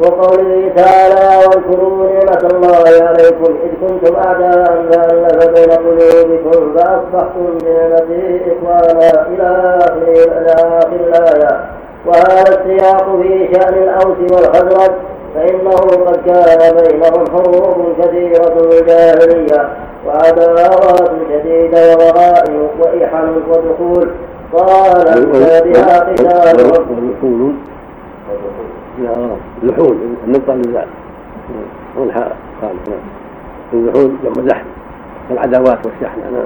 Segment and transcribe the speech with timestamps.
[0.00, 9.26] وقوله تعالى واذكروا نعمة الله عليكم إذ كنتم أعداء فألف بين قلوبكم فأصبحتم بنعمته إخوانا
[9.28, 9.48] إلى
[10.48, 11.60] آخر الآية.
[12.06, 14.94] وهذا السياق في شأن الأوس والخزرج
[15.34, 19.68] فإنه قد كان بينهم حروب كثيرة في الجاهلية
[20.06, 24.10] وعداوات شديدة وغرائب وإحن ودخول.
[24.52, 25.26] قال
[25.64, 26.56] بها قتال
[29.62, 30.86] لحول النقطة للزال
[31.96, 32.70] والحاء قال
[33.72, 34.64] اللحول جمع زحم
[35.30, 36.44] العداوات والشحن نعم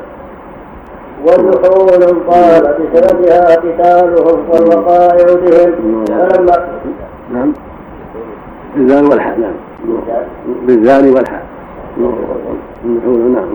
[1.24, 6.04] ولحول قال بسببها قتالهم والوقائع بهم.
[6.04, 6.68] فلما
[7.32, 7.52] نعم.
[8.76, 9.52] بالزال والحاء نعم.
[10.66, 11.42] بالزال والحاء.
[12.84, 13.48] اللحول نعم.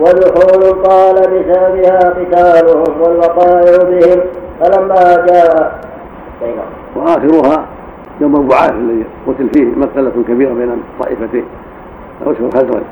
[0.00, 4.20] ولحول قال بسببها قتالهم والوقائع بهم.
[4.60, 5.80] فلما جاء
[6.96, 7.66] وآخرها
[8.20, 11.44] يوم البعاث الذي قتل فيه مسألة كبيرة بين الطائفتين.
[12.26, 12.82] أوس والخزرج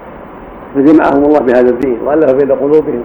[0.74, 3.02] فجمعهم الله بهذا الدين وألف بين قلوبهم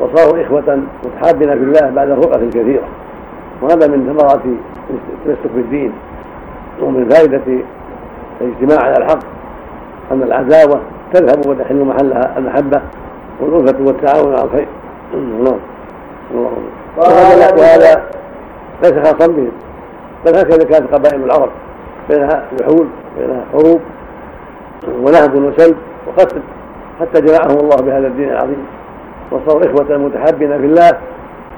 [0.00, 2.84] وصاروا إخوة متحابين في الله بعد الفرقة الكثيرة.
[3.62, 4.40] وهذا من ثمرات
[4.90, 5.92] التمسك بالدين
[6.82, 7.40] ومن فائدة
[8.40, 9.22] الاجتماع على الحق.
[10.12, 10.80] أن العداوة
[11.12, 12.80] تذهب وتحل محلها المحبة
[13.40, 14.66] والألفة والتعاون على الخير.
[15.14, 15.58] نعم.
[16.96, 18.02] وهذا
[18.82, 19.50] ليس خاصا بهم
[20.26, 21.50] بل هكذا كانت قبائل العرب
[22.08, 22.86] بينها لحول
[23.18, 23.80] بينها حروب
[25.02, 26.40] ونهب وسلب وقتل
[27.00, 28.66] حتى جمعهم الله بهذا الدين العظيم.
[29.30, 30.90] وصاروا إخوة متحابين في الله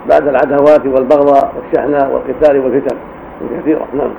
[0.08, 2.96] بعد العداوات والبغضاء والشحناء والقتال والفتن.
[3.40, 4.10] الكثيرة نعم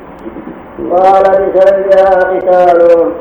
[0.91, 2.77] قال بسببها قتال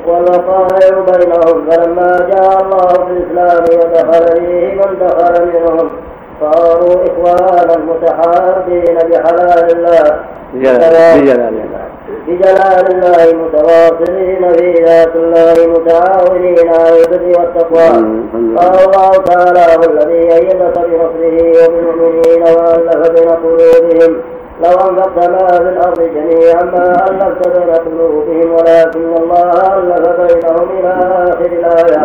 [0.06, 5.90] والوقائع بينهم فلما جاء الله في الإسلام ودخل فيه من دخل منهم.
[6.40, 10.06] صاروا إخوانا متحابين بحلال الله.
[10.54, 11.84] بجلال الله.
[12.26, 17.88] بجلال الله متواصلين في ذات الله متعاونين على البر والتقوى.
[18.58, 24.12] قال الله تعالى هو الذي أيدك بنصره وبالمؤمنين وألف بين قلوبهم
[24.62, 30.88] لو أنفقت ما في الأرض جميعا ما ألفت بين قلوبهم ولكن الله ألف بينهم إلى
[30.88, 32.00] آخر الآية.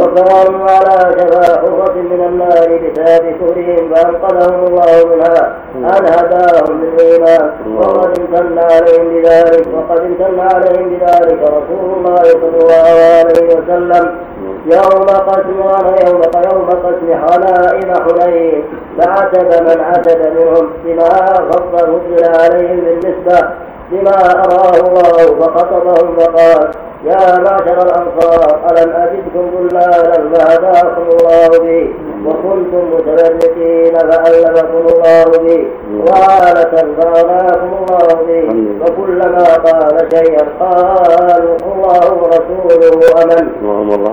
[0.00, 5.56] وكانوا على شفا حفرة من النار بسبب كفرهم فأنقذهم الله منها.
[5.76, 12.86] أن هداهم للإيمان؟ وقد امتن عليهم بذلك وقد امتن عليهم بذلك رسول الله صلى الله
[13.18, 14.18] عليه وسلم.
[14.66, 15.60] يوم قسم
[16.06, 16.22] يوم
[16.52, 18.64] يوم قسم حلائم حنين
[18.98, 21.08] فعتب من عتب منهم بما
[21.50, 23.48] فضل نزل عليهم بالنسبة
[23.90, 26.70] بما أراه الله فخطبهم فقال
[27.04, 31.94] يا معشر الأنصار ألم أجدكم ضلالا فهداكم الله بي؟
[32.26, 35.68] وكنتم متفرقين فألفكم الله بي.
[36.06, 38.68] وعالة فأغناكم الله بي.
[38.82, 43.46] وكلما قال شيئا قالوا الله ورسوله أمن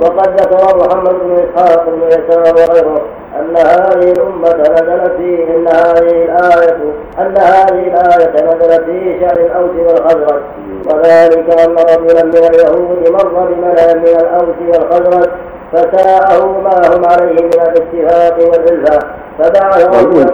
[0.03, 3.01] وقد ذكر محمد بن إسحاق بن يسار وغيره
[3.39, 6.77] أن هذه الأمة نزلت في أن هذه الآية
[7.19, 10.41] أن هذه الآية نزلت في شأن الأوس والخزرج.
[10.85, 12.74] وذلك أن رجلا من اليهود
[13.11, 15.29] مر بملأ من الأوس والخزرج
[15.73, 18.99] فساءه ما هم عليه من الاتفاق والألفة
[19.39, 20.33] فبعث والألفة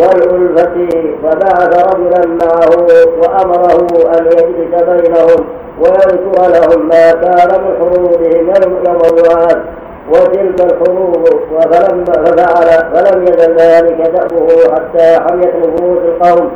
[0.00, 0.74] والألفة
[1.22, 2.86] فبعث رجلا معه
[3.18, 3.86] وأمره
[4.18, 5.46] أن يجلس بينهم
[5.80, 8.46] ويذكر لهم ما كان من حروبهم
[8.86, 9.62] يوم الوعاد
[10.10, 11.24] وتلك الحروب
[11.60, 16.50] فلم ففعل فلم يزل ذلك دأبه حتى حميت نفوس القوم.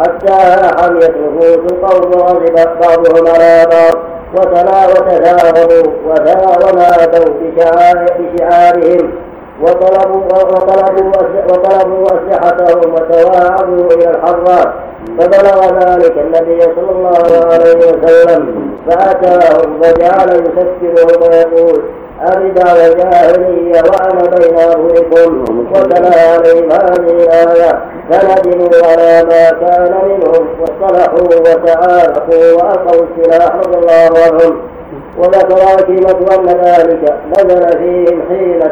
[0.00, 0.34] حتى
[0.78, 3.96] حميت نفوس القوم وغضب بعضهم على بعض.
[4.34, 7.28] وتلا وتثاغروا ونادوا
[8.18, 9.12] بشعارهم.
[9.62, 11.12] وطلبوا وطلبوا
[11.48, 14.70] وطلبوا أسلحتهم وتواعدوا إلى الحرات
[15.18, 18.42] فبلغ ذلك النبي صلى الله عليه وسلم.
[18.86, 21.82] فأتاهم وجعل يسكرهم ويقول
[22.22, 27.82] أردى الجاهلية وأنا بين أظهركم وتلا عليهم هذه الآية.
[28.10, 34.56] فندموا على ما كان منهم واصطلحوا وتعارفوا وألقوا السلاح رضي الله عنهم.
[35.18, 38.62] وذكر كلمة أن ذلك نزل فيهم حين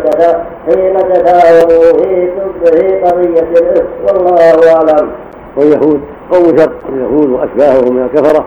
[0.66, 2.30] حين تداولوا في
[2.64, 3.86] في قضية الإفك.
[4.08, 5.10] والله أعلم.
[5.56, 6.00] واليهود
[6.32, 6.72] قوم شر.
[6.88, 8.44] اليهود وأشباههم من الكفرة.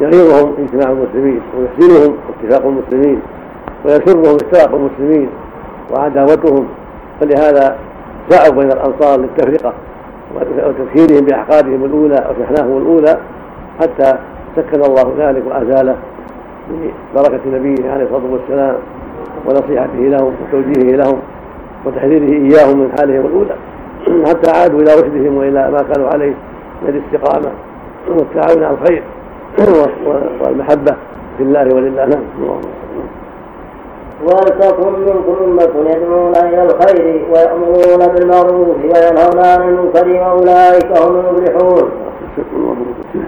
[0.00, 3.22] يغيظهم اجتماع المسلمين ويحزنهم اتفاق المسلمين.
[3.86, 5.28] ويسرهم افتراق المسلمين
[5.92, 6.66] وعداوتهم
[7.20, 7.76] فلهذا
[8.30, 9.72] سعوا بين الأنصار للتفرقة
[10.34, 13.18] وتذكيرهم باحقادهم الأولى وشحناهم الأولى
[13.80, 14.18] حتى
[14.56, 15.96] سكن الله ذلك وأزاله
[17.14, 18.76] ببركة نبيه عليه الصلاة والسلام
[19.46, 21.18] ونصيحته لهم وتوجيهه لهم
[21.84, 23.56] وتحذيره إياهم من حالهم الأولى.
[24.28, 26.34] حتى عادوا إلى رشدهم وإلى ما كانوا عليه
[26.82, 27.50] من الاستقامة.
[28.08, 29.02] والتعاون على الخير
[30.40, 30.96] والمحبة
[31.38, 32.60] في الله ولله نعم
[34.24, 41.90] ولتكن منكم أمة يدعون إلى الخير ويأمرون بالمعروف وينهون عن المنكر وأولئك هم المفلحون.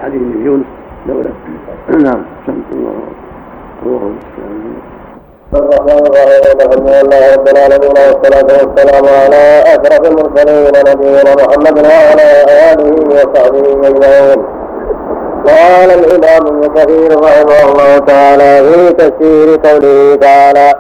[0.02, 0.66] حديث يونس
[1.06, 1.30] دولة
[1.88, 2.22] نعم
[3.82, 4.18] اللهم
[5.54, 12.28] الرحمن الرحيم الحمد لله رب العالمين والصلاة والسلام على أشرف المرسلين نبينا محمد وعلى
[12.72, 14.57] آله وصحبه أجمعين.
[15.46, 20.74] قال الإمام ابن كثير رحمه الله تعالى في تفسير قوله تعالى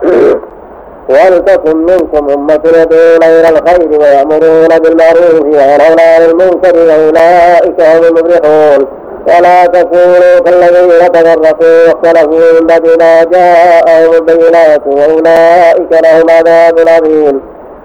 [1.08, 8.86] ولتكن منكم أمة يدعون إلى الخير ويأمرون بالمعروف وينهون عن المنكر وأولئك هم المفلحون.
[9.28, 17.40] ولا تكونوا كالذين تفرقوا واختلفوا من بعد ما جاءهم البينات وأولئك لهم عذاب عظيم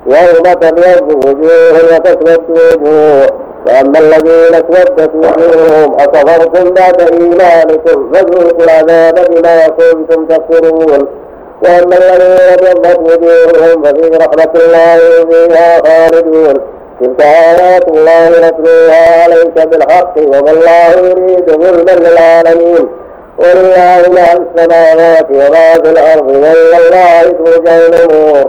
[0.07, 3.27] يوم تبيض وجوه وتسود وجوه
[3.67, 11.07] وأما الذين اسودت وجوههم أكفرتم بعد إيمانكم؟ فذوقوا العذاب بما كنتم تكفرون.
[11.63, 14.97] وأما الذين ابيضت وجوههم ففي رحمة الله
[15.29, 16.53] فيها خالدون.
[17.01, 22.87] تلك آيات الله نتلوها عليك بالحق وما يريد ظلما للعالمين.
[23.37, 28.45] ولله ما في السماوات وما في الأرض وإلى الله ترجع الأمور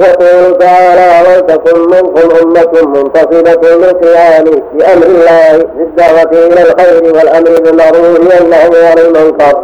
[0.00, 4.44] يقول تعالى ولتكن منكم أمة منتصبة للقيام
[4.74, 9.62] بأمر الله بالدعوة إلى الخير والأمر بالمعروف والنهي عن المنكر.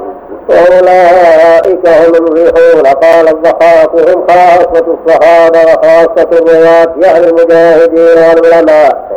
[0.49, 2.87] وأولئك هم المفلحون.
[2.87, 9.11] قال الضحاك هم خاصة الصحابة وخاصة الرواة يعني المجاهدين والعلماء.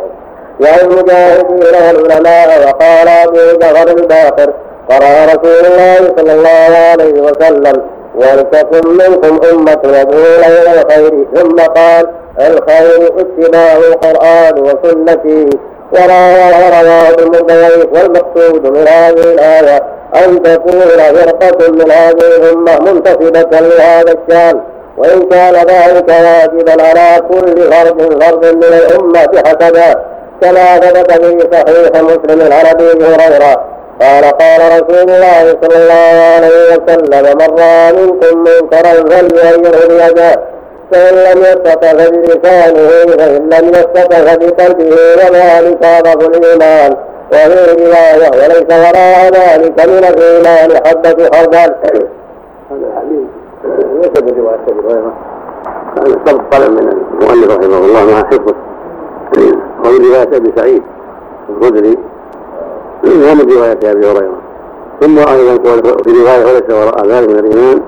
[0.60, 2.68] يعني المجاهدين والعلماء.
[2.68, 4.52] وقال أبو جعفر الباقر
[4.90, 12.06] قرأ رسول الله صلى الله عليه وسلم ولتكن منكم أمة يدعون إلى الخير ثم قال
[12.40, 15.48] الخير اتباع القرآن وسنتي
[15.92, 19.82] ورواه ابن ضيف والمقصود من هذه الآية
[20.24, 24.60] أن تكون فرقة من هذه الأمة منتسبة لهذا الشأن.
[24.98, 30.02] وإن كان ذلك واجبا على كل فرد فرد من الأمة حسبا
[30.42, 37.36] كما ثبت في صحيح مسلم أبي هريرة قال قال رسول الله صلى الله عليه وسلم
[37.38, 40.42] من رأى منكم منكرا فليغيره بيده
[40.92, 46.96] فإن لم يستطع فبلسانه فإن لم يستطع فبقلبه وذلك أضعف الإيمان.
[47.32, 51.74] وفي رواية وليس وراء ذلك من الإيمان حبة خردل
[52.70, 53.26] هذا الحديث
[54.02, 55.12] ليس برواية أبي هريرة
[55.98, 58.54] هذا سبق طلب من المؤلف رحمه الله مع حفظه
[59.84, 60.82] ومن رواية أبي سعيد
[61.50, 61.98] الخدري
[63.04, 64.36] ومن رواية أبي هريرة.
[65.00, 65.54] ثم أيضا
[66.04, 67.80] في رواية وليس وراء ذلك من الإيمان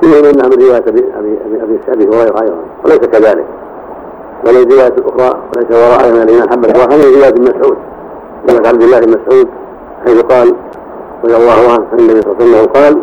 [0.00, 3.44] فيه أنها من رواية ابي ابي ابي ابي هريرة أيضا وليس كذلك.
[4.44, 6.50] بل الروايه الاخرى وليس وراء من الإيمان.
[6.50, 7.76] حبه واحدة من رواية ابن مسعود
[8.48, 9.48] قالت عبد الله بن مسعود
[10.04, 10.54] حيث قال
[11.24, 12.98] رضي الله عنه عن النبي صلى الله عليه وسلم قال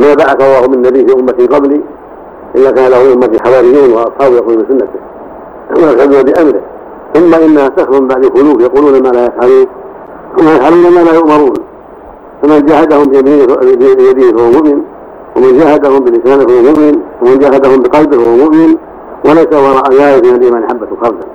[0.00, 1.80] ما بعث الله من نبي في امتي قبلي
[2.54, 5.00] إلا كان له أمتي حواريون واصحاب يقولون بسنته.
[5.70, 6.60] ويفعلون بأمره.
[7.14, 9.66] ثم إنها تخرج بعد خلوف يقولون ما لا يفعلون.
[10.38, 11.54] ويفعلون ما لا يؤمرون.
[12.42, 14.82] فمن جاهدهم بيده فهو مؤمن
[15.36, 18.76] ومن جاهدهم بلسانه فهو مؤمن ومن جاهدهم بقلبه فهو مؤمن.
[19.24, 21.26] وليس وراء ذلك من الايمان حبه خردل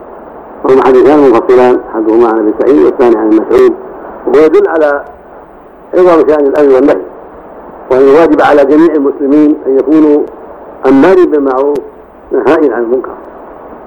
[0.64, 3.74] وهما حديثان منفصلان أحدهما عن أبي سعيد والثاني عن مسعود.
[4.28, 5.04] ويدل على
[5.94, 7.02] عظم شأن الامر والنهي.
[7.92, 10.24] وان الواجب على جميع المسلمين أن يكونوا
[10.88, 11.78] امارين بالمعروف
[12.32, 13.12] نهائين عن المنكر.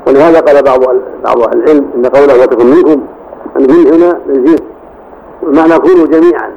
[0.07, 0.81] ولهذا قال بعض
[1.25, 3.00] بعض أهل العلم إن قوله وتكن منكم
[3.59, 4.62] ان هنا للجنس
[5.42, 6.50] والمعنى كونوا جميعا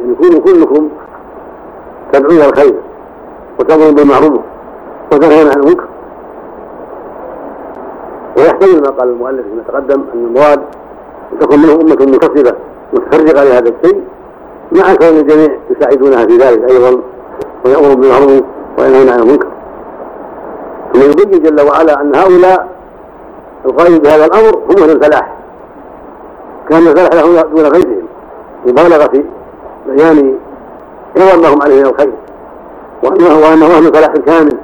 [0.00, 0.88] يعني كونوا كلكم
[2.12, 2.74] تدعو إلى الخير
[3.58, 4.40] وتامر بالمعروف
[5.12, 5.84] وتنهون عن المنكر.
[8.36, 10.60] ويحتمل ما قال المؤلف فيما تقدم أن المراد
[11.32, 12.54] أن تكون منهم أمة منتصبه
[12.92, 14.02] متفرقة لهذا الشيء
[14.72, 17.00] مع كون الجميع يساعدونها في ذلك أيضا
[17.64, 18.42] ويأمرون بالمعروف
[18.78, 19.48] وينهون عن المنكر.
[20.94, 22.68] ثم يبين جل وعلا أن هؤلاء
[23.64, 25.34] القائم بهذا الأمر هم أهل الفلاح
[26.68, 27.99] كأن الفلاح له دون غيرهم
[28.66, 29.24] مبالغة في
[29.86, 30.34] بيان
[31.16, 32.12] عوض ما هم عليه من الخير
[33.02, 34.56] وانه وأنه أهل فلاح كامل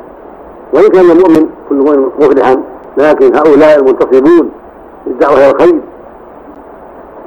[0.73, 2.63] وان كان المؤمن كل مؤمن مفلحا
[2.97, 4.51] لكن هؤلاء المنتصبون
[5.07, 5.81] للدعوة إلى الخير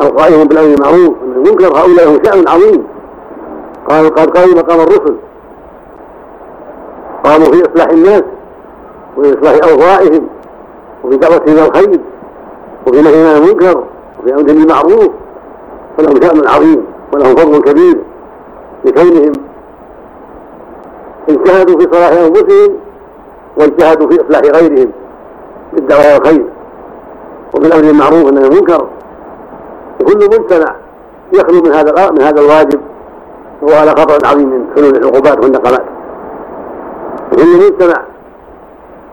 [0.01, 2.83] القائمون بالأمر بالمعروف المنكر هؤلاء لهم شأن عظيم.
[3.89, 5.15] قال قد قاموا مقام الرسل.
[7.23, 8.23] قاموا في إصلاح الناس
[9.17, 10.27] وفي إصلاح اوضاعهم
[11.03, 11.99] وفي دعوتهم إلى الخير
[12.87, 13.83] وفي نهي عن المنكر
[14.19, 15.09] وفي أمر بالمعروف.
[15.99, 17.97] فلهم شأن عظيم ولهم فضل كبير
[18.85, 19.33] لكونهم
[21.29, 22.73] اجتهدوا في صلاح أنفسهم
[23.57, 24.91] واجتهدوا في إصلاح غيرهم
[25.73, 26.45] بالدعوة إلى الخير
[27.53, 28.87] وبالأمر بالمعروف والنهي المنكر
[30.01, 30.75] وكل مجتمع
[31.33, 32.79] يخلو من هذا من هذا الواجب
[33.61, 35.83] وهو على خطر عظيم من حلول العقوبات والنقمات
[37.31, 38.03] وإن المجتمع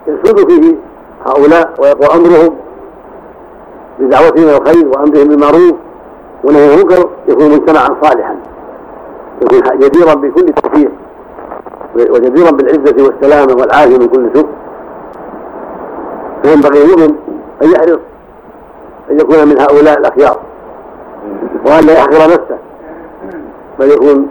[0.06, 0.74] يسود فيه
[1.26, 2.54] هؤلاء ويقوى أمرهم
[3.98, 5.74] بدعوتهم إلى الخير وأمرهم بالمعروف
[6.44, 8.36] ونهي المنكر يكون مجتمعا صالحا.
[9.42, 10.90] يكون جديرا بكل توفيق
[11.96, 14.46] وجديرا بالعزة والسلامة والعافية من كل سوء.
[16.42, 17.14] فينبغي المؤمن
[17.62, 17.98] أن يحرص
[19.10, 20.38] أن يكون من هؤلاء الأخيار.
[21.66, 22.58] وأن لا يحقر نفسه
[23.78, 24.28] بل يكون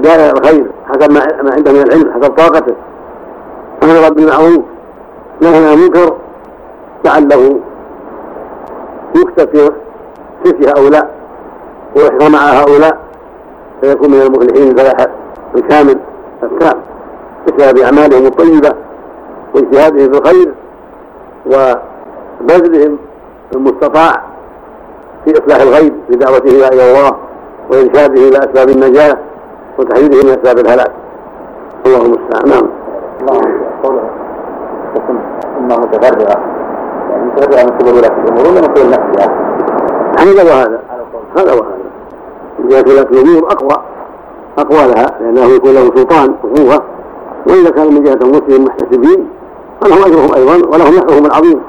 [0.00, 2.74] داعي الخير حسب ما عنده من العلم حسب طاقته.
[3.82, 4.62] أمر بالمعروف
[5.40, 6.16] نهى عن المنكر
[7.04, 7.60] لعله
[9.16, 9.72] يكتب
[10.44, 11.21] في هؤلاء.
[11.96, 12.98] ويحظى مع هؤلاء
[13.80, 15.06] فيكون من المفلحين الفلاح
[15.54, 15.98] الكامل
[16.42, 16.80] التام
[17.46, 18.72] بسبب اعمالهم الطيبة
[19.54, 20.52] واجتهادهم في الخير
[21.46, 22.98] وبذلهم
[23.54, 24.22] المستطاع
[25.24, 27.16] في إصلاح الغيب بدعوته إلى الله
[27.70, 29.18] وإرشاده إلى أسباب النجاة
[29.78, 30.92] وتحديده من أسباب الهلاك.
[31.86, 32.68] اللهم المستعان نعم.
[33.20, 33.40] الله
[33.82, 34.02] قوله
[34.94, 35.20] تكون
[35.58, 36.40] امه متفرغه
[37.10, 39.28] يعني متفرغه من قبل ولاة الأمور ولا من قبل نفسها
[40.18, 40.80] هذا وهذا
[41.36, 41.76] هذا وهذا
[42.68, 43.82] جهة ولاة الأمور أقوى
[44.58, 46.82] أقوى لها لأنه يكون له سلطان وقوه
[47.46, 49.28] واذا كان من جهة المسلمين محتسبين
[49.80, 51.60] فلهم أجرهم أيضا ولهم نحرهم العظيم.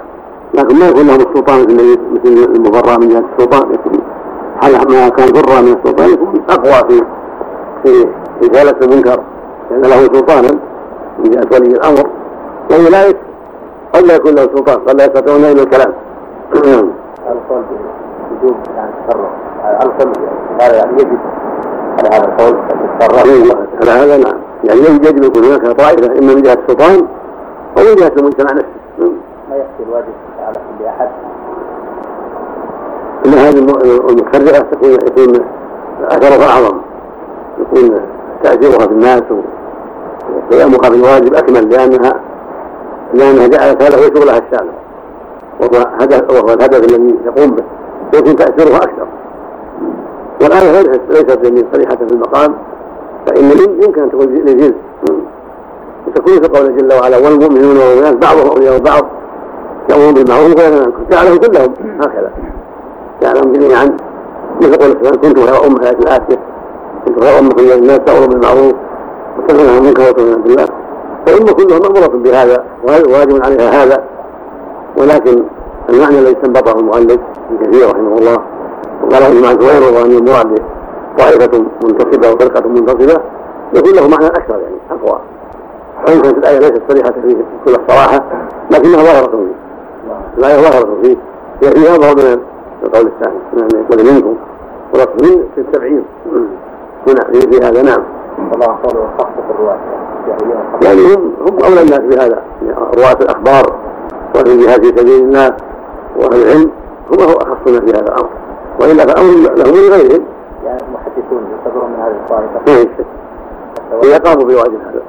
[0.53, 1.61] لكن ما يكون لهم السلطان
[2.13, 3.77] مثل المبرى من جهة السلطان
[4.61, 7.03] حال ما كان برا من السلطان يكون أقوى في
[7.83, 8.07] في
[8.43, 9.19] إزالة المنكر.
[9.71, 10.51] لأن له سلطانا
[11.19, 12.09] من جهة ولي الأمر.
[12.71, 13.17] واولئك
[13.93, 15.93] قد لا يكون له سلطان قد لا يستطيعون الا الكلام.
[18.75, 20.15] يعني التصرف.
[20.61, 21.17] هذا يعني يجب.
[21.99, 22.55] على هذا القول.
[23.01, 23.57] التصرف.
[23.81, 24.37] على هذا نعم.
[24.63, 27.07] يعني يجب يكون هناك طائفة إما من جهة السلطان
[27.77, 29.13] أو من جهة المجتمع نفسه.
[29.49, 31.09] ما يكفي الواجب على كل أحد.
[33.25, 33.59] إن هذه
[34.09, 35.45] المتفرقه تكون يكون
[36.01, 36.77] أثرها أعظم.
[37.59, 37.99] يكون
[38.43, 39.23] تأثيرها في الناس
[40.51, 42.13] وقيامها بالواجب أكمل لأنها
[43.13, 44.73] لأنها جعلت هذا هو شغلها الشامل.
[45.59, 47.63] وهو هدف وهو الهدف الذي يقوم به.
[48.13, 49.07] يكون تأثيرها أكثر.
[50.41, 51.39] والايه ليست
[51.73, 52.55] صريحة في المقام؟
[53.27, 53.51] فإن
[53.83, 54.73] يمكن أن تكون لجنس
[56.07, 59.05] وتكون في قوله جل وعلا والمؤمنون والمؤمنات بعضهم أولياء بعض
[59.89, 61.73] يامرون بالمعروف وينهون عن جعلهم كلهم.
[62.01, 62.31] هكذا.
[63.21, 63.97] جعلهم جميعا.
[64.61, 66.39] مثل قول كنت خير أمة في الايه
[67.05, 68.73] كنت خير أمة الناس تامر بالمعروف
[69.37, 70.65] وتنهى عن المنكر وتؤمن بالله
[71.25, 74.03] فالأمة كلها مأمورة بهذا وواجب عليها هذا.
[74.97, 75.43] ولكن
[75.89, 77.19] المعنى الذي استنبطه المؤلف
[77.51, 78.37] ابن كثير رحمه الله
[79.03, 80.61] وقال ابن زهير وهو ان المراد
[81.17, 83.21] طائفة منتصبة وفرقة منتصبة
[83.73, 85.19] يكون له معنى أكثر يعني أقوى.
[86.07, 88.23] وإن كانت الآية ليست صريحة في كل الصراحة
[88.71, 89.53] لكنها ظاهرة فيه.
[90.37, 91.17] الآية ظاهرة فيه.
[91.63, 92.39] هي فيها ظهر من
[92.83, 94.35] القول الثاني من يقول منكم
[94.93, 96.03] ولفظ من في التبعير
[97.07, 98.03] هنا في هذا نعم.
[98.53, 98.77] الله
[100.81, 102.41] يعني هم هم أولى الناس بهذا
[102.97, 103.75] رواة الأخبار
[104.35, 105.55] والجهاد في سبيل الله.
[106.15, 106.71] وأهل العلم
[107.11, 108.29] هم هو اخصنا في هذا الأمر
[108.81, 110.23] والا فامر لهم من غيرهم.
[110.65, 112.81] يعني المحدثون يعتبرون من هذه الطائفة.
[112.81, 113.05] يشك
[114.03, 115.01] اذا قاموا بواجب هذا.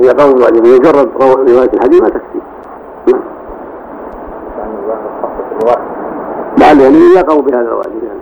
[0.00, 2.40] اذا قاموا بواجب مجرد رواية الحديث ما تكفي.
[5.22, 5.78] خاصة الرواة
[6.58, 8.02] لعل يعني اذا قاموا بهذا الواجب.
[8.02, 8.20] يعني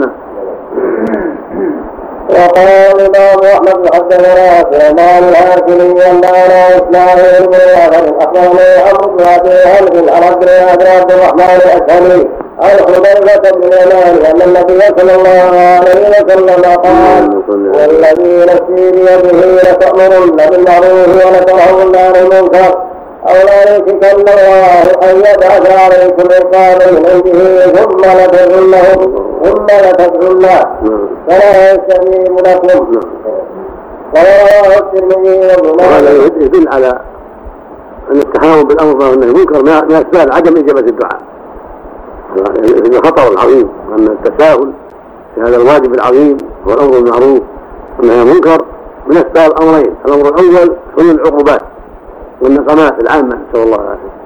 [0.00, 0.12] نعم.
[2.30, 2.68] وقال
[3.00, 10.08] الإمام أحمد حدثنا سليمان الهاشمي أن على إسماعيل بن جعفر أخبرني عمرو بن أبي هلب
[10.08, 10.22] عن
[10.98, 12.28] عبد الرحمن الأشهري
[12.60, 17.42] عن حذيفة بن اليمان أن النبي صلى الله عليه وسلم قال
[17.74, 22.86] والذي نفسي بيده لتأمرن بالمعروف ولتنهون عن المنكر
[23.28, 25.15] أو لا يمسكن الله أن
[25.56, 29.00] يبعث عليكم من عنده ثم لتذلهم
[29.44, 30.46] ثم لتذلن
[31.28, 33.00] فلا يستجيب لكم
[34.14, 35.38] ورواه الترمذي
[36.24, 37.00] وابن يدل على
[38.10, 41.20] أن التهاون بالامر والنهي المنكر من اسباب عدم إجابة الدعاء.
[42.86, 43.68] هذا خطر عظيم.
[43.90, 44.72] وان التساهل
[45.34, 46.36] في هذا الواجب العظيم
[46.68, 47.40] هو الأمر بالمعروف
[47.98, 48.64] والنهي عن المنكر
[49.06, 49.94] من أسباب أمرين.
[50.04, 51.62] الأمر الأول حلول العقوبات
[52.42, 54.25] والنقمات العامة نسأل الله العافية.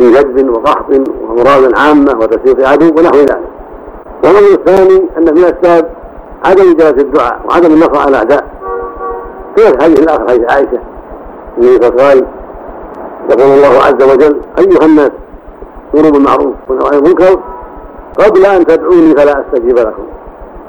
[0.00, 3.40] من جذب وقحط وأمراض عامة وتسويق عدو ونحو ذلك.
[4.24, 5.90] والامر الثاني أن من أسباب
[6.44, 8.44] عدم اجابه الدعاء وعدم النصر على الأعداء.
[9.56, 10.78] في الحديث الآخر حديث عائشة
[11.58, 12.26] النبي صلى الله عليه
[13.30, 15.10] يقول الله عز وجل أيها الناس
[15.92, 17.40] كونوا بالمعروف ونهوا عن المنكر.
[18.18, 20.02] قبل أن تدعوني فلا أستجيب لكم.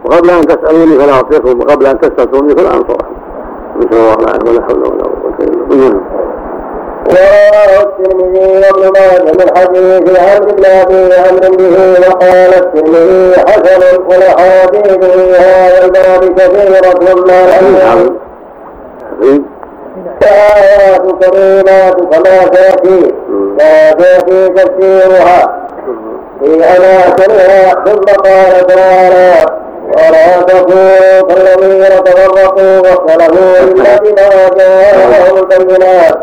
[0.06, 3.08] وقبل أن تسألوني فلا اعطيكم وقبل أن تستنصروني فلا أنصركم.
[3.78, 6.02] نسأل الله العافية ولا حول ولا قوه الا بالله
[7.82, 15.36] الترمذي وابن ماجه من حديث عمرو بن ابي عمرو به وقال الترمذي حسن والاحاديث في
[15.40, 17.42] هذا الباب كثيره ما
[19.22, 19.46] لم
[20.24, 23.14] آيات كريمات كما تأتي
[23.60, 25.68] لا تأتي تفسيرها
[26.44, 29.46] في أماكنها ثم قال تعالى
[29.88, 36.18] ولا تكونوا كالذين تفرقوا واختلفوا إلا بما جاءهم البينات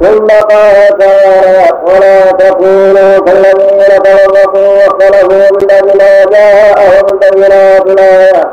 [0.00, 8.44] ثم قال تعالى ولا تكونوا كالذين تفرقوا واختلفوا إلا بما جاءهم البينات الآية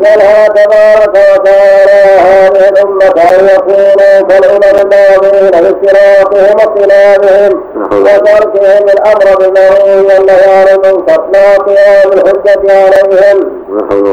[0.00, 10.44] ينهى تبارك وتعالى هذه الأمة أن يكونوا كالأمم الماضين باختلافهم واختلافهم وتركهم الأمر بالمعروف والنهي
[10.58, 13.60] عن المنكر لا قيام الحجة عليهم.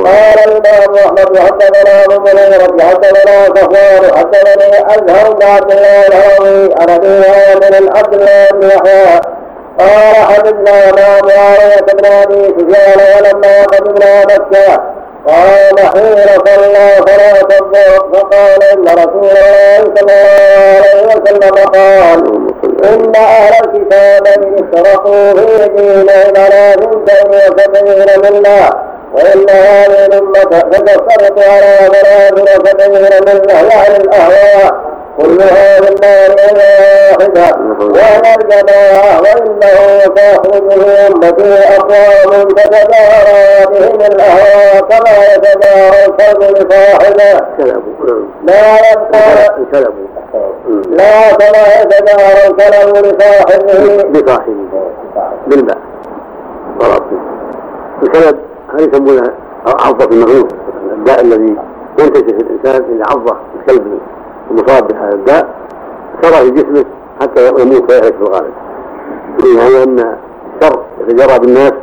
[0.06, 7.90] قال الإمام أحمد حدثنا أبو منيرة حدثنا صفوان حدثني أزهر بن عبد الله الهروي هاشم
[7.98, 9.22] عبد الله بن يحيى
[9.80, 18.10] قال حدثنا مع معاوية بن أبي سفيان ولما قدمنا مكة قال حين صلى صلاة الظهر
[18.14, 22.48] فقال إن رسول الله صلى الله عليه وسلم قال
[22.94, 28.70] إن أهل الكتابين افترقوا في دينهم على ثنتين وسبعين ملة
[29.14, 38.36] وإن هذه الأمة ستفترق على ثلاث وسبعين ملة يعني الأهواء كلها من نار واحدة وأنا
[38.36, 47.42] الجماعة وإنه تخرجه أمتي أقوام تتدارى بهم الأهواء كما يتدارى الكلب لصاحبه.
[48.44, 49.20] لا يبقى
[50.90, 54.04] لا كما يتدارى الكلب لصاحبه.
[54.04, 54.68] بصاحبه
[55.48, 55.78] بالباء
[58.04, 58.38] الكلب
[58.74, 59.34] هذه يسمونها
[59.66, 60.48] عضة المغلوب
[60.94, 61.56] الداء الذي
[62.00, 64.00] ينتشر في الإنسان إذا عضه الكلب
[64.52, 65.56] المصاب بهذا الداء
[66.22, 66.86] سرى في جسمه
[67.22, 68.54] حتى يموت ويهلك في الغالب
[69.58, 70.16] يعني أن
[70.62, 71.74] الشر يتجرى بالناس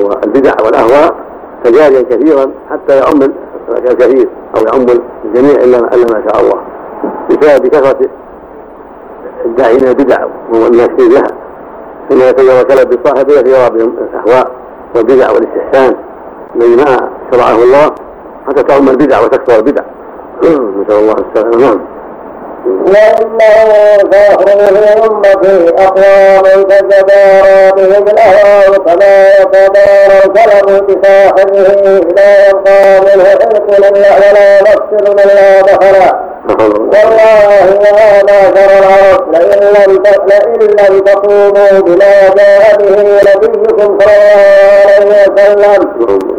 [0.00, 1.14] والبدع والأهواء
[1.64, 3.32] تجاريا كثيرا حتى يعم
[3.68, 4.86] الكثير أو يعم
[5.24, 6.60] الجميع إلا ما شاء الله.
[7.30, 7.98] بسبب كثرة
[9.44, 11.28] الداعين إلى البدع والناشئين لها
[12.08, 14.50] ثم يتجرى كلب بصاحبه يتجرى بهم الأهواء
[14.94, 15.96] والبدع والاستحسان
[16.56, 17.94] الذي ما شرعه الله
[18.48, 19.82] حتى تعم البدع وتكثر البدع.
[20.42, 21.80] نسأل الله السلامة نعم
[22.66, 33.78] وإنه فيخرج أمتي أقوام تتدارى بهم الأهواء كما يتدارى الكلب بصاحبه لا يبقى منه حلق
[33.78, 37.48] ولا نفس لا دخل والله
[37.84, 44.48] يا معشر العرب لئن لم لئن لم تقوموا بما جاء به نبيكم صلى الله
[44.94, 45.88] عليه وسلم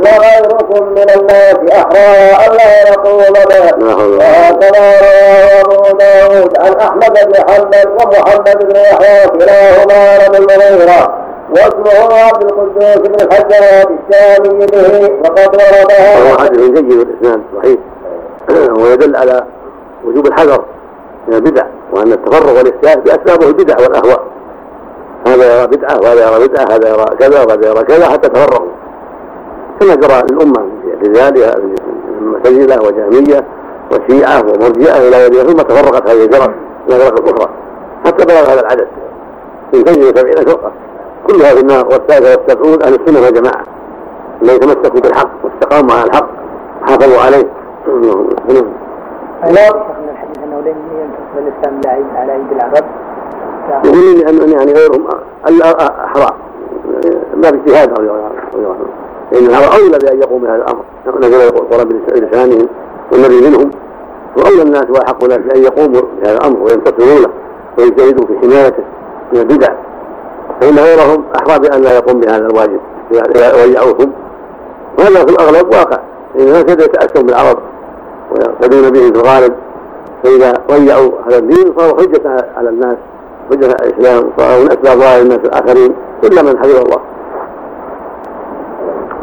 [0.04, 7.90] لغيركم من الناس احرى الا يقوم به وهكذا رواه ابو داود عن احمد بن حنبل
[7.90, 11.14] ومحمد بن يحيى كلاهما عن المغيره
[11.50, 17.80] واسمه عبد القدوس بن الحجاج الشامي به وقد ورد هذا حديث جيد الإسناد صحيح.
[18.84, 19.44] ويدل على
[20.10, 20.66] وجوب الحذر
[21.28, 24.24] من البدع وأن التفرغ والاحتياج باسبابه البدع والأهواء.
[25.28, 28.70] هذا يرى بدعة وهذا يرى بدعة هذا يرى كذا وهذا يرى كذا حتى تفرغوا
[29.80, 31.56] كما جرى في اعتزالها
[32.22, 33.44] المعتزله وجهميه
[33.92, 36.52] وشيعة ومرجئة إلى غيرها ثم تفرقت هذه الفرق
[36.90, 37.50] إلى فرق أخرى
[38.06, 38.88] حتى بلغ هذا العدد.
[39.74, 40.72] اثنتين وسبعين فرقة.
[41.28, 43.64] كلها في النار والثالثة والسبعون أهل السنة والجماعة.
[44.42, 46.30] الذين تمسكوا بالحق واستقاموا على الحق
[46.82, 47.48] وحافظوا عليه
[49.44, 50.76] لا من الحديث انه لن
[51.38, 52.86] الاسلام لا على ايدي العرب.
[53.86, 55.08] يقول لي أن يعني غيرهم
[56.06, 56.34] احرى
[57.36, 58.00] ما في اجتهاد
[59.32, 60.84] لأن الهوى أولى بأن يقوم بهذا الأمر.
[61.20, 62.68] نزل القران بلسانهم
[63.12, 63.72] والنبي منهم.
[64.38, 67.30] وأولى الناس وأحق الناس بأن يقوموا بهذا الأمر وينتصروا له
[67.78, 68.84] ويجتهدوا في حمايته
[69.34, 69.74] من البدع.
[70.62, 72.80] فإن غيرهم احرى بأن لا يقوم بهذا الواجب.
[73.12, 74.12] ويضيعوهم
[75.00, 76.00] وهذا في الأغلب واقع.
[76.36, 77.58] لأن الناس يتأسون بالعرب
[78.32, 79.54] ويقتدون به في الغالب.
[80.24, 82.98] فإذا ضيعوا هذا الدين صاروا حجة على الناس
[83.52, 87.00] حجة على الإسلام وصاروا من أسباب ضلال الناس الآخرين إلا من حفظ الله.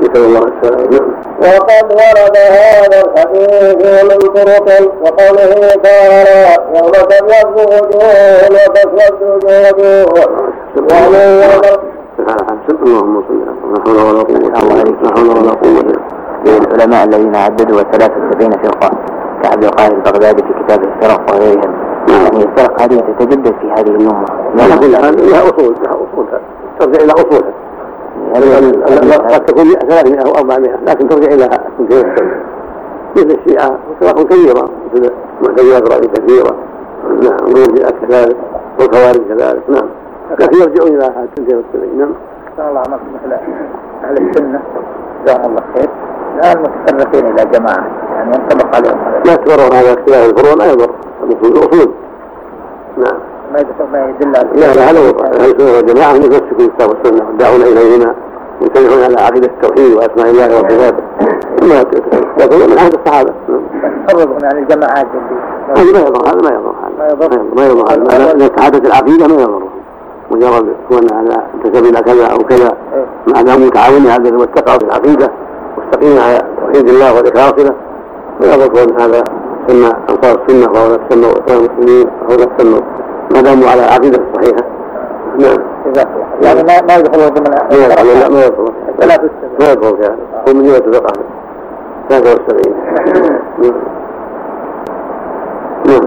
[0.00, 1.00] نسأل الله السلامة.
[1.40, 4.68] وقد ورد هذا الحديث من طرق
[5.02, 10.46] وقوله تعالى يوم تبيض وجوه وتسود وجوه
[10.88, 11.46] يعني
[12.87, 14.38] اللهم صل على حول ولا قوة
[15.02, 15.92] لا حول ولا قوة
[16.46, 19.15] العلماء الذين عددوا 73 فرقة.
[19.46, 21.74] كعبد القاهر البغدادي في كتاب الفرق وغيرهم
[22.09, 24.26] يعني الفرق هذه تتجدد في هذه الأمة.
[24.54, 24.74] لها
[25.42, 26.26] أصول لها أصول.
[26.78, 27.52] ترجع إلى أصولها
[29.35, 31.48] قد تكون 300 أو 400 لكن ترجع إلى
[33.16, 35.11] مثل الشيعة فرق كبيرة مثل
[35.42, 36.56] معتزلة إبراهيم كثيرة
[37.22, 38.37] نعم المرجئة كذلك
[38.80, 39.62] والخوارج كذلك.
[39.68, 39.88] نعم.
[40.40, 42.12] لكن يرجعون إلى الثنتين والسبعين نعم.
[42.56, 43.32] شاء الله عملت مثل
[44.04, 44.62] أهل السنة
[45.24, 45.88] جزاهم الله خير.
[46.37, 48.99] الآن متفرقين إلى جماعة يعني ينطبق عليهم.
[48.99, 50.90] هذا لا تبرر هذا اختلاف الفروع ما يضر.
[51.22, 51.90] الاصول الاصول
[52.99, 53.18] نعم.
[53.53, 54.99] ما يدل ما يدل على لا لا هذا
[55.40, 57.29] أهل السنة والجماعه هم يمسكوا بالكتاب والسنة.
[57.35, 58.14] ودعون إليهما
[58.61, 61.03] ينتبهون على عقيدة التوحيد وأسماء الله وصفاته
[61.61, 61.72] ثم
[62.40, 63.33] يقولون من عهد الصحابة.
[64.09, 65.07] تفرقوا عن الجماعات
[65.77, 66.40] اللي هذا ما يضر هذا
[66.99, 67.87] ما يضر ما يضر.
[67.88, 68.12] ما يضر.
[68.12, 69.62] هذا إذا اتحدت العقيدة ما يضر.
[70.31, 72.72] مجرد كون هذا انتسب إلى كذا أو كذا.
[73.27, 75.31] ما داموا متعاونين على واتقوا في العقيدة.
[75.87, 77.75] واستقيموا على توحيد الله والاخلاص له
[78.40, 79.25] يضر كون هذا
[79.68, 82.83] سنه أنصار السنة وهو نفس السنة واخوان المسلمين وهو نفس السنة
[83.31, 84.64] ما داموا على العقيده الصحيحه
[85.38, 85.59] نعم.
[86.42, 90.16] يعني ما ما يدخلوا ضمن ما يدخل لا ما يدخل ثلاث السنة ما يدخل فيها.
[90.49, 91.12] هو من جهه الفقه
[92.09, 92.75] 73
[95.87, 96.03] نعم.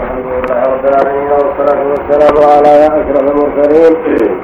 [0.00, 4.40] الحمد لله رب العالمين والصلاة والسلام على أشرف المرسلين.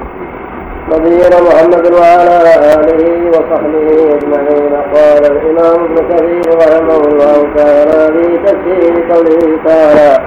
[0.92, 2.38] نبينا محمد وعلى
[2.74, 4.72] آله وصحبه أجمعين.
[4.94, 10.18] قال الإمام ابن كثير رحمه الله تعالى في تفسير قوله تعالى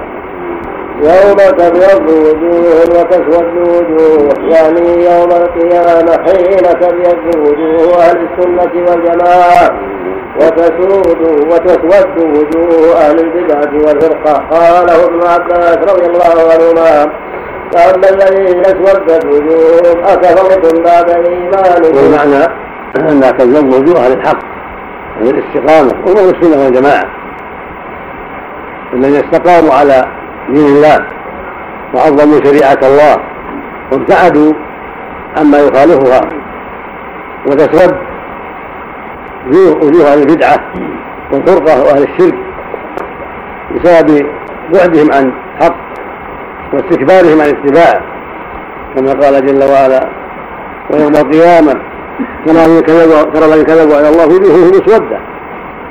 [1.02, 9.80] يوم تبيض وجوه وتسود وجوه يعني يوم القيامة حين تبيض وجوه أهل السنة والجماعة
[10.36, 11.20] وتسود
[11.50, 14.32] وتسود وجوه أهل البدعة والفرقة.
[14.50, 17.12] قاله ابن عباس رضي الله عنهما
[17.72, 22.44] فأما الذين اسودت وجوههم أكفرتم بعد إيمانكم؟ والمعنى
[22.96, 24.38] انها تبلغ وجوه أهل الحق
[25.20, 27.04] أهل الاستقامة وهم السنة والجماعه
[28.92, 30.04] الذين استقاموا على
[30.48, 31.06] دين الله
[31.94, 33.16] وعظموا شريعة الله
[33.92, 34.52] وابتعدوا
[35.36, 36.20] عما يخالفها
[37.46, 37.96] وتسود
[39.82, 40.60] وجوه أهل البدعة
[41.32, 42.34] والفرقة وأهل الشرك
[43.74, 44.26] بسبب
[44.72, 45.76] بعدهم عن الحق
[46.72, 48.00] واستكبارهم عن اتباعه
[48.96, 50.08] كما قال جل وعلا
[50.90, 51.74] ويوم القيامة
[52.46, 52.82] ترى
[53.32, 55.18] ترى الذين كذبوا على الله وجوههم مسودة.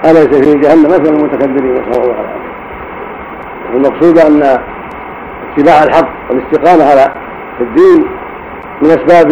[0.06, 2.50] أليس في جهنم مثل المتكبرين؟ نسأل الله العافية
[3.74, 4.60] المقصود أن
[5.52, 7.14] اتباع الحق والاستقامة على
[7.62, 8.06] الدين
[8.82, 9.32] من أسباب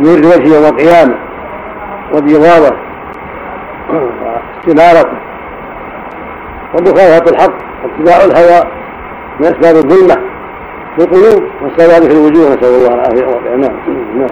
[0.00, 1.14] نور الوجه يوم القيامة
[2.12, 2.76] والإضافة
[3.90, 5.16] واستنارته
[6.74, 7.52] ومخالفة الحق
[7.84, 8.79] واتباع الهوى
[9.40, 10.14] من أسباب الظلمة
[10.96, 13.76] في القلوب والسواد في الوجوه نسأل الله العافية والعافية نعم.
[14.16, 14.28] نعم.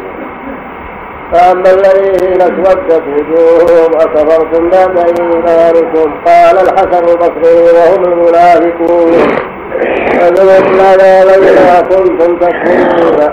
[1.32, 9.12] فأما الذين اسودت وجوههم أكفرتم بعد إيمانكم قال الحسن البصري وهم المنافقون.
[10.18, 13.32] فذوقوا العذاب بما كنتم تكفرون.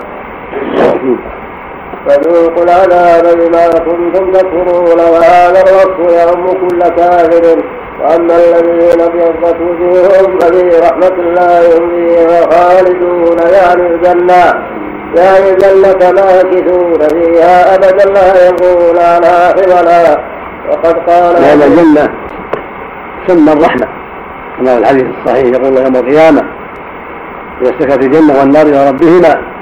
[2.08, 7.64] فذوقوا العذاب بما كنتم تكفرون وهذا الوصف يعم كل كافر.
[8.02, 13.38] وأما الذين ابيضت وجوههم ففي رحمة الله هم فيها خالدون.
[13.54, 14.54] يعني الجنه
[15.16, 20.20] يعني الجنة ماكثون فيها أبدا لا يقول عنها حولا
[20.70, 22.10] وقد قال لأن الجنة
[23.28, 23.88] سمى الرحمة.
[24.58, 26.44] كما في الحديث الصحيح يقول يوم القيامة
[27.62, 29.55] إذا اشتكت الجنة والنار إلى ربهما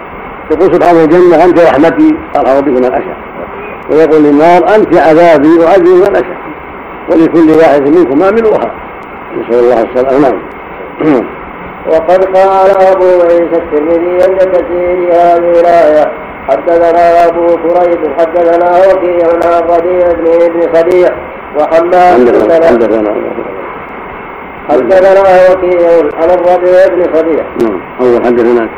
[0.54, 3.18] يقول سبحانه الجنة أنت رحمتي أرحم بك من أشاء
[3.92, 6.44] ويقول للنار أنت عذابي وأجري من أشاء
[7.10, 8.72] ولكل واحد منكم عاملوها
[9.38, 10.42] نسأل الله السلامة.
[11.04, 11.28] نعم.
[11.88, 16.12] وقد قال أبو عيسى الترمذي عند تفسير هذه الآية.
[16.50, 21.10] حدثنا أبو كريب حدثنا وكيع عن ربيع بن ابن خديع
[21.60, 22.52] وحماد بن
[24.70, 25.90] حدثنا وكيع
[26.22, 27.82] عن الربيع بن خديع نعم.
[28.02, 28.70] أول حدثنا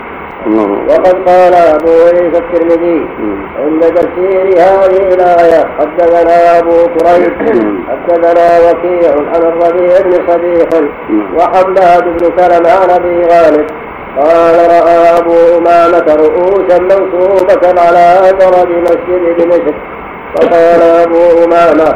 [0.45, 3.05] وقد قال أبو عيسى الترمذي
[3.60, 7.34] عند تفسير هذه الآية حدثنا أبو كريب
[7.89, 10.69] حدثنا وكيع عن الربيع بن صديق
[11.38, 13.67] وحماد بن سلمة عن أبي غالب.
[14.17, 19.75] قال رأى أبو أمامة رؤوسا منصوبة على درج مسجد دمشق.
[20.36, 21.89] فقال أبو أمامة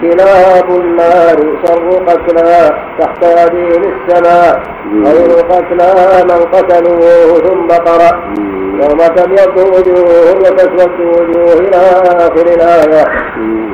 [0.00, 4.62] كلاب النار شر قتلى تحت يدين السماء
[5.04, 8.34] خير قتلى من قتلوه ثم قرأ.
[8.74, 11.76] يوم تبيض وجوه وتسود وجوه إلى
[12.06, 13.04] آخر الآية.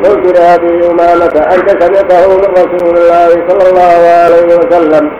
[0.04, 5.10] قلت لأبي أمامة أنت سمعته من رسول الله صلى الله عليه وسلم.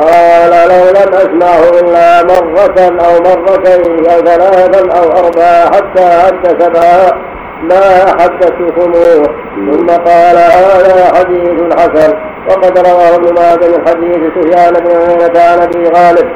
[0.00, 7.35] قال لو لم أسمعه إلا مرة أو مرتين أو ثلاثا أو أربعة حتى عد سبعا
[7.62, 9.22] ما حدثتكموه
[9.54, 12.12] ثم قال هذا حديث حسن.
[12.48, 16.28] وقد رواه ابن ماجه من حديث سفيان بن عيينة عن أبي غالب.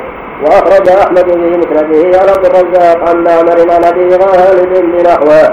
[0.42, 5.50] وأخرج أحمد في مسنده عن عبد الرزاق عن معمر عن أبي غالب بنحوه.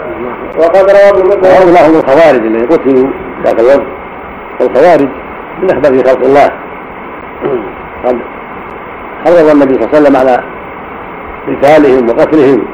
[0.59, 3.09] وقد روى ابن مسعود هم الخوارج الذين قتلوا
[3.45, 3.87] ذاك الوقت
[4.61, 5.09] الخوارج
[5.61, 6.51] من أحباب خلق الله.
[8.05, 8.17] قد
[9.25, 10.43] حرض النبي صلى الله عليه وسلم على
[11.47, 12.67] قتالهم وقتلهم.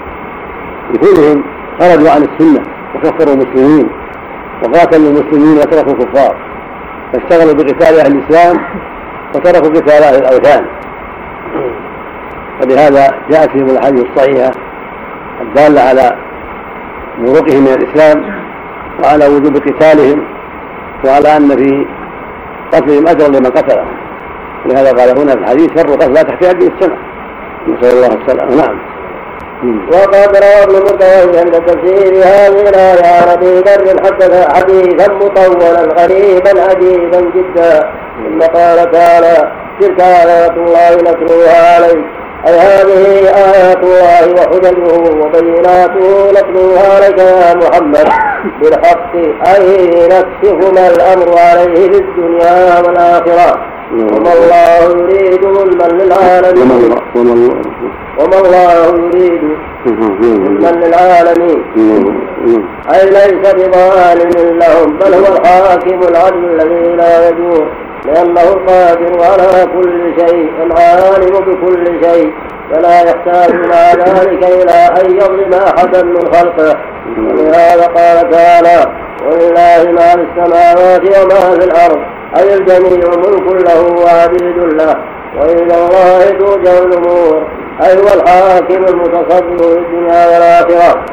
[0.94, 1.44] لكونهم
[1.80, 2.73] خرجوا عن السنة.
[2.96, 3.90] وكفروا المسلمين
[4.64, 6.36] وقاتلوا المسلمين وتركوا الكفار.
[7.14, 8.58] فاشتغلوا بقتال أهل الإسلام
[9.36, 10.66] وتركوا قتال أهل الأوثان.
[12.62, 14.52] فلهذا جاءت فيهم الأحاديث الصحيحة
[15.42, 16.18] الدالة على
[17.20, 18.44] مرقهم من الإسلام
[19.04, 20.24] وعلى وجوب قتالهم
[21.06, 21.86] وعلى أن في
[22.74, 23.88] قتلهم اجرا لمن قتلهم
[24.66, 26.98] ولهذا قال هنا في الحديث شر قتل لا تحكي هذه السنة
[27.68, 28.56] نسأل الله السلامة.
[28.56, 28.93] نعم.
[29.64, 36.62] وقد روى ابن مردوي عند تفسير هذه الآية عن أبي ذر حدث حديثا مطولا غريبا
[36.62, 37.90] عجيبا جدا.
[38.18, 42.06] ثم قال تعالى تلك آيات الله نتلوها عليك.
[42.48, 48.08] أي هذه آيات الله وحججه وبيناته نتلوها عليك يا محمد.
[48.62, 49.16] بالحق
[49.56, 53.73] أي نكشف ما الأمر عليه في الدنيا والآخرة.
[53.94, 56.96] وما الله يريد ظلما للعالمين.
[58.20, 59.44] وما الله يريد
[59.88, 61.60] ظلما للعالمين.
[62.94, 67.68] أي ليس بظالم لهم بل هو الحاكم العدل الذي لا يجور
[68.06, 72.30] لأنه القادر على كل شيء العالم بكل شيء
[72.72, 76.78] فلا يحتاج مع ذلك إلى أن يظلم أحدا من خلقه.
[77.18, 78.80] ولهذا قال تعالى
[79.26, 82.02] ولله ما في السماوات وما في الأرض.
[82.38, 84.96] أي الجميع ملك له وعبيد له.
[85.38, 87.48] وإلى الله ترجع الأمور.
[87.82, 91.06] أي هو الحاكم المتصدر في الدنيا والآخرة.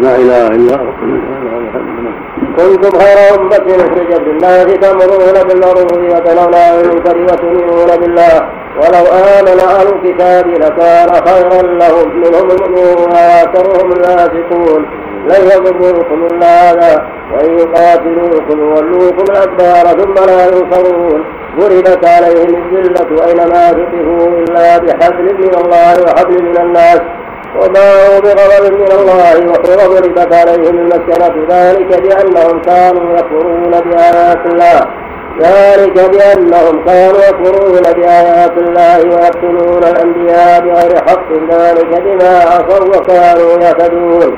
[0.00, 0.92] لا إله إلا الله.
[2.56, 8.48] كنتم خير أمة أخرجت للناس تأمرون بالمعروف وتنهون عن المنكر وتؤمنون بالله.
[8.76, 12.08] ولو آمن أهل الكتاب لكان خيرا لهم.
[12.20, 14.86] منهم المؤمنون وأكثرهم الفاسقون.
[15.26, 17.06] لن يضروكم إلا هذا.
[17.34, 21.24] وإن يقاتلوكم يولوكم الأدبار ثم لا ينصرون.
[21.58, 27.00] ضربت عليهم الذلة أينما ثقفوا إلا بحبل من الله وحبل من الناس.
[27.60, 34.80] وباءوا بغضب من الله وضربت عليهم المسكنة ذلك بأنهم كانوا يكفرون بآيات الله.
[35.40, 41.32] ذلك بأنهم كانوا يكفرون بآيات الله ويقتلون الأنبياء بغير حق.
[41.50, 44.36] ذلك بما عصوا وكانوا يهتدون.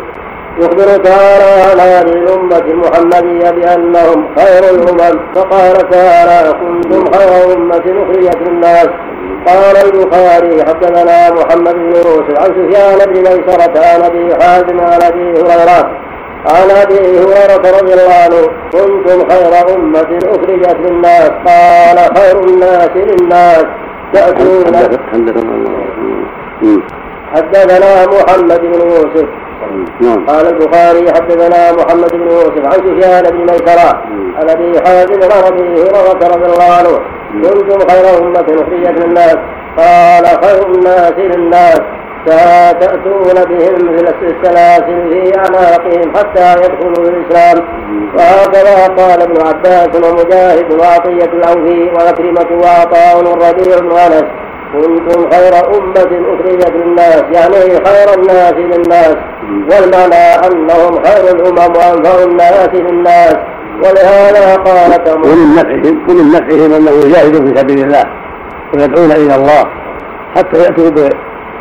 [0.59, 5.21] يخبر تعالى عن هذه الأمة المحمدية بأنهم خير الأمم.
[5.35, 8.89] فقال تعالى كنتم خير أمة أخرجت للناس.
[9.49, 15.33] قال البخاري حدثنا محمد بن يوسف عن سفيان بن ميسرة عن أبي حازم عن أبي
[15.41, 15.91] هريرة
[16.47, 21.31] عن أبي هريرة رضي الله عنه كنتم خير أمة أخرجت للناس.
[21.47, 23.65] قال خير الناس للناس.
[24.13, 24.65] تأتون.
[27.35, 29.29] حدثنا محمد بن يوسف.
[30.29, 34.03] قال البخاري حدثنا محمد بن يوسف عن سفيان بن ميسرة
[34.37, 37.01] عن أبي حازم عن أبي هريرة رضي الله عنه.
[37.43, 39.37] كنتم خير أمة أخرجت للناس.
[39.79, 41.81] قال خير الناس للناس.
[42.81, 47.65] تأتون بهم في السلاسل في أعناقهم حتى يدخلوا في الإسلام.
[48.17, 54.25] وهكذا قال ابن عباس ومجاهد وعطية الأوفي وأكرمة وعطاء والربيع بن أنس
[54.73, 59.17] كنتم خير أمة أخرجت للناس يعني خير الناس للناس.
[59.71, 63.37] والمعنى أنهم خير الأمم وأنفع الناس للناس.
[63.83, 68.05] ولهذا قال ومن نفعهم ومن نفعهم أنه يجاهدون في سبيل الله
[68.75, 69.65] ويدعون إلى الله
[70.37, 70.91] حتى يأتوا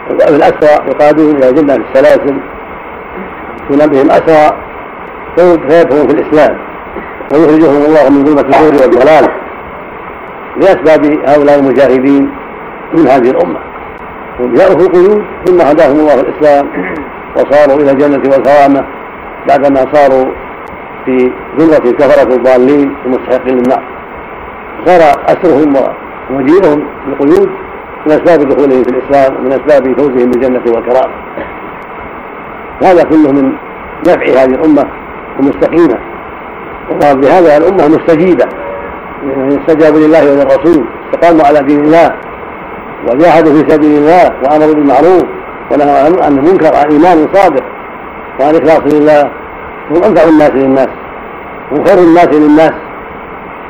[0.09, 2.37] بالأسرى يقادون إلى جنة السلاسل
[3.63, 4.57] يكون بهم أسرى
[5.35, 6.57] فيدخلون في الإسلام.
[7.33, 9.27] ويخرجهم الله من ظلمة الكفر والضلال.
[10.57, 12.29] لأسباب هؤلاء المجاهدين
[12.93, 13.59] من هذه الأمة.
[14.39, 16.67] جاءوا في القيود ثم هداهم الله الإسلام
[17.35, 18.85] وصاروا إلى الجنة والكرامة
[19.47, 20.25] بعدما صاروا
[21.05, 23.83] في ذمة الكفرة الضالين المستحقين للنار.
[24.85, 25.73] صار أسرهم
[26.29, 27.49] ومجيئهم بالقيود
[28.05, 31.13] من أسباب دخولهم في الإسلام ومن أسباب فوزهم بالجنة والكرامة.
[32.83, 33.53] هذا كله من
[34.07, 34.85] نفع هذه الأمة
[35.39, 35.99] المستقيمة.
[36.89, 38.45] وقال بهذا الأمة مستجيبة.
[39.27, 42.13] يعني استجابوا لله وللرسول استقاموا على دين الله.
[43.05, 45.23] وجاهدوا في سبيل الله وأمروا بالمعروف
[45.71, 47.63] ونهوا عن المنكر عن إيمان صادق
[48.39, 49.31] وعن إخلاص لله.
[49.91, 50.87] هم أنفع الناس للناس
[51.71, 52.73] هم خير الناس للناس.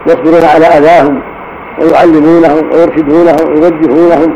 [0.07, 1.21] يصبرون على أذاهم
[1.81, 4.35] ويعلمونهم ويرشدونهم ويوجهونهم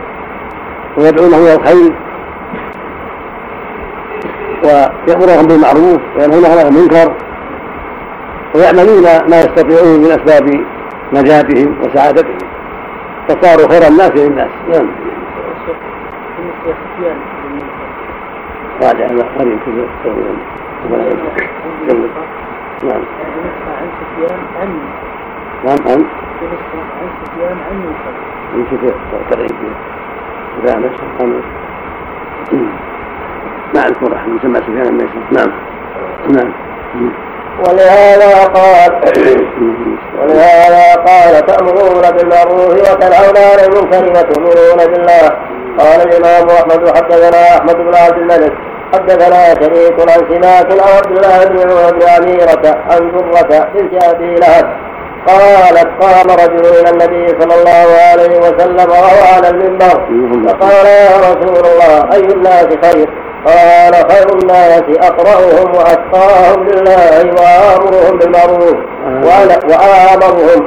[0.97, 1.93] ويدعونهم إلى الخير.
[4.63, 7.13] ويأمرهم بالمعروف وينهونهم عن المنكر
[8.56, 10.62] ويعملون ما يستطيعون من أسباب
[11.13, 12.38] نجاتهم وسعادتهم.
[13.36, 14.50] فصاروا خير الناس للناس.
[14.70, 14.88] نعم.
[21.88, 22.10] كذا
[22.84, 23.02] نعم
[23.78, 24.80] عن سفيان عن
[25.63, 25.80] نعم.
[25.88, 26.04] عن
[27.22, 27.94] سفيان عن
[28.54, 28.96] عن سفيان
[29.32, 29.52] قريب
[30.63, 31.44] الخامس الخامس
[33.76, 35.52] ما اذكر احد يسمى سفيان بن نعم.
[36.30, 36.52] نعم.
[37.60, 38.92] ولهذا قال
[40.22, 45.30] ولهذا قال تأمرون بالمعروف وتنهون عن المنكر وتؤمنون بالله.
[45.80, 48.54] قال الإمام أحمد حدثنا أحمد بن عبد الملك
[48.94, 51.58] حدثنا شريك عن سماك عن عبد الله بن
[52.00, 54.66] بن عميرة عن ذرة بنت أبي لهب.
[55.28, 59.98] قالت قام رجل إلى النبي صلى الله عليه وسلم وهو على المنبر.
[60.48, 63.10] فقال يا رسول الله أي الناس خير؟
[63.45, 67.01] قال خير الناس أقرأهم وأتقاهم لله
[67.38, 68.75] وأمرهم بالمعروف
[69.25, 70.62] وامرهم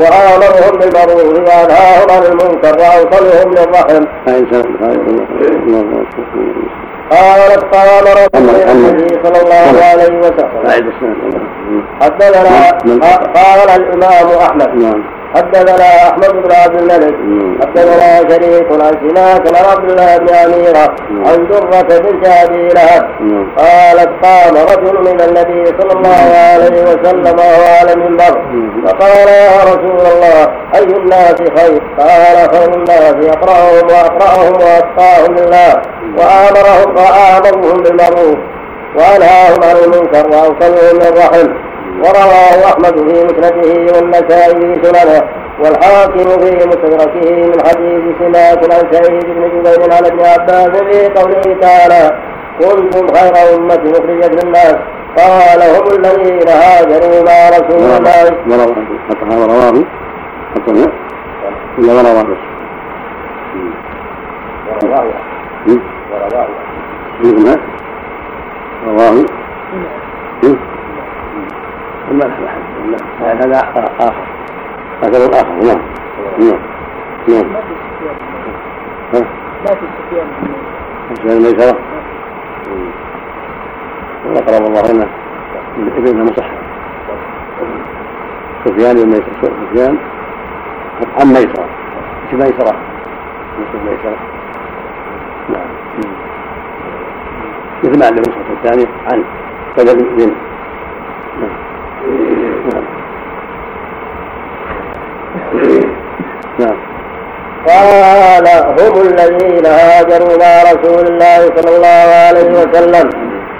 [0.00, 4.04] وآمرهم بالمعروف وأنهاهم عن المنكر وأوصلهم للرحم.
[7.10, 10.62] قالت قال رسول الله صلى الله عليه وسلم.
[12.00, 12.70] حدثنا
[13.34, 14.68] قال الإمام أحمد.
[14.74, 15.02] نعم.
[15.34, 17.14] حدثنا أحمد بن عبد الملك
[17.62, 20.94] حدثنا شريك عن سماك عن عبد الله بن اميره
[21.26, 23.04] عن درة بنت ابي لهب
[23.58, 28.34] قالت قام رجل من النبي صلى الله عليه وسلم وهو على المنبر
[28.86, 35.82] فقال يا رسول الله أي الناس خير؟ قال خير الناس أقرأهم وأقرأهم وأتقاهم لله
[36.18, 38.38] وآمرهم وآمرهم بالمعروف
[38.96, 41.63] وأنهاهم عن المنكر واوصلهم للرحم
[42.02, 45.22] ورواه أحمد في مسنده والنسائي سننه
[45.60, 51.56] والحاكم في مستدركه من حديث سماك عن سعيد بن جبير عن ابن عباس في قوله
[51.60, 52.18] تعالى
[52.60, 54.76] كنتم خير أمة أخرجت للناس
[55.18, 58.30] قال هم الذين هاجروا مع رسول الله
[59.10, 59.84] حتى هذا رواه
[60.54, 60.92] حتى رواه
[61.78, 62.24] ورواه
[68.86, 69.24] رواه
[72.10, 72.62] احد
[73.20, 73.58] هذا
[74.00, 74.24] آخر.
[75.02, 75.80] هذا اخر نعم.
[76.38, 76.58] نعم.
[77.28, 79.24] نعم.
[79.64, 80.26] سفيان
[81.14, 81.78] سفيان الميسرة
[84.26, 85.06] وقرب الله لنا
[85.96, 86.46] ابن مصح
[88.64, 89.98] سفيان بن سفيان.
[91.20, 91.66] عن ميسرة.
[92.32, 92.76] ميسرة؟
[93.60, 94.16] مش ميسرة.
[95.48, 95.68] نعم.
[97.84, 98.18] مثل ما عند
[98.50, 99.24] الثانية عن
[99.76, 100.34] بدل بن
[101.40, 101.63] نعم.
[106.58, 106.76] نعم.
[107.68, 108.48] قال
[108.80, 113.10] هم الذين هاجروا مع رسول الله صلى الله عليه وسلم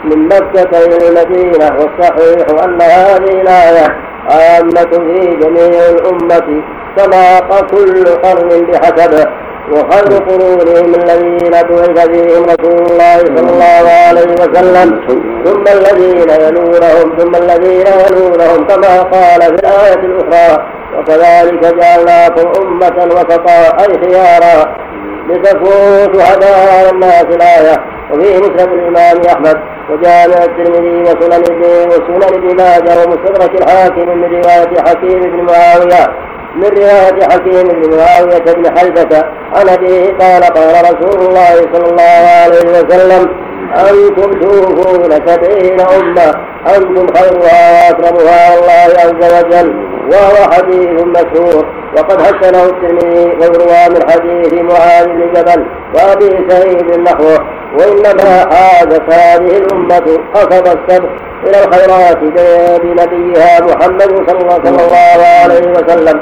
[0.04, 3.96] من مكة إلى المدينة والصحيح أن هذه الآية
[4.30, 6.62] عامة في جميع الأمة
[6.96, 9.26] كما كل قرن بحسبه.
[9.72, 14.88] وخير قرونهم الذين بعث فيهم رسول الله صلى الله عليه وسلم.
[15.44, 20.66] ثم الذين يلونهم ثم الذين يلونهم كما قال في الآية الأخرى.
[20.98, 24.76] وكذلك جعلناكم أمة وسطا أي خيارا.
[25.28, 27.76] لتكونوا شهداء الناس الآية.
[28.12, 29.56] وفيه مسند الإمام أحمد
[29.90, 36.33] وجامع الترمذي وسنن ابن وسنن ابن ماجه ومستدرك الحاكم من رواية حكيم بن معاوية.
[36.56, 42.24] من رواية حكيم بن معاوية بن حلبة عن أبيه قال قال رسول الله صلى الله
[42.44, 43.28] عليه وسلم
[43.74, 46.34] أنتم توفون سبعين أمة
[46.76, 49.74] أنتم خيرها وأكرمها الله عز وجل
[50.12, 57.38] وهو حديث مشهور وقد حسنه الترمذي ويروى من حديث معاذ بن جبل وأبي سعيد نحوه
[57.78, 61.08] وإنما حازت هذه الأمة قصد السبق
[61.46, 62.18] إلى الخيرات
[62.82, 66.20] بنبيها محمد صلى الله عليه وسلم.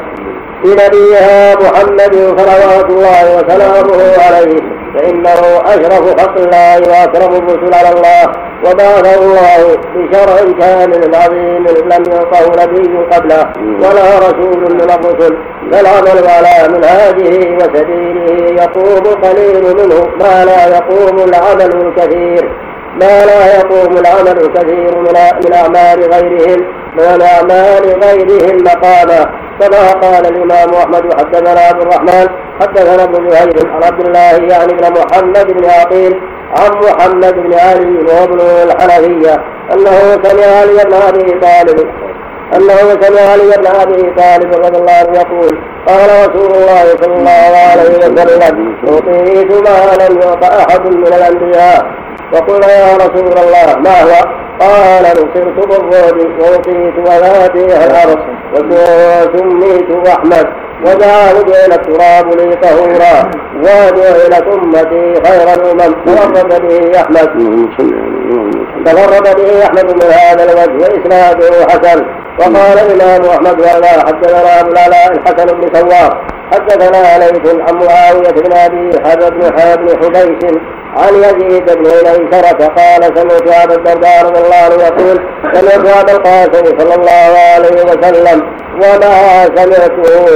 [0.65, 4.61] بنبيها محمد صلوات الله وسلامه عليه
[4.95, 8.23] فإنه أشرف خلق الله وأكرم الرسل على الله
[8.67, 9.61] وبعثه الله
[9.95, 15.37] بشرع كامل عظيم لم يعطه نبي قبله ولا رسول من الرسل.
[15.73, 22.45] فالعمل على منهاجه وسبيله يقوم قليل منه ما لا يقوم العمل الكثير.
[23.01, 26.61] ما لا يقوم العمل الكثير من أعمال غيرهم
[26.99, 29.43] من أعمال غيرهم مقاما.
[29.61, 32.29] كما قال الإمام أحمد حدثنا عبد الرحمن
[32.61, 36.21] حدثنا ابن زهير عن عبد الله يعني بن محمد بن عقيل
[36.57, 39.35] عن محمد بن علي وابن الحنفية
[39.73, 41.91] أنه سمع علي بن أبي طالب
[42.57, 47.53] أنه سمع علي بن أبي طالب رضي الله عنه يقول قال رسول الله صلى الله
[47.71, 51.83] عليه وسلم أعطيت ما لم يعط أحد من الأنبياء.
[52.33, 54.15] وقلنا يا رسول الله ما هو؟
[54.61, 58.19] قال نصرت بالرعب ووقيت وفاتيها الأرض
[58.55, 60.47] وسميت أحمد
[60.87, 65.95] وجعل جعل التراب لي طهورا وجعلت أمتي خير الأمم.
[66.07, 67.29] تفرد به أحمد.
[68.87, 72.22] تفرد به أحمد من هذا الوجه وإسناده حسن.
[72.39, 76.33] وقال الإمام أحمد ولا حدثنا ابو العلاء الحسن بن سوار.
[76.53, 80.55] حدثنا ليث عن معاوية بن أبي حرب بن بن حبيش
[80.97, 85.19] عن يزيد بن ميسرة قال سمعت أبا الدرداء رضي الله عنه يقول
[85.55, 88.43] سمعت أبا القاسم صلى الله عليه وسلم
[88.77, 90.27] وما سمعته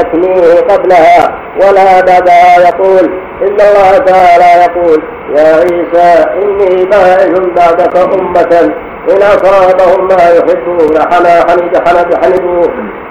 [0.00, 3.04] يكنيه قبلها ولا بعدها يقول
[3.42, 5.02] إن الله تعالى يقول
[5.36, 8.74] يا عيسى إني باعث بعدك أمة
[9.10, 12.62] إن أصابهم ما يحبون حما حمد حمد حمدوا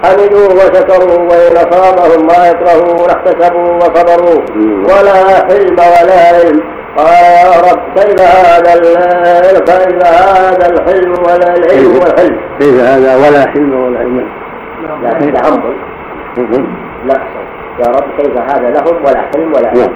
[0.04, 4.40] حمدوا وشكروا وإن أصابهم ما يكرهون احتسبوا وصبروا
[4.88, 6.60] ولا حلم ولا علم
[6.96, 8.74] قال رب كيف هذا
[9.58, 14.28] كيف هذا الحلم ولا العلم والحلم كيف هذا ولا حلم ولا علم
[15.02, 15.60] لا نعم
[17.06, 17.20] لا
[17.78, 19.92] يا رب كيف هذا لهم ولا حلم ولا علم.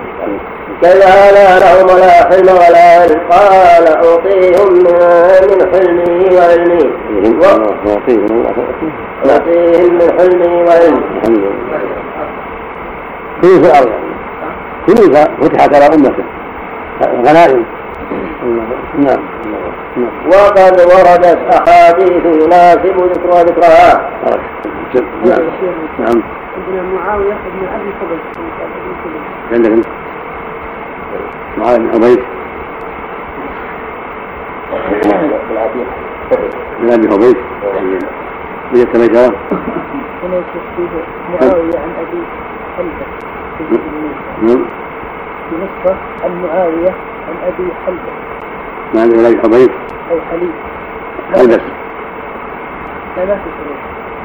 [0.82, 6.84] كيف هذا لهم ولا حلم ولا علم قال أعطيهم من حلمي وعلمي.
[7.86, 8.34] أعطيهم
[9.94, 10.62] من حلمي.
[10.62, 11.02] وعلمي.
[13.42, 13.92] كيف الأرض
[14.86, 16.24] كيف فتحت على أمته؟
[17.02, 17.64] غنائم.
[18.98, 19.22] نعم.
[20.26, 24.10] وقد وردت أحاديث يناسب ذكر ذكرها
[25.24, 25.42] نعم.
[25.98, 26.22] نعم
[26.94, 27.90] معاوية بن أبي.
[29.52, 29.86] عندك
[31.58, 32.18] معاذ بن عبيد
[36.80, 37.36] بن ابي عبيد
[38.72, 39.32] من التميجرة
[41.32, 42.22] معاوية عن أبي
[42.76, 43.06] حلبة
[44.42, 44.64] نعم.
[45.52, 46.90] نسخة عن معاوية
[47.28, 48.27] عن أبي حلبة
[48.94, 49.70] نعم بن ابي عبيد
[50.10, 50.50] أو حليب
[51.34, 51.60] حلبس
[53.16, 53.50] لا ما في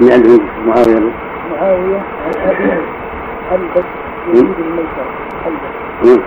[0.05, 1.11] من عند معاوية.
[1.51, 2.81] معاوية عن ابي
[3.49, 3.85] حلبس
[4.33, 5.05] يزيد الميسر
[5.45, 6.23] حلبس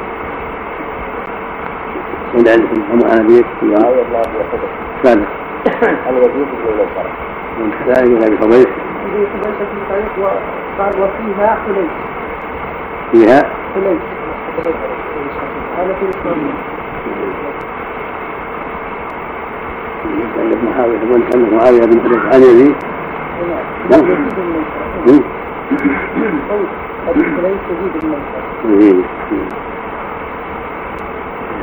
[2.34, 4.64] عند عندكم هم أنابيب معاوية بن أبي حبيب
[5.02, 5.26] سابق
[6.06, 7.10] يزيد بن الميسرة
[7.58, 8.16] من كذلك بن
[9.58, 11.90] في طريق وقال وفيها حليش
[13.12, 13.42] فيها؟
[13.74, 14.02] حليش
[15.78, 16.38] هذا في الإسلام
[20.38, 22.74] عندك معاوية بن عندك معاوية بن حبيب عن يزيد
[24.24, 24.42] بن
[28.64, 29.02] بن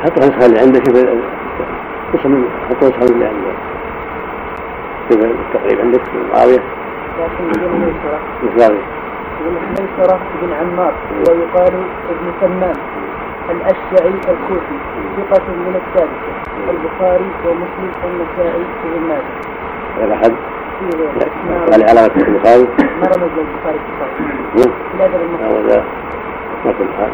[0.02, 0.96] حط نسخة اللي عندك شوف
[2.14, 3.56] اسم حط نسخة اللي عندك
[5.10, 6.00] شوف التقريب عندك
[6.34, 6.62] معاوية
[7.20, 8.74] لكن بدون ميسرة مثل
[9.70, 10.92] ميسرة بن عمار
[11.28, 11.72] ويقال
[12.10, 12.76] ابن سمان
[13.50, 14.76] الأشجعي الكوفي
[15.16, 19.22] ثقة من السادسة البخاري ومسلم والنسائي وابن ماجه
[19.98, 20.32] غير أحد؟
[20.80, 22.62] في غيره على علامة البخاري؟
[23.00, 25.84] ما رمز للبخاري في الصحيح في الأدب المفرد هذا
[26.64, 27.10] ما كل حال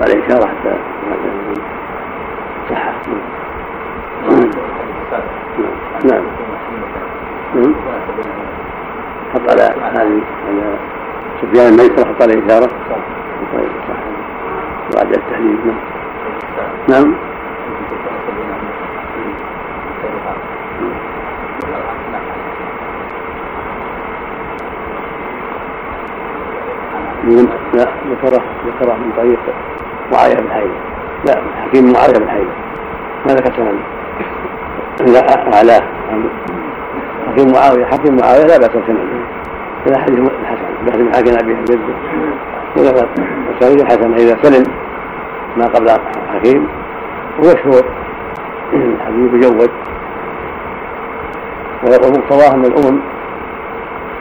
[0.00, 0.76] عليه إشارة حتى
[2.70, 2.92] صح
[6.04, 6.22] نعم.
[7.54, 7.74] نعم.
[9.34, 10.76] حط على هذه على
[11.42, 12.66] سفيان الميسر حط عليه إشارة.
[13.52, 13.96] طيب صح
[14.96, 15.76] بعد التحليل نعم.
[16.88, 17.14] نعم.
[27.26, 29.38] ذكره ذكره من طريق
[30.12, 30.72] معاوية بن حيدة
[31.26, 32.50] لا حكيم معاوية بن حيدة
[33.26, 33.78] ما ذكر سند
[35.12, 35.82] لا أعلاه
[37.28, 38.98] حكيم معاوية حكيم معاوية لا بأس بسند
[39.86, 41.78] هذا حديث حسن بحث من حكيم أبي جده
[42.76, 43.08] وذكر
[43.50, 44.64] مساوي حسن إذا سلم
[45.56, 45.90] ما قبل
[46.34, 46.68] حكيم
[47.38, 47.84] ومشهور
[49.06, 49.70] حديث مجود
[51.84, 53.00] ويقول مقتضاه أن الأمم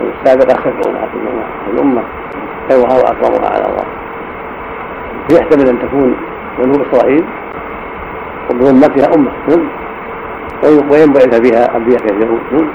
[0.01, 0.74] السابقة خير
[1.74, 2.03] الأمة.
[2.70, 3.86] خيرها وأكرمها على الله.
[5.32, 6.16] يحتمل أن تكون
[6.59, 7.24] بنو إسرائيل
[8.49, 9.32] وبأمتها أمة
[10.63, 12.70] وينبعث بها أنبياء كثيرون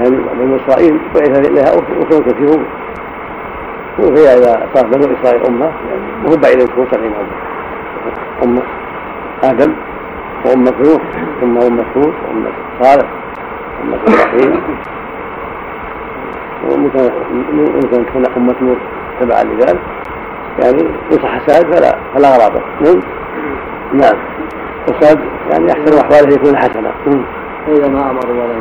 [0.00, 2.64] يعني بنو إسرائيل بعث إليها أخر كثيرون.
[3.98, 5.70] وهي إذا صار بنو إسرائيل أمة
[6.24, 7.12] وهم بعيد أن تكون سبعين
[8.44, 8.62] أمة
[9.44, 9.72] آدم
[10.44, 11.02] وأمة نوح
[11.40, 12.50] ثم أمة هود وأمة
[12.82, 13.08] صالح
[13.82, 14.62] أمة إبراهيم.
[16.68, 18.78] وممكن تكون أمة نوح
[19.20, 19.80] تبعا لذلك
[20.58, 23.00] يعني يصح السند فلا فلا غرابة نعم
[23.92, 24.16] نعم
[24.88, 25.18] السند
[25.50, 26.92] يعني أحسن أحواله يكون حسنا
[27.68, 28.54] إذا ما أمروا ولا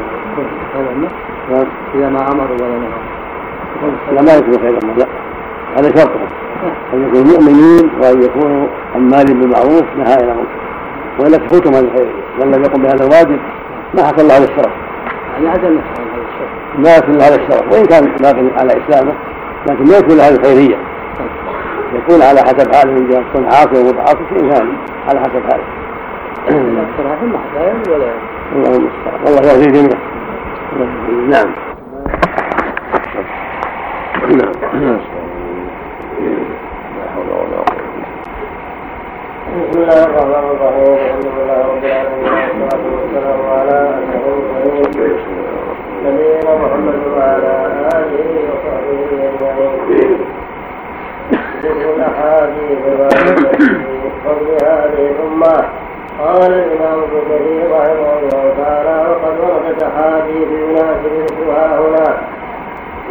[1.51, 3.11] نعم إذا ما أمروا ولا نهوا
[4.11, 5.05] لا ما يكون خير أمر لا
[5.77, 6.27] هذا شرطهم
[6.93, 10.45] أن يكونوا مؤمنين وأن يكونوا عمالين بالمعروف نهائين عن
[11.19, 12.07] وإلا تفوتهم هذه الخير
[12.39, 13.39] من لم يقم بهذا الواجب
[13.93, 14.71] ما حصل له هذا الشرف
[15.33, 16.00] يعني عدم هذا الشرف
[16.77, 19.13] ما يكون له هذا الشرف وإن كان باقي على إسلامه
[19.69, 20.77] لكن ما يكون له هذه الخيرية
[21.93, 24.71] يكون على حسب حاله إن جاء صنع عاصي ومضاعف شيء ثاني
[25.09, 25.63] على حسب حاله.
[26.49, 26.85] ما
[27.89, 28.11] ولا
[28.55, 29.97] الله المستعان والله يهدي الجميع
[31.29, 31.51] نعم.
[34.73, 34.97] نعم.
[39.51, 44.25] بسم الله الرحمن الرحيم الحمد لله رب العالمين والصلاه والسلام على اشرف
[44.65, 45.70] المرسلين
[46.05, 47.53] نبينا محمد وعلى
[47.95, 50.17] آله وصحبه اجمعين
[51.63, 55.57] ذكر الاحاديث في فضل هذه الامه
[56.19, 62.17] قال الإمام ابن كثير رحمه الله تعالى وقد وردت احاديث يناسب ذكرها هنا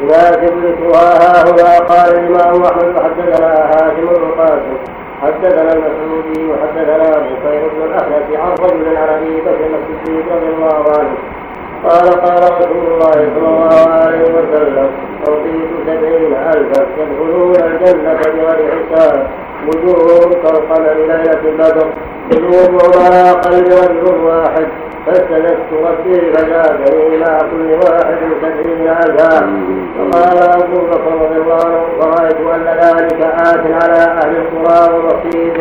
[0.03, 4.77] يناسب ذكرها ها هنا قال الامام أحمد حدثنا هاشم بن قاسم
[5.23, 10.99] حدثنا المسعودي وحدثنا ابو خير بن الاحنف عن رجل عن أبي بكر الصديق رضي الله
[10.99, 11.40] عنه
[11.85, 14.91] قال قال رسول الله صلى الله عليه وسلم
[15.29, 19.27] أعطيت سبعين ألفا يدخلون الجنة بغير حساب
[19.67, 21.87] وجوههم كالقمر ليلة البدر
[22.31, 24.67] قلوبهم على قلب رجل واحد
[25.07, 29.51] فاستندت ربي فزادني مع كل واحد سبعين ألفا.
[29.99, 35.57] فقال أبو بكر رضي الله عنه ورأيت أن ذلك آت على أهل القرى ومصيب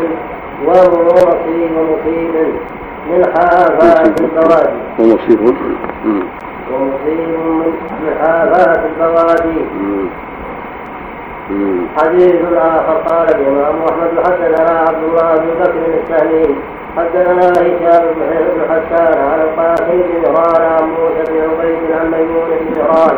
[0.66, 2.60] ومصيب ومصيب من
[3.36, 5.40] حافات البوادي ومصيب
[6.72, 7.74] ومصيب من
[8.22, 9.60] حافات البوادي
[11.98, 16.56] حديث آخر قال الإمام أحمد حدثنا عبد الله بن بكر السهمي
[16.98, 22.82] حدثنا هشام بن حسان عن القاسم بن مهران عن موسى بن عبيد عن ميمون بن
[22.82, 23.18] مهران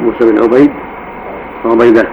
[0.00, 0.70] موسى بن عبيد
[1.64, 2.04] وعبيدة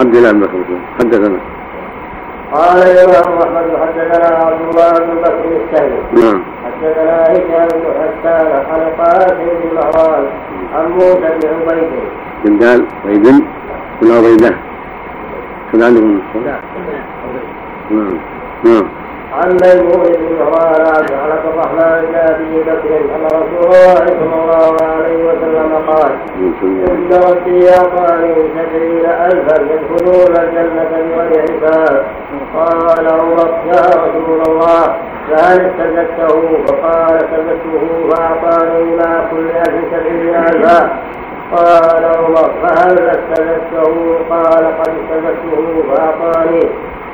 [0.00, 0.58] عبد الله بن بكر
[0.98, 1.38] حدثنا
[2.52, 6.42] قال الإمام أحمد حدثنا عبد الله بن بكر السهمي نعم.
[6.64, 10.26] حدثنا هشام بن حسان عن القاسم بن مهران
[10.74, 11.90] عن موسى بن عبيد.
[12.44, 13.22] بن دال عبيد
[14.02, 14.54] بن عبيدة.
[15.72, 16.60] كان عندهم نعم.
[18.64, 18.88] نعم.
[19.32, 25.24] عن ميمون بن مهران عبد الرحمن بن أبي بكر أن رسول الله صلى الله عليه
[25.24, 26.12] وسلم قال
[26.90, 32.04] إن ربي أعطاني سبعين الفا يدخلون الجنة بغير حساب.
[32.54, 34.96] قال عمر يا رسول الله.
[35.30, 40.90] فهل استزدته فقال استزدته فأعطاني مع كل الف سبعين الفا
[41.56, 46.68] قال عمر فهل استزدته قال قد استزدته فأعطاني.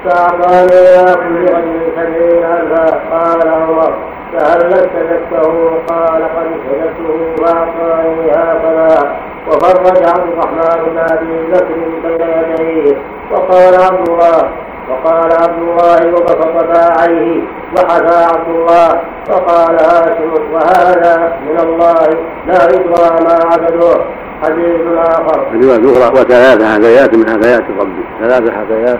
[0.04, 3.94] فأعطاني إلى كل رجل سبعين ألفا قال عمر
[4.32, 9.16] فهل استزدته قال قد استزدته فأعطاني هكذا
[9.48, 11.74] وفرج عبد الرحمن بن أبي بكر
[12.04, 12.96] بين يديه
[13.32, 14.50] وقال عبد الله
[14.90, 17.40] وقال عبد الله وبسط باعيه
[17.76, 19.00] وحثى عبد الله
[19.30, 22.06] وقال هاشم وهذا من الله
[22.46, 24.04] لا يدرى ما عبدوه
[24.42, 28.98] حديث آخر رواية أخرى وثلاث حكايات من حكايات ربي ثلاث حكايات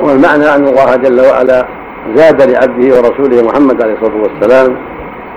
[0.00, 1.66] والمعنى أن الله جل وعلا
[2.14, 4.76] زاد لعبده ورسوله محمد عليه الصلاة والسلام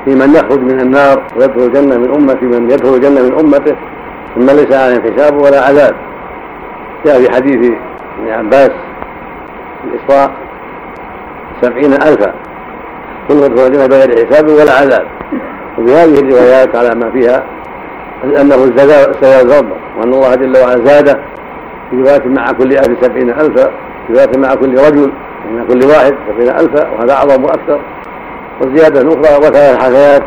[0.05, 3.75] في من يخرج من النار ويدخل الجنة من أمته من يدخل الجنة من أمته
[4.35, 5.95] ثم ليس عليهم حساب ولا عذاب.
[7.05, 7.71] جاء في حديث
[8.19, 8.71] ابن عباس
[9.83, 10.31] الإسراء
[11.61, 12.33] سبعين ألفا
[13.27, 15.05] كل يدخل الجنة بغير حساب ولا عذاب.
[15.77, 17.43] وفي هذه الروايات على ما فيها
[18.23, 18.55] أنه
[19.21, 21.19] زاد ربه وأن الله جل وعلا زاده
[21.89, 23.71] في رواية مع كل ألف سبعين ألفا
[24.09, 25.11] رواية مع كل رجل
[25.51, 27.79] مع كل واحد سبعين ألفا وهذا أعظم وأكثر.
[28.61, 30.23] والزيادة الأخرى وثلاث حكايات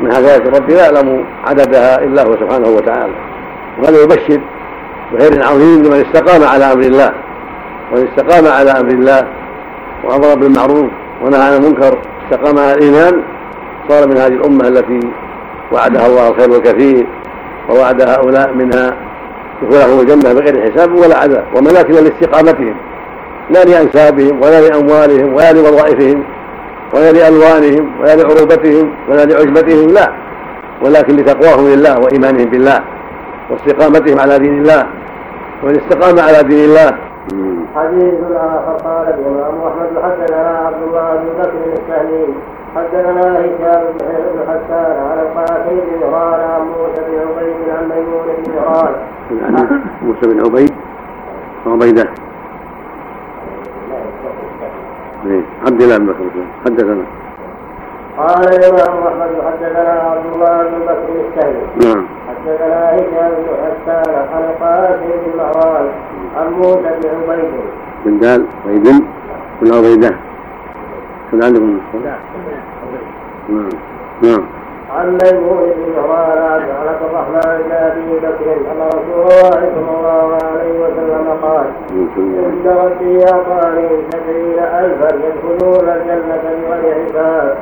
[0.00, 3.12] من حكايات ربي لا يعلم عددها إلا هو سبحانه وتعالى.
[3.78, 4.40] وهذا يبشر
[5.12, 7.12] بخير عظيم لمن استقام على أمر الله.
[7.92, 9.26] ومن استقام على أمر الله
[10.04, 10.90] وأمر بالمعروف
[11.22, 13.22] ونهى عن المنكر استقام على الإيمان
[13.88, 15.00] صار من هذه الأمة التي
[15.72, 17.06] وعدها الله الخير الكثير
[17.70, 18.96] ووعد هؤلاء منها
[19.62, 22.74] دخولهم الجنة بغير حساب ولا عذاب ومناكب لاستقامتهم.
[23.50, 26.22] لا لأنسابهم ولا لأموالهم ولا لوظائفهم
[26.94, 30.12] ولا لألوانهم ولا لعروبتهم ولا لعجبتهم لا.
[30.82, 32.80] ولكن لتقواهم لله وإيمانهم بالله
[33.50, 34.86] واستقامتهم على دين الله.
[35.62, 36.90] والاستقامة على دين الله.
[37.76, 42.26] حديث آخر قال الإمام أحمد حدثنا عبد الله بن بكر السهمي
[42.76, 48.52] حدثنا هشام بن حسان على القاسم بن مهران عن موسى بن عبيد عن ميمون بن
[48.52, 48.94] مهران
[50.02, 50.72] موسى بن عبيد
[51.66, 52.04] وعبيده
[55.66, 56.24] عبد الله بن بكر
[56.64, 57.04] حدثنا.
[58.18, 62.06] قال الإمام أحمد حدثنا عبد الله بن بكر السهمي نعم.
[62.28, 65.86] حدثنا هشام بن حسان عن القاسم بن مهران
[66.36, 67.50] عن موسى بن عبيد.
[68.04, 69.04] بن دال عبيد
[69.62, 70.16] بن عبيدة.
[71.30, 73.68] كان عندكم نعم.
[74.22, 74.42] نعم.
[74.96, 80.80] عن ميمون بن عن عبد الرحمن بن ابي بكر ان رسول الله صلى الله عليه
[80.80, 81.64] وسلم قال
[82.20, 87.56] ان ربي اعطاني سبعين الفا يدخلون الجنه بغير حساب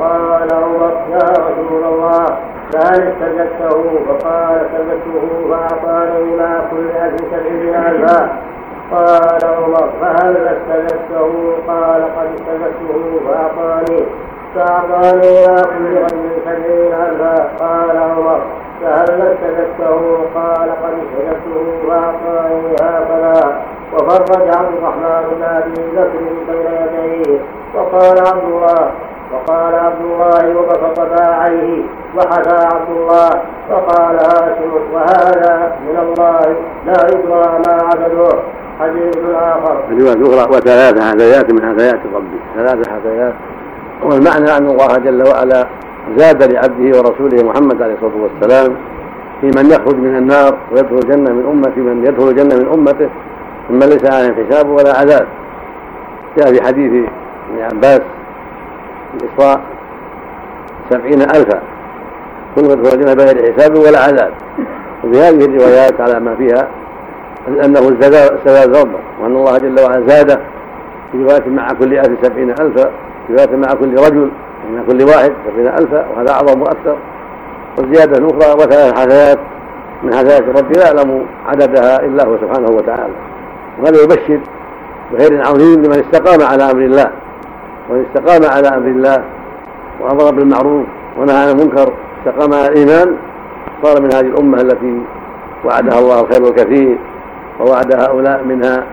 [0.00, 2.26] قال عمر يا رسول الله
[2.72, 8.28] فهل استزدته فقال استزدته فأعطاني مع كل ألف سبعين ألفا
[8.90, 14.04] قال عمر فهل استزدته قال قد استزدته فأعطاني.
[14.54, 15.98] فأعطاني مع كل
[16.44, 18.40] سبعين ألفا قال عمر
[18.82, 23.60] فهل استزدته قال قد استزدته فأعطاني هكذا
[23.92, 27.38] وفرج عبد الرحمن بن ابي بكر بين يديه
[27.74, 28.90] وقال عبد الله
[29.32, 31.82] وقال عبد الله وبسط باعيه
[32.16, 33.30] وحثى عبد الله
[33.70, 36.40] فقال هاشم وهذا من الله
[36.86, 38.38] لا يدرى ما عدده
[38.80, 39.76] حديث اخر.
[39.90, 43.34] رواية أخرى وثلاث حثيات من حثيات ربه ثلاث حثيات
[44.04, 45.66] والمعنى أن الله جل وعلا
[46.16, 48.76] زاد لعبده ورسوله محمد عليه الصلاة والسلام
[49.40, 53.08] في من يخرج من النار ويدخل الجنة من أمته من يدخل الجنة من أمته.
[53.68, 55.26] ثم ليس عليهم حساب ولا عذاب.
[56.38, 56.92] جاء في حديث
[57.50, 58.00] ابن عباس
[59.14, 59.60] الإسراء
[60.90, 61.62] سبعين ألفا.
[62.54, 64.30] كل يدخلون بغير حساب ولا عذاب.
[65.04, 66.68] وفي هذه الروايات على ما فيها
[67.48, 70.40] أنه استزاد ربه وأن الله جل وعلا زاد
[71.12, 72.90] في رواية مع كل ألف سبعين ألفا.
[73.26, 74.30] في رواية مع كل رجل
[74.74, 76.96] مع كل واحد سبعين ألفا وهذا أعظم وأكثر.
[77.78, 79.38] والزيادة أخرى وثلاث حثيات
[80.02, 83.14] من حثيات ربي لا يعلم عددها إلا هو سبحانه وتعالى.
[83.80, 84.40] وهذا يبشر
[85.12, 87.10] بخير عظيم لمن استقام على أمر الله.
[87.90, 89.24] ومن استقام على أمر الله
[90.00, 90.86] وأمر بالمعروف
[91.18, 93.16] ونهى عن المنكر استقام على الإيمان
[93.82, 95.00] صار من هذه الأمة التي
[95.64, 96.98] وعدها الله الخير الكثير
[97.60, 98.84] ووعد هؤلاء منها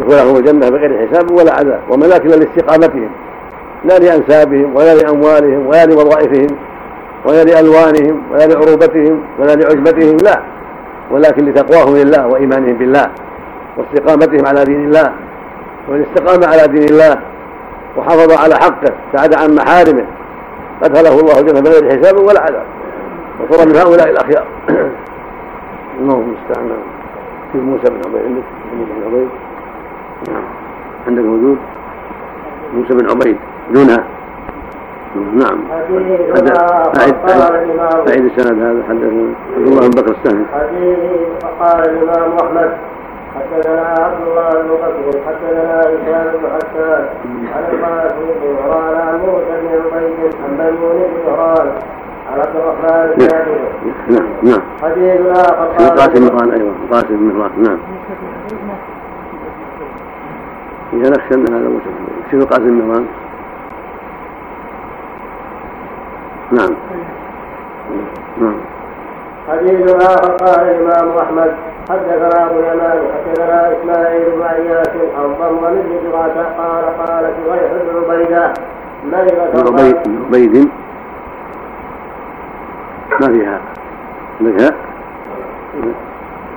[0.00, 1.80] دخولهم الجنة بغير حساب ولا عذاب.
[1.90, 3.10] الا لاستقامتهم.
[3.84, 6.56] لا لأنسابهم ولا لأموالهم ولا لوظائفهم
[7.24, 10.40] ولا لألوانهم ولا لعروبتهم ولا لعجبتهم لا.
[11.10, 13.10] ولكن لتقواهم لله وإيمانهم بالله
[13.76, 15.12] واستقامتهم على دين الله.
[15.88, 17.18] ومن استقام على دين الله
[17.96, 20.04] وحافظ على حقه سعد عن محارمه.
[20.82, 22.64] أدخله الله الجنة بغير حساب ولا عذاب.
[23.40, 24.46] وصار من هؤلاء الأخيار.
[26.00, 26.70] اللهم المستعان
[27.52, 28.22] في موسى بن عبيد.
[28.22, 29.28] عندك موسى بن عبيد؟
[30.28, 30.44] نعم.
[31.06, 31.58] عندك موجود؟
[32.74, 33.51] موسى بن عبيد.
[33.70, 34.04] دونها.
[35.14, 35.58] نعم.
[36.98, 37.14] أعد
[38.08, 39.34] أعد السند هذا حدثنا.
[39.56, 40.98] عبد الله بن بكر السهمي حديث
[41.42, 42.70] فقال الإمام أحمد
[43.34, 47.06] حدثنا عبد الله بن بكر حدثنا هشام بن حسان
[47.54, 51.72] عن القاسم بن عمران عن موسى بن عبيد عن ميمون بن عمران
[52.32, 54.26] عن عبد الرحمن بن نعم.
[54.42, 54.62] نعم.
[54.82, 56.72] حديث اخر القاسم بن أيوه.
[56.84, 57.78] القاسم بن نعم.
[60.92, 61.70] إذا نخشى أن هذا
[62.30, 63.04] شوف القاسم بن
[66.52, 66.74] نعم.
[68.40, 68.54] نعم.
[69.48, 71.54] حديث آخر قال الإمام أحمد
[71.90, 78.12] حدثنا أبو اليمان حدثنا إسماعيل بن عياش عن ضمن بن جراته قال قالت غيح بن
[78.12, 78.52] عبيدة
[79.12, 79.80] مرض
[80.30, 80.68] عبيد
[83.20, 83.60] ما فيها
[84.40, 84.74] عندك ها؟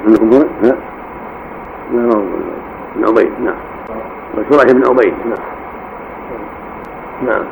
[0.05, 0.33] عندكم
[0.63, 0.75] ها؟
[1.91, 2.23] لا ما
[2.95, 3.55] بن عبيد نعم.
[4.37, 5.37] وشرح بن عبيد نعم.
[7.27, 7.45] نعم.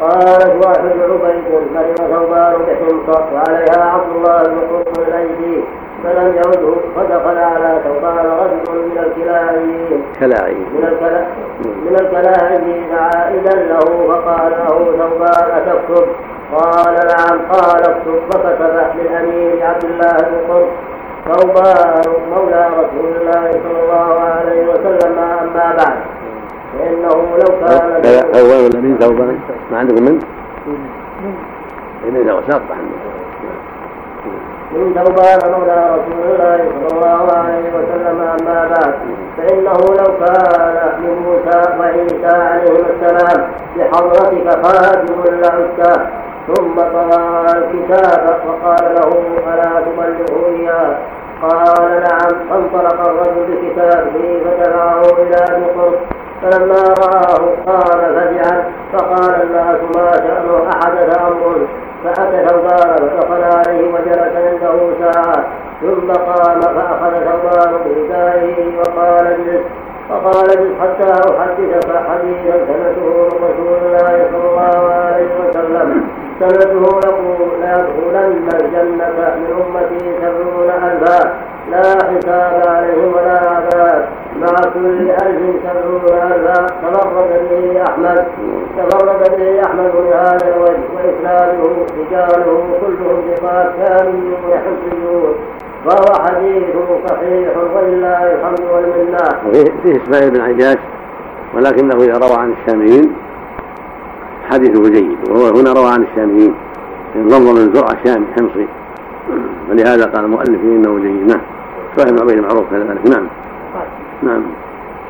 [0.00, 1.44] قالت واحد عبيد
[1.74, 5.64] مرض ثوبان بحنطة وعليها عبد الله بن قرط الأيدي
[6.04, 10.02] فلم يعده فدخل على ثوبان رجل من الكلاعيين.
[10.20, 10.66] كلاعيين.
[10.74, 11.24] من الكلا
[11.64, 13.78] من الكلاعيين عائدا له
[14.08, 16.06] فقال له ثوبان أتكتب؟
[16.54, 17.38] قال نعم.
[17.52, 18.20] قال اكتب.
[18.30, 20.68] فكتب للأمير عبد الله بن قرط
[21.26, 26.15] ثوبان مولى رسول الله صلى الله عليه وسلم أما بعد.
[26.78, 28.02] فإنه لو كان
[28.32, 29.38] ثوبان ولا من ثوبان
[29.70, 30.18] ما عندكم من؟
[32.22, 32.60] إذا وساط
[34.72, 36.58] من ثوبان مولى رسول الله
[36.88, 38.94] صلى الله عليه وسلم أما بعد
[39.36, 46.06] فإنه لو كان من موسى وعيسى عليهما السلام بحضرتك خادم لعدته
[46.46, 49.22] ثم طغى الكتاب وقال له
[49.54, 50.96] ألا تبلغه إياه؟
[51.42, 55.94] قال نعم فانطلق الرجل بكتابه فتبعه إلى قرب
[56.42, 61.66] فلما رآه قال فزعا فقال الناس ما شأنه أحدث أمر
[62.04, 65.44] فأتى ثوبان فدخل عليه وجلس عنده ساعة.
[65.80, 69.62] ثم قام فأخذ ثوبان بردائه وقال اجلس.
[70.08, 72.80] فقال اجلس حتى أحدثك حديثا من
[73.42, 76.08] رسول الله صلى الله عليه وسلم.
[76.40, 81.34] سمعته يقول ليدخلن الجنة من أمتي سبعون ألفا.
[81.70, 84.08] لا حساب عليهم ولا عذاب.
[84.40, 86.66] مع كل ألف سبعون ألفا.
[86.82, 88.24] تفرد به أحمد.
[88.78, 91.62] تفرد به أحمد بهذا الوجه وإسناده
[91.98, 95.34] رجاله كلهم ثقات كاملون حسيون
[95.86, 96.76] وهو حديث
[97.08, 99.26] صحيح ولله الحمد والمنة.
[99.82, 100.78] فيه إسماعيل بن عياش
[101.54, 103.14] ولكنه إذا روى عن الشاميين
[104.50, 106.54] حديثه جيد وهو هنا روى عن الشاميين
[107.16, 108.68] انضم من زرع شامي حمصي.
[109.70, 111.26] ولهذا قال المؤلف إنه جيد.
[111.26, 111.40] نعم.
[111.96, 113.06] بن عبيد معروف كذلك.
[113.06, 113.26] نعم.
[114.22, 114.42] نعم.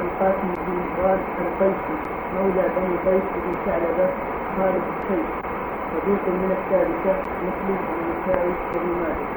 [0.04, 0.72] القاسم بن
[1.02, 1.96] مراد القيسي
[2.36, 4.08] مولى بني قيس بن ثعلبة
[4.56, 5.26] خالد الشيخ.
[5.92, 7.16] صدوق من الثالثه
[7.46, 9.35] مسلم بن النسائي بن مالك.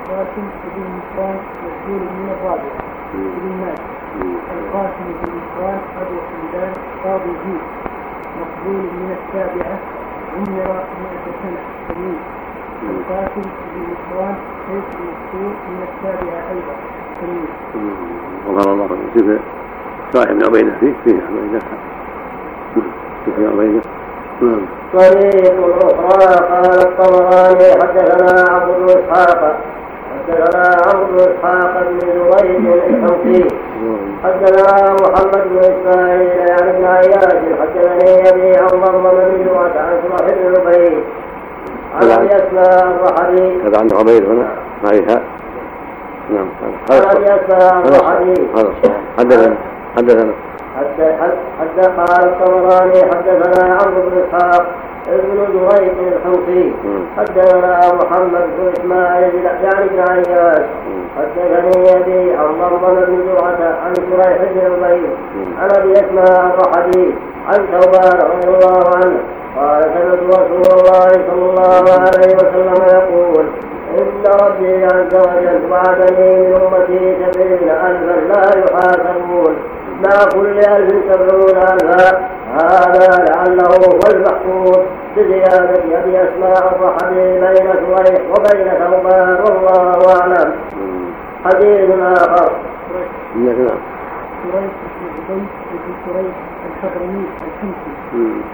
[0.00, 0.44] القاسم
[0.76, 2.80] بن مصران مشهور من الرابعه
[3.14, 3.80] بن مالك
[4.58, 6.72] القاسم بن مصران أبو حمدان
[7.04, 7.60] قاضي جيل
[8.40, 9.78] مقبول من السابعة.
[10.36, 11.62] عمر مئة سنة.
[11.88, 12.16] سنين
[12.90, 13.42] القاسم
[13.74, 14.34] بن مصران
[14.66, 16.74] سيف المقصور من السابعة أيضا.
[17.20, 17.46] سنين
[18.56, 18.86] غفر الله
[19.16, 19.38] له
[20.12, 21.60] صاحب بن عبيده فيه فيه عبيده
[23.36, 23.80] فيه عبيده
[24.42, 24.60] نعم.
[24.92, 29.60] طريق أخرى قال الطبراني حدثنا عبد بن إسحاق
[30.30, 33.48] حدثنا عبد بن إسحاق بن زبيد الحوثي
[34.24, 37.42] حدثنا محمد بن إسماعيل يعني ابن عياش.
[37.60, 40.98] حدثني أبي عن ضرب بن جمعة عن شرح بن عبيد
[41.94, 44.48] عن أبي أسماء الرحبي هذا عنده عبيد هنا.
[44.84, 45.20] معيها
[46.30, 46.48] نعم.
[46.90, 48.72] عن أبي أسماء الرحبي هذا
[49.18, 49.56] حدثنا.
[49.96, 50.32] حدثنا.
[51.60, 54.66] حتى قال الطبراني حدثنا عمرو بن إسحاق.
[55.08, 56.72] ابن دريق الحوثي.
[57.16, 60.66] حدثنا محمد بن إسماعيل يعني بن عياش.
[61.16, 65.10] حدثني أبي عن بن زرعة عن شريح بن عبيد
[65.60, 67.14] عن أبي أسماء الرحبي
[67.46, 69.20] عن ثوبان رضي الله عنه.
[69.56, 73.44] قال سمعت رسول الله صلى الله عليه وسلم يقول
[73.98, 79.56] إن ربي عز وجل وعدني من أمتي سبعين ألفا لا يحاسبون.
[80.04, 84.78] مع كل ألف سبعون ألفا هذا لعله هو المحفوظ.
[85.16, 90.50] بزيادة أبي أسماء الرحمي بين سويح وبين ثوبان والله أعلم.
[91.44, 92.52] حديث آخر.
[93.36, 93.78] نعم.
[94.44, 94.68] بن
[95.28, 96.36] عبيد بن سريح
[96.70, 97.92] الحضرمي الحمصي.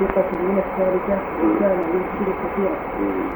[0.01, 2.77] ثقة من الثالثة وكان يذكر كثيرا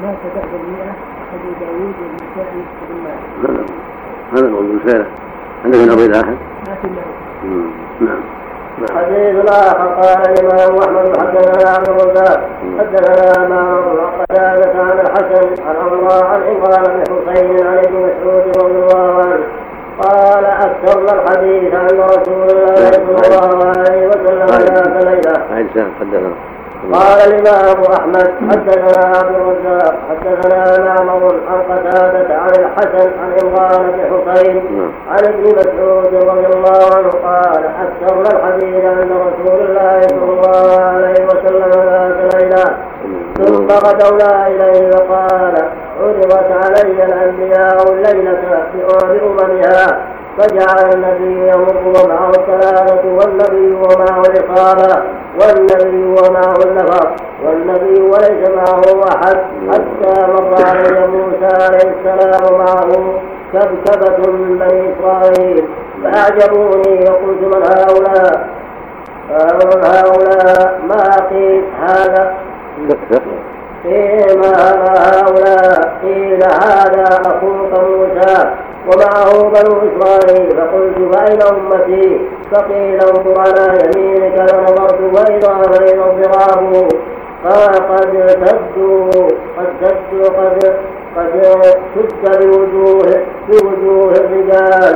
[0.03, 0.93] مات بعد المئة
[1.33, 3.69] أبو داوود والنسائي بن مالك.
[4.33, 5.05] هذا هو الرسالة
[5.65, 6.35] عندك من عبيد آخر؟
[6.67, 6.87] ما في
[8.01, 8.21] نعم
[8.95, 16.25] حديث اخر قال الامام احمد حدثنا عبد الرزاق حدثنا معمر وقتادة عن الحسن عن عمر
[16.25, 19.43] عن عمران بن حسين عن ابن مسعود رضي الله عنه
[20.01, 25.45] قال اكثرنا الحديث عن رسول الله صلى الله عليه وسلم ذات ليله.
[26.81, 34.77] قال الإمام أحمد حدثنا عبد الرزاق حدثنا معمر عن قتادة عن الحسن عن عمران بن
[34.77, 34.91] نعم.
[35.09, 41.25] عن ابن مسعود رضي الله عنه قال أكثرنا الحديث عند رسول الله صلى الله عليه
[41.25, 42.77] وسلم ذات ليلة
[43.37, 45.53] ثم غدونا إليه وقال
[46.01, 55.03] عرضت علي الأنبياء الليلة بأممها فجعل النبي يمر ومعه الثلاثة والنبي ومعه الإقامة
[55.41, 57.11] والنبي ومعه النفر
[57.45, 59.37] والنبي وليس معه أحد.
[59.71, 62.89] حتى مر علي موسى عليه السلام معه
[63.53, 65.67] كبكبة من بني إسرائيل.
[66.03, 68.47] فأعجبوني وقلت من هؤلاء؟
[69.31, 72.33] من هؤلاء ما قيل هذا؟
[73.83, 74.53] قيل ما
[75.11, 78.51] هؤلاء؟ قيل هذا أخوك موسى.
[78.87, 82.19] ومعه بنو إسرائيل فقلت فأين أمتي؟
[82.51, 86.89] فقيل انظر على يمينك فنظرت وإذا بين الضراب
[87.45, 88.13] قال قد
[89.57, 90.75] قد سدوا قد
[91.17, 91.33] قد
[91.95, 93.09] سد بوجوه
[93.49, 94.93] بوجوه الرجال.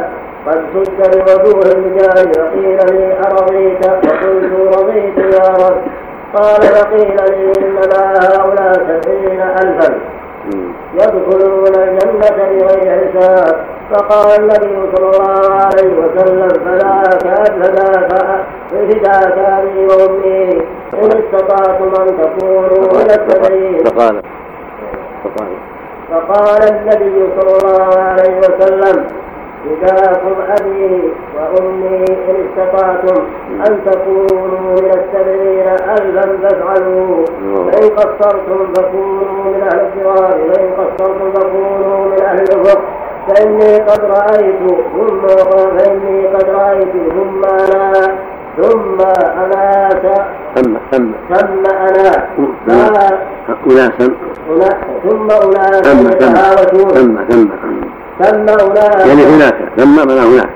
[0.47, 5.81] قد سد بوجوه الرجال فقيل لي أرضيت؟ فقلت رضيت يا رب.
[6.36, 9.89] قال فقيل لي إنما هؤلاء سبعين ألفا.
[10.93, 13.66] يدخلون الجنة بغير حساب.
[13.91, 17.24] فقال النبي صلى الله عليه وسلم فذاك
[18.72, 20.62] فداك أبي وأمي.
[20.93, 24.22] إن استطعتم أن تكونوا من السبعين فقال
[25.24, 25.52] فقال.
[26.12, 29.08] فقال النبي صلى الله عليه وسلم
[29.82, 33.22] فداكم أبي وأمي إن استطعتم
[33.68, 37.26] أن تكونوا من السبعين ألفا فافعلوا
[37.72, 42.82] فإن قصرتم فكونوا من أهل الصراط وإن قصرتم فكونوا من أهل الأفق.
[43.28, 44.59] فإني قد رأيت
[44.95, 45.22] ثم
[45.78, 48.18] فإني قد رأيت ثم أنا
[48.61, 49.01] ثم
[49.43, 50.22] أناس
[50.55, 51.11] ثم ثم.
[51.30, 52.28] ثم أنا.
[52.70, 54.07] أناسا
[55.03, 55.88] ثم أناس.
[55.88, 57.47] يتهاوشون ثم ثم.
[58.20, 59.07] ثم أناس.
[59.07, 60.49] يعني هناك ثم من هناك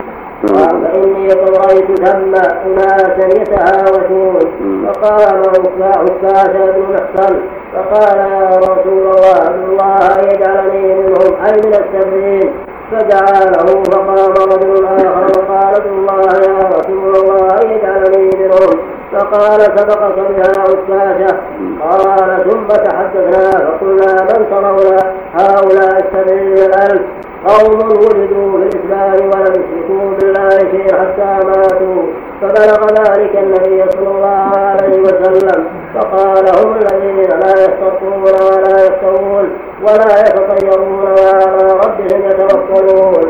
[0.48, 4.40] فإني قد رأيت ثم أناسا يتهاوشون.
[4.86, 5.42] فقام
[5.82, 7.36] عكاشة بن محصن
[7.74, 10.04] فقال يا رسول الله أن الله
[10.34, 12.54] يجعلني منهم أي من السبعين.
[12.92, 18.80] فدعا له فقام رجل آخر وقال الله يا رسول الله يجعلني منهم
[19.12, 21.38] فقال سبقك بها عكاشة
[21.82, 24.98] قال ثم تحدثنا فقلنا من ترون
[25.34, 27.02] هؤلاء السبعين الألف.
[27.48, 32.04] قوم ولدوا في الإسلام ولم يشركوا بالله شيئا حتى ماتوا.
[32.42, 35.66] فبلغ ذلك النبي صلى الله عليه وسلم.
[35.96, 39.50] فقال هم الذين لا يسترقون ولا يستوون
[39.82, 43.24] ولا يتطيرون وعلى ربهم يتوكلون.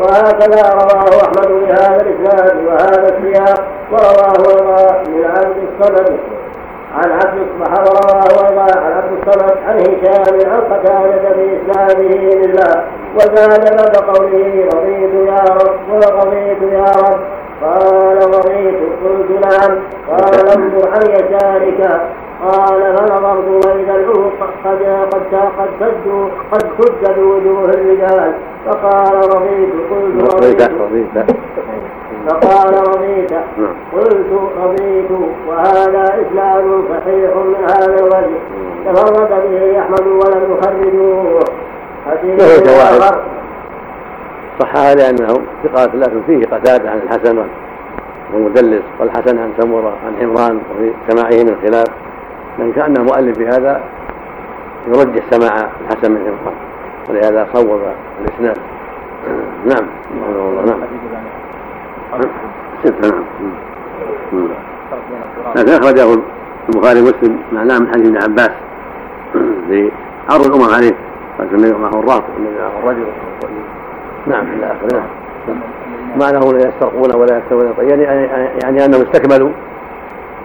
[0.00, 3.75] وهكذا رواه أحمد بهذا الإسناد وهذا السياق.
[3.92, 6.18] ورواه من عبد الصمد
[6.96, 12.84] عن عبد الصبح ورواه أيضا عن عبد الصمد عن هشام عن قتادة باسناده لله
[13.14, 17.20] وزاد بعد قوله رضيت يا رب ورضيت يا رب
[17.62, 18.74] قال رضيت
[19.04, 19.78] قلت نعم
[20.10, 22.00] قال انظر عن يسارك
[22.42, 24.32] قال فنظرت واذا العهد
[24.64, 28.32] قد قد قد سدوا قد سد بوجوه الرجال
[28.66, 29.72] فقال رضيت.
[29.90, 30.60] قلت رضيت.
[32.26, 33.74] فقال رضيت نعم.
[33.92, 34.26] قلت
[34.62, 35.10] رضيت
[35.48, 38.36] وهذا إسناد صحيح من هذا الوجه.
[38.86, 41.44] تفرد به أحمد ولم يخرجوه.
[42.06, 43.20] حديث اخر
[44.60, 47.44] صحها لأنه ثقات لكن فيه قتادة عن الحسن
[48.34, 51.86] والمدلس والحسن عن سمرة عن عمران وفي سماعه من خلاف
[52.58, 53.80] من كأن المؤلف بهذا
[54.88, 56.56] يرجح سماع الحسن من عمران.
[57.08, 57.80] ولهذا صوب
[58.24, 58.56] الإسناد.
[59.64, 59.86] نعم.
[60.28, 60.80] الله نعم.
[62.84, 63.14] ستة.
[64.32, 64.48] نعم
[65.56, 66.18] لكن أخرجه
[66.68, 68.50] البخاري ومسلم معناه من حديث ابن عباس.
[69.68, 69.90] في
[70.30, 70.94] عرض الأمم عليه.
[71.38, 72.22] قال النبي معه الرهط
[72.82, 73.06] الرجل.
[74.26, 75.02] نعم إلى آخره.
[75.48, 75.58] نعم.
[76.18, 78.02] معناه لا يسترقون ولا يستوون يعني
[78.62, 79.50] يعني أنهم استكملوا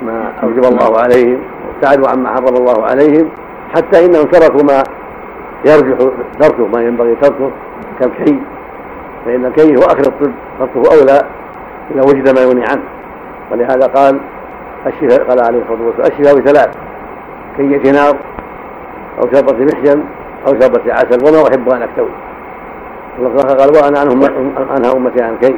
[0.02, 3.30] ما أوجب الله عليهم وابتعدوا عما حرم الله عليهم
[3.76, 4.84] حتى إنهم تركوا ما
[5.66, 5.98] يرجح
[6.40, 7.52] تركه ما ينبغي تركه
[8.00, 8.40] كالكي
[9.26, 11.22] فإن الكي هو آخر الطب تركه أولى.
[11.96, 12.84] إذا وجد ما يغني عنه.
[13.52, 14.20] ولهذا قال
[14.88, 16.76] الشفاء قال عليه الصلاة والسلام الشفاء بثلاث
[17.58, 18.16] كية نار
[19.20, 20.04] أو شرطة محجم
[20.48, 22.10] أو شربة عسل وما أحب أن اكتوي
[23.60, 24.24] قال وأنا أنهى
[24.72, 25.56] أنهى أمتي عن الكي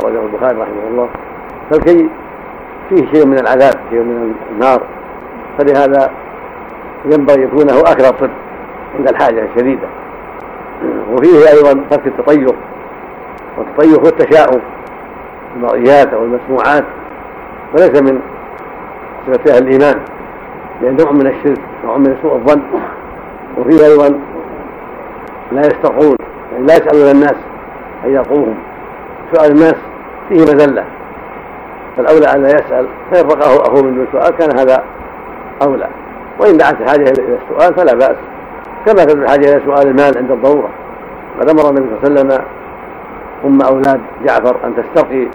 [0.00, 1.08] خرجه البخاري رحمه الله.
[1.70, 2.08] فالكي
[2.88, 4.82] فيه شيء من العذاب شيء من النار.
[5.58, 6.10] فلهذا
[7.04, 8.30] ينبغي يكون هو أكثر الطب
[8.98, 9.88] عند الحاجة الشديدة.
[11.12, 12.54] وفيه أيضا ترك التطير
[13.58, 14.60] والتطير هو التشاؤم
[15.56, 16.84] المرئيات أو المسموعات
[17.72, 18.20] وليس من
[19.26, 20.00] صفة أهل الإيمان
[20.82, 22.62] لأن نوع من الشرك نوع من سوء الظن
[23.58, 24.20] وفيه أيضا
[25.52, 26.16] لا يسترقون
[26.52, 27.36] يعني لا يسألون الناس
[28.04, 28.54] أن يرقوهم
[29.32, 29.74] سؤال الناس
[30.28, 30.84] فيه مذلة
[31.96, 34.84] فالأولى أن لا يسأل فإن رقاه أخوه من دون سؤال كان هذا
[35.62, 35.88] أولى.
[36.38, 38.16] وإن دعت الحاجة إلى السؤال فلا بأس
[38.86, 40.68] كما تدعو الحاجة إلى سؤال المال عند الضرورة.
[41.40, 42.44] قد أمر النبي صلى الله عليه وسلم
[43.44, 45.28] أم أولاد جعفر أن تسترقي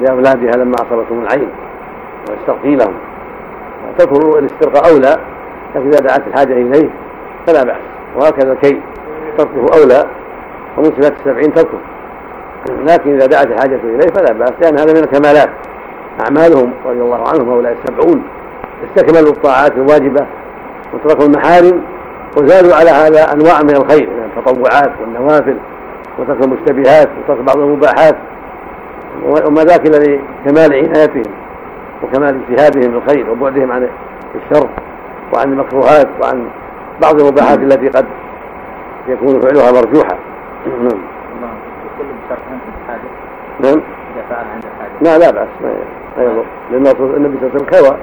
[0.00, 1.48] لأولادها لما أصابتهم العين
[2.30, 2.94] ويسترقي لهم.
[3.98, 5.18] فتكون الاسترقاء أولى
[5.74, 6.88] لكن إذا دعت الحاجة إليه
[7.46, 7.76] فلا بأس.
[8.16, 8.80] وهكذا الكي
[9.38, 10.04] تركه أولى
[10.76, 11.78] ومن صفات السبعين تركه.
[12.86, 15.50] لكن إذا دعت الحاجة إليه فلا بأس لأن هذا من الكمالات.
[16.20, 18.22] أعمالهم رضي الله عنهم هؤلاء السبعون
[18.84, 20.26] استكملوا الطاعات الواجبة
[20.94, 21.82] وتركوا المحارم
[22.36, 25.56] وزادوا على هذا أنواع من الخير من التطوعات والنوافل.
[26.18, 28.16] وترك المشتبهات وترك بعض المباحات
[29.24, 31.32] وما ذاك إلا لكمال عنايتهم
[32.02, 33.88] وكمال اجتهادهم بالخير وبعدهم عن
[34.34, 34.68] الشر
[35.34, 36.46] وعن المكروهات وعن
[37.02, 38.06] بعض المباحات التي قد
[39.08, 40.16] يكون فعلها مرجوحا
[40.66, 41.00] نعم.
[43.60, 43.80] نعم.
[45.00, 45.48] لا لا بأس.
[46.16, 46.44] ما يضر.
[46.70, 47.96] لأن النبي صلى الله عليه وسلم كوى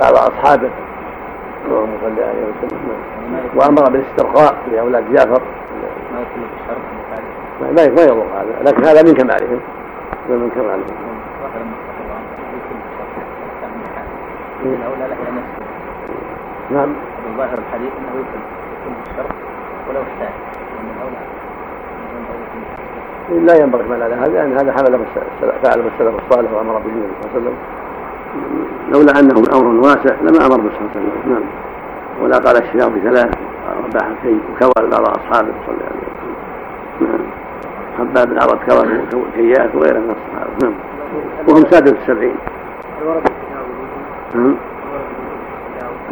[0.00, 0.68] بعض أصحابه.
[1.66, 2.78] اللهم صل عليه وسلم.
[3.32, 3.42] نعم.
[3.56, 5.42] وأمر بالإسترخاء لأولاد جعفر.
[6.12, 6.98] ما يكون بشرط
[7.60, 8.62] ما ما يضر هذا.
[8.64, 9.60] لكن هذا من كمالهم.
[10.28, 10.96] من كمالهم.
[16.70, 16.92] نعم.
[17.36, 18.42] ظاهر الحديث أنه يكون
[19.06, 19.34] بالشرط
[19.88, 20.34] ولو احتاج.
[23.28, 25.00] لا ينبغي الحمل على هذا لأن هذا حمل
[25.62, 27.56] فعل السلف الصالح وأمر به النبي صلى الله عليه وسلم.
[28.92, 31.32] لولا أنه أمر واسع لما أمر به صلى الله عليه وسلم.
[31.32, 31.42] نعم.
[32.22, 33.30] ولا قال الشفاء بثلاث
[33.84, 36.07] رباح الكي وكوى بعض أصحابه صلى الله عليه وسلم.
[37.98, 39.00] حباب بن عرض كوى
[39.34, 40.52] كيات وغيره من الصحابة.
[40.62, 40.72] نعم.
[41.48, 42.34] وهم سادة السبعين.
[44.34, 44.56] نعم.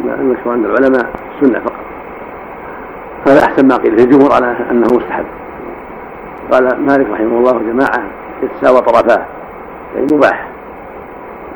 [0.05, 1.73] المشهور عند العلماء السنة فقط.
[3.27, 3.93] هذا أحسن ما قيل.
[3.93, 5.25] الجمهور على أنه مستحب.
[6.51, 8.03] قال مالك رحمه الله جماعة
[8.43, 9.25] يتساوى طرفاه
[9.95, 10.47] يعني مباح.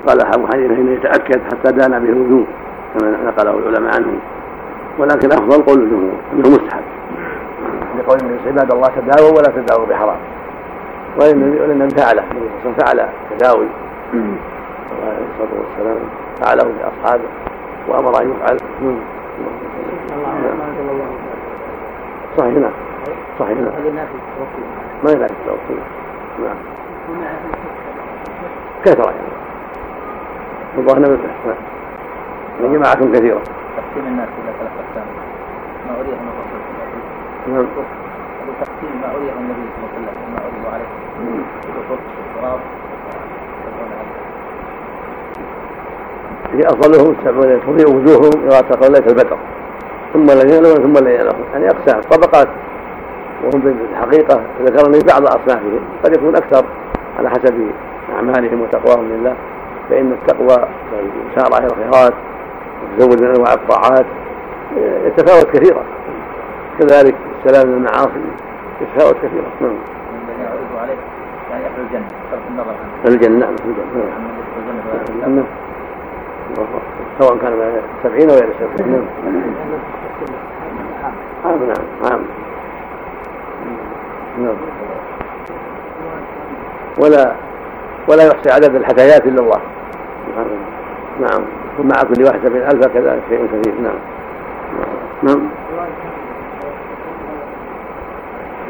[0.07, 2.45] قال أبو حنيفة إنه يتأكد حتى دان به الوجوه
[2.93, 4.07] كما نقله العلماء عنه.
[4.97, 6.81] ولكن أفضل قول الجمهور أنه مستحب.
[7.99, 10.17] لقول النبي عباد الله تداووا ولا تداووا بحرام.
[11.17, 12.23] والنبي فعل
[12.77, 13.67] فعل تداوي.
[14.13, 15.97] الصلاة والسلام.
[16.41, 17.29] فعله لاصحابه
[17.87, 18.57] وأمر أن يفعل.
[22.37, 22.53] صحيح.
[22.53, 22.71] نعم
[23.39, 23.57] صحيح.
[23.57, 23.73] نعم
[25.03, 25.79] ما ينافي التوكيل.
[26.43, 26.57] نعم.
[28.85, 29.31] كثرة يعني
[30.77, 31.55] الله نعم
[32.59, 33.41] من جماعة كثيرة.
[33.77, 35.07] تقسيم الناس إلى ثلاث أقسام
[35.87, 36.50] ما من الرسول
[37.47, 37.65] نعم
[38.61, 40.89] تقسيم ما أريه النبي صلى الله عليه وسلم ما أريه عليه
[42.35, 42.59] التراب
[46.53, 49.37] هي أفضلهم السبعون تضيء وجوههم تقول ليس البدر
[50.13, 52.47] ثم الذين ثم الذين يعني أقسام طبقات.
[53.43, 55.79] وهم بالحقيقة ذكرني بعض أصنافهم.
[56.03, 56.65] قد يكون أكثر
[57.19, 57.71] على حسب
[58.15, 59.35] أعمالهم وتقواهم لله.
[59.89, 62.13] فإن التقوى والإشارة إلى الخيرات
[62.81, 64.05] والتزود من أنواع الطاعات
[65.05, 65.83] يتفاوت كثيرا.
[66.79, 67.15] كذلك
[67.45, 68.21] السلام من المعاصي.
[68.81, 69.49] يتفاوت كثيرا.
[69.61, 69.75] نعم.
[70.81, 70.93] عليه
[71.51, 72.07] يعني أهل الجنة.
[72.31, 72.73] صرف النظر
[73.05, 73.45] الجنة.
[73.45, 73.55] نعم.
[75.09, 75.45] الجنة نعم.
[77.19, 79.05] سواء كان سبعين أو غير سبعين
[81.45, 82.21] نعم نعم عام
[84.39, 84.55] نعم.
[86.97, 87.31] ولا
[88.07, 89.59] ولا يحصي عدد الحكايات إلا الله.
[91.21, 91.41] نعم.
[91.79, 93.73] ومع كل واحد سبعين ألف كذلك شيء كثير.
[93.81, 93.99] نعم.
[95.23, 95.41] نعم.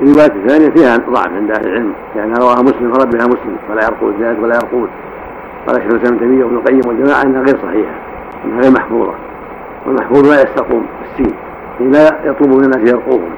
[0.01, 4.21] الرواية الثانية فيها ضعف عند أهل العلم لأنها رواها مسلم فرد بها مسلم ولا يرقود
[4.21, 4.89] ذلك ولا يرقود
[5.67, 7.95] قال شيخ الإسلام تيمية وابن القيم والجماعة أنها غير صحيحة
[8.45, 9.13] أنها غير محفوظة
[9.85, 11.33] والمحفوظ لا يستقوم السين
[11.79, 13.29] لا يطلب من الناس يرقوهم.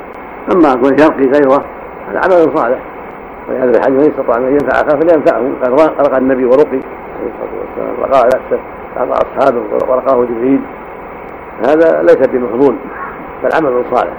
[0.54, 1.64] أما كون يرقي غيره
[2.10, 2.80] هذا عمل صالح
[3.50, 5.42] ولهذا الحديث من استطاع أن ينفع أخاه فلينفعه.
[6.00, 6.80] رقى النبي ورقي
[7.20, 8.60] عليه الصلاة والسلام
[8.98, 10.62] رقى بعض أصحابه ورقاه جبريل.
[11.68, 12.76] هذا ليس بمفضول
[13.44, 14.14] بل عمل صالح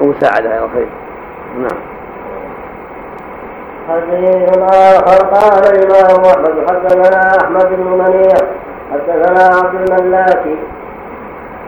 [0.00, 0.86] ومساعدة على الخير.
[1.58, 1.80] نعم.
[3.88, 8.36] حديث آخر قال الإمام أحمد حدثنا أحمد بن منيع
[8.92, 10.44] حدثنا عبد الملاك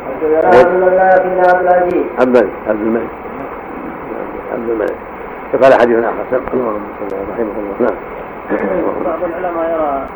[0.07, 2.07] حدثنا عبد الملاك بن عبد العزيز.
[2.21, 2.37] عبد
[2.69, 3.11] عبد الملك.
[4.53, 4.97] عبد الملك.
[5.53, 6.41] فقال حديث آخر.
[6.55, 7.77] اللهم صل رحمه الله.
[7.81, 7.97] نعم.
[9.05, 10.07] بعض العلماء يرى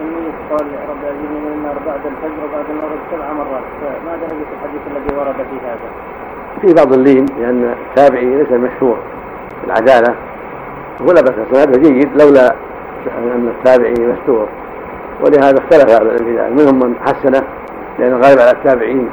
[0.00, 3.66] إنه قال رب اجرني من النار بعد الفجر وبعد المغرب سبع مرات.
[3.80, 5.88] فماذا نجد في الحديث الذي ورد في هذا؟
[6.60, 8.96] في بعض اللين لأن التابعي ليس مشهور
[9.62, 10.14] بالعداله
[11.00, 12.54] ولا بس سنده جيد لولا
[13.18, 14.46] أن التابعي مستور.
[15.20, 17.42] ولهذا اختلف أهل العلم منهم من حسنه
[17.98, 19.10] لأن الغالب على التابعين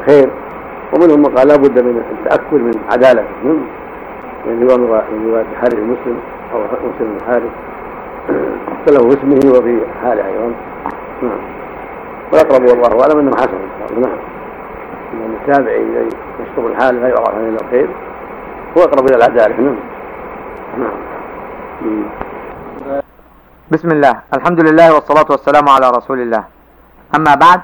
[0.00, 0.28] الخير.
[0.92, 3.24] ومنهم من قال لابد من التأكد من عدالته
[4.46, 4.68] من
[5.26, 6.16] رواية حارث مسلم
[6.54, 7.50] أو مسلم بن حارث.
[8.80, 10.52] اختلفوا في اسمه وفي حاله أيضا.
[11.22, 11.38] نعم.
[12.32, 14.00] والأقرب والله أعلم أنه حسن.
[14.00, 14.33] نعم.
[15.14, 17.88] أن التابعي الذي يشكر الحال لا يعرف عن الخير
[18.76, 19.76] هو أقرب إلى العدالة نعم
[20.78, 20.94] نعم
[23.70, 24.20] بسم الله.
[24.34, 26.44] الحمد لله والصلاة والسلام على رسول الله.
[27.16, 27.60] أما بعد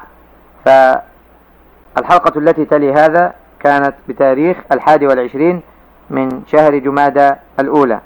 [0.64, 5.62] فالحلقة التي تلي هذا كانت بتاريخ الحادي والعشرين
[6.10, 8.00] من شهر جمادى الأولى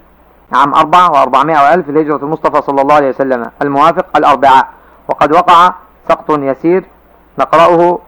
[0.53, 4.69] عام أربعة وأربعمائة وألف لهجرة المصطفى صلى الله عليه وسلم الموافق الأربعاء.
[5.09, 5.73] وقد وقع
[6.09, 6.85] سقط يسير
[7.39, 7.99] نقرأه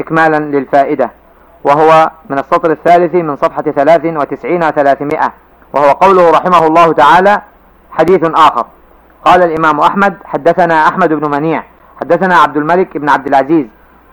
[0.00, 1.10] إكمالا للفائدة
[1.64, 5.32] وهو من السطر الثالث من صفحة ثلاث وتسعين وثلاثمائة
[5.72, 7.40] وهو قوله رحمه الله تعالى
[7.92, 8.66] حديث آخر
[9.24, 11.62] قال الإمام أحمد حدثنا أحمد بن منيع
[12.00, 13.66] حدثنا عبد الملك بن عبد العزيز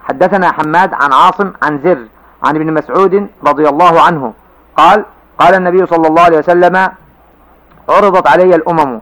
[0.03, 2.05] حدثنا حماد عن عاصم عن زر
[2.43, 4.33] عن ابن مسعود رضي الله عنه
[4.77, 5.05] قال
[5.39, 6.89] قال النبي صلى الله عليه وسلم
[7.89, 9.01] عرضت علي الأمم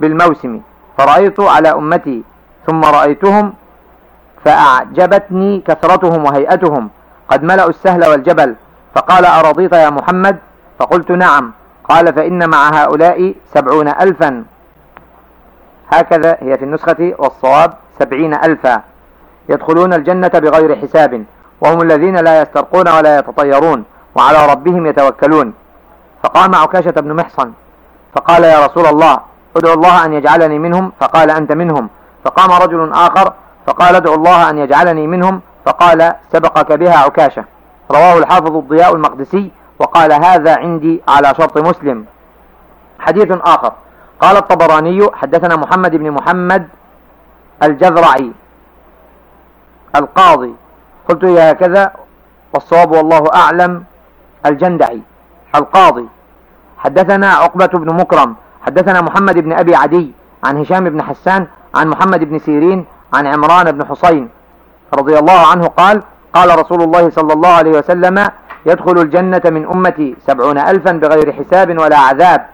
[0.00, 0.60] بالموسم
[0.98, 2.22] فرأيت على أمتي
[2.66, 3.52] ثم رأيتهم
[4.44, 6.90] فأعجبتني كثرتهم وهيئتهم.
[7.28, 8.54] قد ملأوا السهل والجبل.
[8.94, 10.38] فقال أرضيت يا محمد؟
[10.78, 11.52] فقلت نعم.
[11.88, 14.44] قال فإن مع هؤلاء سبعون ألفا.
[15.92, 18.82] هكذا هي في النسخة والصواب سبعين ألفا.
[19.48, 21.24] يدخلون الجنة بغير حساب.
[21.60, 23.84] وهم الذين لا يسترقون ولا يتطيرون.
[24.14, 25.52] وعلى ربهم يتوكلون.
[26.22, 27.52] فقام عكاشة بن محصن.
[28.14, 29.18] فقال يا رسول الله
[29.56, 30.92] ادعو الله أن يجعلني منهم.
[31.00, 31.88] فقال أنت منهم.
[32.24, 33.32] فقام رجل آخر
[33.66, 35.40] فقال ادعو الله أن يجعلني منهم.
[35.64, 37.44] فقال سبقك بها عكاشة.
[37.90, 42.04] رواه الحافظ الضياء المقدسي وقال هذا عندي على شرط مسلم.
[42.98, 43.72] حديث آخر.
[44.20, 46.68] قال الطبراني حدثنا محمد بن محمد
[47.62, 48.32] الجذرعي
[49.96, 50.54] القاضي.
[51.08, 51.92] قلت يا هكذا
[52.54, 53.84] والصواب والله أعلم.
[54.46, 55.00] الجندعي
[55.54, 56.08] القاضي.
[56.78, 58.34] حدثنا عقبة بن مكرم.
[58.66, 60.12] حدثنا محمد بن أبي عدي
[60.44, 64.28] عن هشام بن حسان عن محمد بن سيرين عن عمران بن حسين
[64.94, 66.02] رضي الله عنه قال
[66.34, 68.30] قال رسول الله صلى الله عليه وسلم
[68.66, 72.46] يدخل الجنة من أمتي سبعون ألفا بغير حساب ولا عذاب.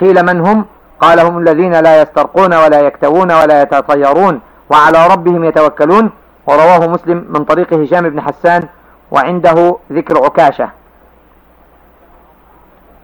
[0.00, 0.64] قيل من هم؟
[1.00, 4.40] قال هم الذين لا يسترقون ولا يكتوون ولا يتطيرون
[4.70, 6.10] وعلى ربهم يتوكلون.
[6.46, 8.62] ورواه مسلم من طريق هشام بن حسان
[9.10, 10.68] وعنده ذكر عكاشة.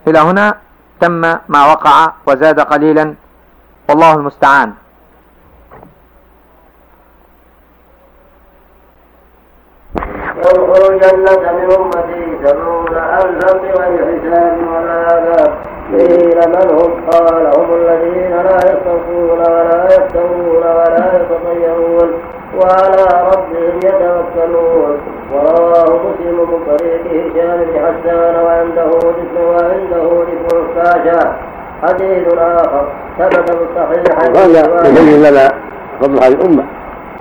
[0.08, 0.54] إلى هنا
[1.00, 3.14] تم ما وقع وزاد قليلا.
[3.88, 4.72] والله المستعان.
[10.48, 15.52] يدخل الجنة من أمتي سبعون ألفا بغير حساب ولا عذاب.
[15.92, 22.10] قيل من هم؟ قال هم الذين لا يستوفون ولا يكتوون ولا يتطيرون
[22.58, 24.98] وعلى ربهم يتوكلون.
[25.32, 31.36] ورواه مسلم من طريق هشام بن حسان وعنده ذكر وعنده ذكر كاشا
[31.82, 32.84] حديث آخر.
[33.18, 35.52] ثبت في الصحيح هذا يبين لنا
[36.00, 36.64] فضل هذه الأمة.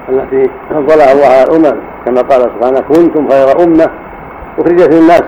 [0.09, 3.89] التي فضلها الله على الأمم كما قال سبحانه كنتم خير أمة
[4.59, 5.23] أخرجت للناس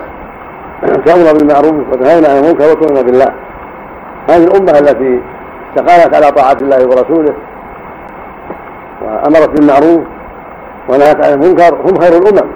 [1.04, 3.32] تأمر بالمعروف وتنهون عن المنكر وتؤمنون بالله.
[4.30, 5.20] هذه الأمة التي
[5.68, 7.34] استقامت على طاعة الله ورسوله
[9.02, 10.04] وأمرت بالمعروف
[10.88, 12.50] ونهت عن المنكر هم خير الأمم.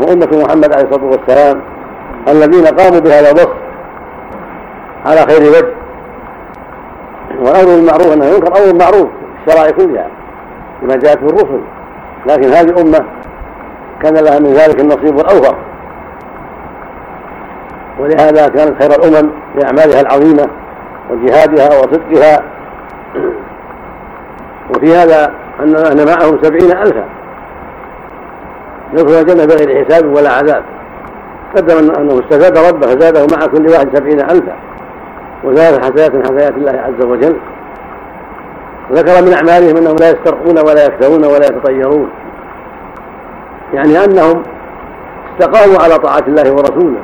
[0.00, 1.60] وأمة محمد عليه الصلاة والسلام
[2.28, 3.54] الذين قاموا بهذا الوصف
[5.06, 5.74] على خير وجه.
[7.40, 9.08] والأمر بالمعروف والنهي عن المنكر أمر معروف
[9.46, 10.06] الشرائع كلها.
[10.82, 11.60] بما جاءت في الرسل
[12.26, 13.04] لكن هذه الأمة
[14.02, 15.56] كان لها من ذلك النصيب الأوفر
[17.98, 20.48] ولهذا كانت خير الأمم بأعمالها العظيمة
[21.10, 22.42] وجهادها وصدقها.
[24.70, 27.04] وفي هذا أن معهم سبعين ألفا.
[28.92, 30.62] يدخل الجنة بغير حساب ولا عذاب.
[31.56, 34.52] قدم أنه استزاد ربه فزاده مع كل واحد سبعين ألفا.
[35.44, 37.36] وزاد حسنات من حسنات الله عز وجل.
[38.90, 42.08] وذكر من أعمالهم أنهم لا يسترقون ولا يكتوون ولا يتطيرون.
[43.74, 44.42] يعني أنهم
[45.32, 46.98] استقاموا على طاعة الله ورسوله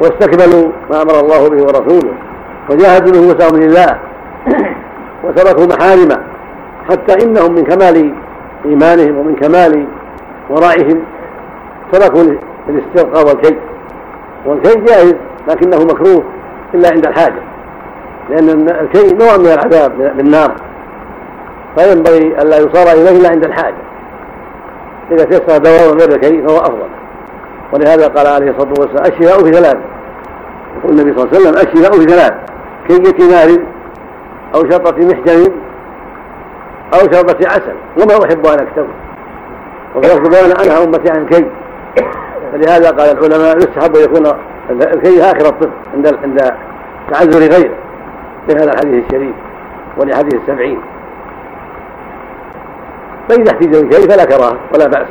[0.00, 2.12] واستكملوا ما أمر الله به ورسوله
[2.70, 3.98] وجاهدوا وسعوا لله
[5.24, 6.18] وتركوا محارمه
[6.90, 8.14] حتى إنهم من كمال
[8.64, 9.86] إيمانهم ومن كمال
[10.50, 11.02] ورعهم
[11.92, 12.24] تركوا
[12.68, 13.56] الاسترقاء والكي
[14.46, 15.14] والكي جائز
[15.48, 16.24] لكنه مكروه
[16.74, 17.42] إلا عند الحاجة
[18.30, 20.54] لأن الكي نوع من العذاب بالنار
[21.76, 23.74] فينبغي ألا يصار إليه إلا عند الحاجة.
[25.10, 26.88] إذا تيسر دواء غير الكي فهو أفضل.
[27.72, 29.76] ولهذا قال عليه الصلاة والسلام الشفاء في ثلاث
[30.78, 32.32] يقول النبي صلى الله عليه وسلم الشفاء في ثلاث
[32.88, 33.58] كية نار
[34.54, 35.52] أو شرطة محجم
[36.94, 37.74] أو شربة عسل.
[37.96, 38.86] وما أحب أن أكتوي.
[39.96, 41.46] وفي أنا أنهى أمتي عن الكي
[42.52, 44.26] فلهذا قال العلماء يستحب أن يكون
[44.70, 46.54] الكي آخر الطب عند عند
[47.10, 47.74] تعذر غيره.
[48.48, 49.34] لهذا الحديث الشريف
[49.96, 50.80] ولحديث السبعين.
[53.32, 55.06] فإذا احتيج للكي فلا كراهة ولا بأس.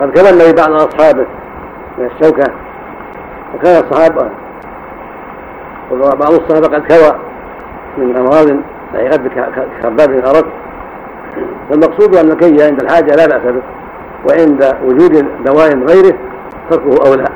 [0.00, 1.26] قد كوى بعض أصحابه
[1.98, 2.52] من الشوكة
[3.54, 4.28] وكان الصحابة
[5.92, 7.14] وبعض الصحابة قد كوى
[7.98, 8.48] من أمراض
[8.94, 9.30] يعني قد
[9.82, 10.46] كباب أردت
[11.70, 13.62] فالمقصود أن الكي عند الحاجة لا بأس به
[14.28, 16.14] وعند وجود دواء غيره
[16.70, 17.28] تركه أولى.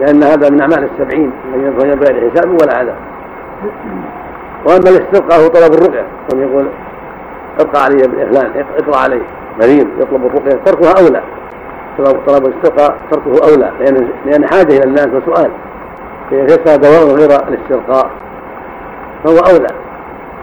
[0.00, 2.96] لأن هذا من أعمال السبعين الذين يدخلون بغير حساب ولا عذاب.
[4.64, 6.66] وأما الاسترقاء هو طلب الرقية ثم يقول
[7.60, 9.22] ابقى علي بالإخلال اقرأ عليه
[9.60, 11.22] مريم يطلب الرقية تركها أولى
[12.26, 15.50] طلب الاسترقاء تركه أولى لأن لأن حاجة إلى الناس وسؤال.
[16.30, 18.10] فإذا دواء غير الاسترقاء
[19.24, 19.68] فهو أولى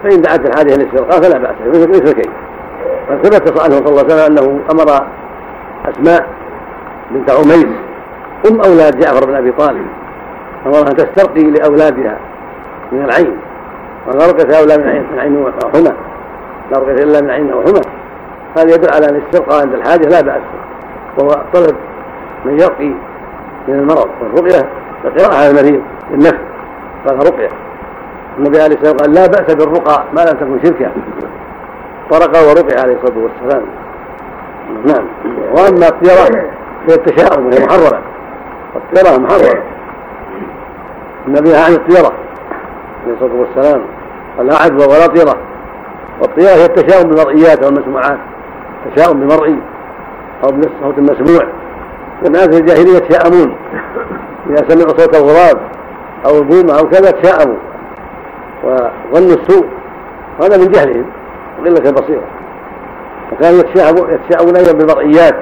[0.02, 2.32] فإن دعت الحاجة إلى الاسترقاء فلا بأس مثل كيف
[3.10, 5.06] قد ثبت صلى الله عليه وسلم أنه أمر
[5.84, 6.26] أسماء
[7.10, 7.66] بنت عميس
[8.50, 9.86] أم أولاد جعفر بن أبي طالب.
[10.66, 12.18] أمرها أن تسترقي لأولادها
[12.92, 13.36] من العين.
[14.08, 15.92] رقية هؤلاء من عين من
[16.74, 17.80] عين وحمى لا رقية إلا من عين وحمى
[18.56, 20.42] هذا يدل على أن الاسترقاء عند الحاجة لا بأس.
[21.18, 21.76] وهو طلب
[22.44, 22.94] من يرقي
[23.68, 24.68] من المرض والرقية
[25.04, 26.38] القراءة على المريض بالنفس
[27.06, 27.48] قال رقية.
[28.38, 30.90] النبي عليه الصلاة والسلام قال لا بأس بالرقى ما لم تكن شركا.
[32.10, 33.62] طرق ورقي عليه الصلاة والسلام.
[34.84, 35.04] نعم.
[35.52, 36.44] وأما الطيرة
[36.88, 38.00] هي التشاؤم وهي محرمة
[38.76, 39.62] الطيرة محرمة
[41.26, 42.12] النبي عن الطيرة
[43.04, 43.82] عليه الصلاة والسلام.
[44.38, 45.36] قال لا عدوى ولا طيرة.
[46.20, 48.18] والطيرة هي التشاؤم بالمرئيات والمسموعات.
[48.86, 49.58] التشاؤم بمرئي
[50.44, 51.48] أو بالصوت المسموع.
[52.22, 53.56] والناس في الجاهلية يتشاءمون
[54.50, 55.60] إذا سمعوا صوت الغراب
[56.26, 57.56] أو البومة أو كذا تشاءموا
[58.64, 59.66] وظنوا السوء.
[60.42, 61.04] هذا من جهلهم.
[61.58, 62.22] وقلة البصيرة
[63.32, 63.60] وكانوا
[64.10, 65.34] يتشاءمون أيضا بالمرئيات.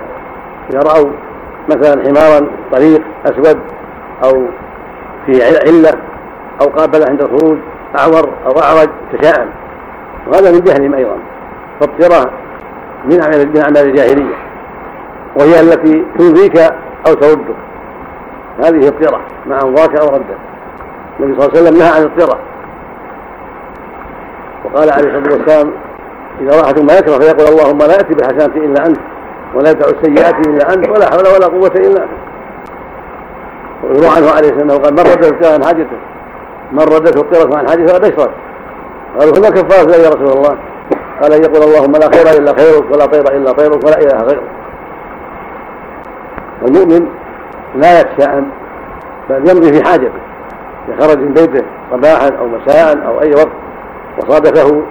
[0.71, 1.11] إذا رأوا
[1.69, 3.59] مثلا حمارا طريق أسود
[4.25, 4.47] أو
[5.27, 5.93] في علة
[6.61, 7.59] أو قابل عند الخروج
[7.99, 9.49] أعور أو أعرج تشاءم
[10.27, 11.17] وهذا من جهلهم أيضا
[11.81, 12.31] فالطيرة
[13.05, 14.35] من أعمال من أعمال الجاهلية
[15.37, 16.59] وهي التي تنفيك
[17.07, 17.55] أو تردك
[18.59, 20.37] هذه الطيرة مع أنظاك أو ردك
[21.21, 22.39] النبي صلى الله عليه وسلم نهى عن الطيرة.
[24.65, 25.73] وقال عليه الصلاة والسلام
[26.41, 28.99] إذا راحت ما يكره فيقول اللهم لا يأتي بالحسنات إلا أنت
[29.55, 32.11] ولا يدع السيئات إلا أنت ولا حول ولا قوة إلا انت
[33.83, 35.97] ويروى عنه عليه الصلاة والسلام قال من ردته عن حاجته
[36.73, 38.31] من ردته الطيرة عن حاجته فقد اشرك
[39.19, 40.57] قالوا فما كفاره يا رسول الله.
[41.23, 44.43] قال ان يقول اللهم لا خير إلا خيرك ولا طير إلا طيرك ولا إله غيرك.
[46.63, 47.07] والمؤمن
[47.75, 48.47] لا يخشى أن
[49.31, 50.13] بل يمضي في حاجته
[50.89, 53.53] إذا خرج من بيته صباحا أو مساء أو أي وقت
[54.19, 54.83] وصادفه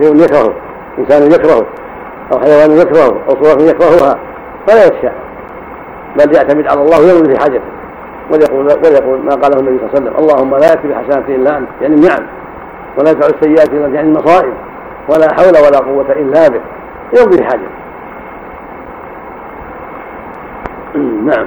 [0.00, 0.54] شيء يكرهه
[0.98, 1.66] إنسان يكرهه
[2.32, 4.18] أو حيوان يكرهه أو صورة يكرهها
[4.66, 5.10] فلا يخشى.
[6.16, 7.64] بل يعتمد على الله ويمضي في حاجته.
[8.30, 11.68] وليقول وليقول ما قاله النبي صلى الله عليه وسلم اللهم لا يأتي بحسنات إلا أنت
[11.80, 12.26] يعني النعم
[12.98, 14.54] ولا يدفع السيئات الا يعني المصائب
[15.08, 16.60] ولا حول ولا قوة إلا به.
[17.12, 17.68] يمضي حاجة
[21.30, 21.46] نعم.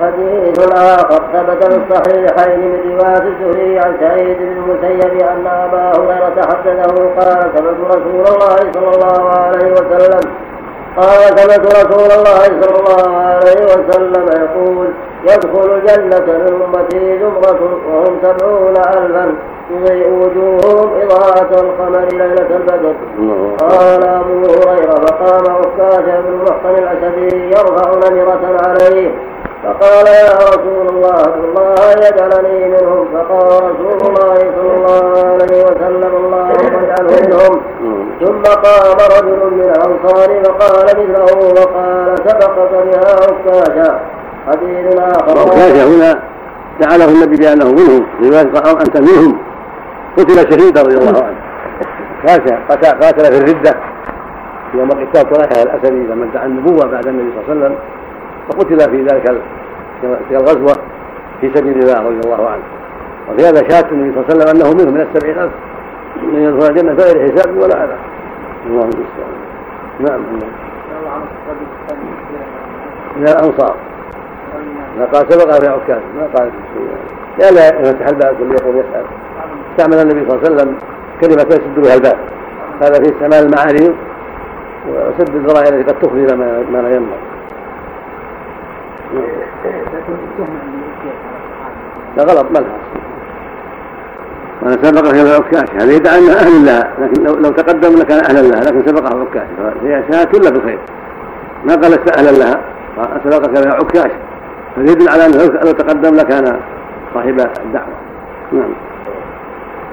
[0.00, 6.42] حديث آخر ثبت في الصحيحين من رواية الزهري عن سعيد بن المسيب أن أبا هريرة
[6.46, 10.20] حدثه قال سمعت رسول الله صلى الله عليه وسلم
[10.96, 14.88] قال سمعت رسول الله صلى الله عليه وسلم يقول
[15.22, 19.34] يدخل الجنة من أمتي زمرة وهم سبعون ألفا.
[19.70, 22.94] تضيء وجوههم إضاءة القمر ليلة البدر.
[23.58, 29.10] قال أبو هريرة فقام عكاشة بن محصن الأسدي يرفع نمرة عليه.
[29.64, 36.74] فقال يا رسول الله الله يجعلني منهم؟ فقال رسول الله صلى الله عليه وسلم اللهم
[36.82, 37.60] اجعله منهم.
[38.20, 44.00] ثم قام رجل من الأنصار فقال مثله وقال سبقت بها عكاشا
[44.46, 45.38] حديث آخر.
[45.38, 46.22] عكاشا هنا
[46.80, 49.38] جعله النبي بأنه منهم روايه قال أنت منهم.
[50.18, 51.40] قتل شهيدا رضي الله عنه.
[52.24, 52.54] عكاشا
[53.00, 53.74] قاتل في الردة.
[54.74, 57.78] يوم قتال طلحه الاسدي لما ادعى النبوة بعد النبي صلى الله عليه وسلم.
[58.50, 59.24] فقتل في ذلك
[60.02, 60.74] تلك الغزوة
[61.40, 62.62] في سبيل الله رضي الله عنه.
[63.30, 65.52] وفي هذا شاهد النبي صلى الله عليه وسلم أنه منهم من السبعين ألف
[66.22, 67.98] من يدخل الجنة بغير حساب ولا عذاب
[68.66, 69.34] الله المستعان.
[70.00, 70.20] نعم.
[73.16, 73.76] من الأنصار
[74.98, 76.02] ما قال سبق في عكاز.
[76.16, 76.50] ما قال.
[77.38, 79.04] لا لا يفتح الباب كل يقول يسأل.
[79.70, 80.78] استعمل النبي صلى الله عليه وسلم
[81.20, 82.18] كلمة يسد بها الباب.
[82.82, 83.94] هذا في استعمال المعاريض
[84.88, 86.36] وسد الذرائع التي قد تخفي
[86.72, 87.20] ما لا ينبغي.
[92.16, 92.76] لا غلط ما لها
[94.62, 98.40] وأنا سبق في العكاش هذا يدعي انه أهل لها لكن لو, لو تقدم لكان أهلا
[98.40, 100.78] لها لكن سبقه عكاش فهي اشياء كلها بالخير
[101.64, 102.60] ما قال أهلا لها
[103.24, 104.10] سبقك بها عكاش
[104.74, 106.60] فيدل على أنه لو تقدم لكان
[107.14, 107.86] صاحب الدعوة.
[108.52, 108.70] نعم.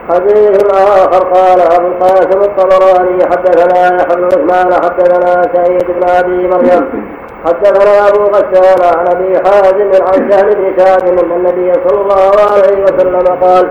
[0.09, 7.07] حديث آخر قال أبو القاسم الطبراني حدثنا يحيى بن عثمان حدثنا سعيد بن أبي مريم
[7.45, 12.83] حدثنا أبو غسان عن أبي حازم عن سهل بن سعد إن النبي صلى الله عليه
[12.83, 13.69] وسلم قال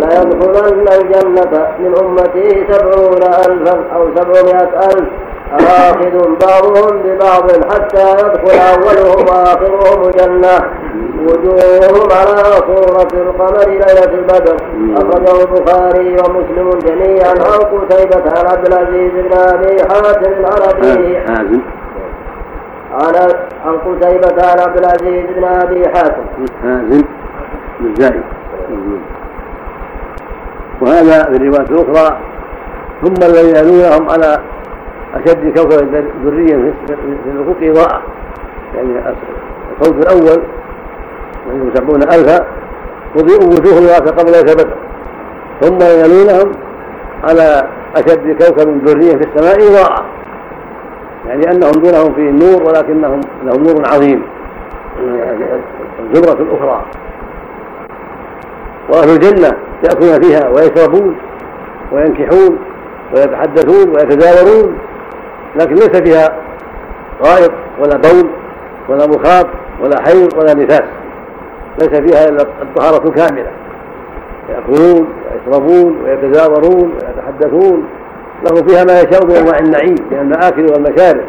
[0.00, 5.08] لا يدخلن الجنة من أمتي سبعون الفا أو سبعمائة ألف
[5.60, 6.14] آخذ
[6.46, 10.56] بعضهم ببعض حتى يدخل أولهم وآخرهم الجنة
[11.26, 14.56] وجوههم على صورة القمر ليلة البدر.
[14.96, 17.30] أخرجه البخاري ومسلم جميعا.
[17.30, 21.24] عن قتيبة عن عبد العزيز بن أبي حاتم عن أبيه
[22.92, 23.22] عن
[23.64, 26.24] عن قتيبة عن عبد العزيز بن أبي حاتم.
[26.62, 27.02] حازم
[27.80, 28.22] بن زايد
[30.80, 32.16] وهذا في الرواية الأخرى
[33.02, 34.38] ثم الذين يلونهم على
[35.14, 36.94] أشد كوكب ذريا في
[37.26, 38.02] الأفق إضاءة.
[38.76, 39.14] يعني
[39.80, 40.42] الفوز الأول
[41.46, 42.46] وهم سبعون ألفا
[43.16, 44.66] تضيء وجوههم ذات قبل ليس
[45.60, 46.52] ثم يلونهم
[47.24, 50.04] على أشد كوكب ذريا في السماء إضاءة.
[51.26, 54.22] يعني أنهم دونهم في النور ولكنهم لهم نور عظيم.
[56.00, 56.84] الزمرة الأخرى.
[58.88, 61.16] وأهل الجنة يأكلون فيها ويشربون
[61.92, 62.58] وينكحون
[63.14, 64.78] ويتحدثون ويتزاورون
[65.56, 66.36] لكن ليس فيها
[67.22, 68.30] غائط ولا بول
[68.88, 69.46] ولا مخاط
[69.82, 70.82] ولا حيض ولا نفاس.
[71.78, 73.50] ليس فيها إلا الطهارة الكاملة
[74.48, 75.08] يأكلون
[75.48, 77.88] ويشربون ويتزاورون ويتحدثون.
[78.44, 81.24] له فيها ما يشاء من أنواع النعيم من المآكل والمشارب.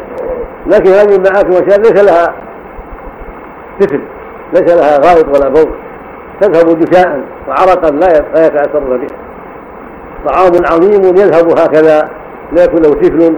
[0.66, 2.34] لكن هذه المآكل والمشارب ليس لها
[3.80, 4.00] سفل
[4.52, 5.70] ليس لها غائط ولا بول.
[6.40, 9.18] تذهب جشاء وعرقا لا يتأثرون بها.
[10.26, 12.08] طعام عظيم يذهب هكذا
[12.54, 13.34] لا يكون له سفل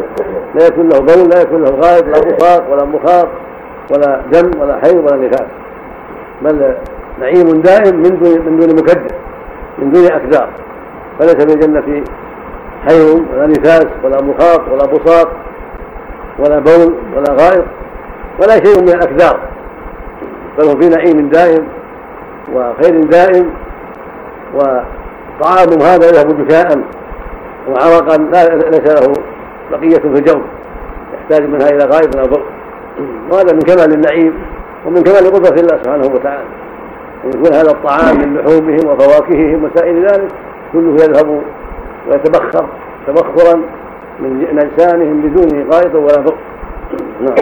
[0.55, 3.29] لا يكون له بول لا يكون له غائط لا مخاط ولا مخاط
[3.91, 5.47] ولا دم ولا حيض ولا نفاس.
[6.43, 6.75] بل
[7.21, 9.15] نعيم دائم من دون من دون مكدر
[9.79, 10.49] من دون أكدار.
[11.19, 12.05] فليس في الجنة
[12.89, 15.29] حيض ولا نفاس ولا مخاط ولا بساط
[16.39, 17.65] ولا بول ولا غائط
[18.41, 19.41] ولا شيء من الأكدار.
[20.59, 21.67] بل هو في نعيم دائم
[22.55, 23.51] وخير دائم
[25.41, 26.79] طعام هذا يذهب جشاء
[27.71, 29.13] وعرقا لا ليس له
[29.71, 30.41] بقية في الجو.
[31.15, 32.43] يحتاج منها إلى غائط أو بر
[33.31, 34.35] وهذا من كمال النعيم
[34.87, 36.45] ومن كمال قدرة الله سبحانه وتعالى.
[37.25, 40.29] أن يكون هذا الطعام من لحومهم وفواكههم وسائر ذلك
[40.73, 41.43] كله يذهب
[42.09, 42.67] ويتبخر
[43.07, 43.63] تبخرا
[44.21, 46.35] من أجسامهم بدون غائط ولا بر
[47.21, 47.35] نعم.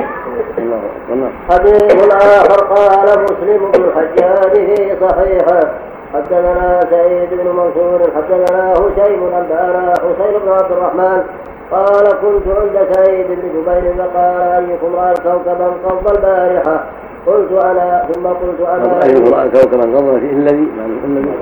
[0.58, 1.30] الله نعم.
[1.50, 5.70] حديث آخر قال مسلم بن الحجاج في صحيحه
[6.14, 11.22] حدثنا سعيد بن منصور حدثنا هشيم أنبأنا حسين بن عبد الرحمن.
[11.70, 16.84] قال كنت عند سعيد بن جبير فقال أيكم رأى كوكبا قبض البارحة؟
[17.26, 21.34] قلت أنا ثم قلت أنا أيكم رأى كوكبا قبض الذي معنى الذي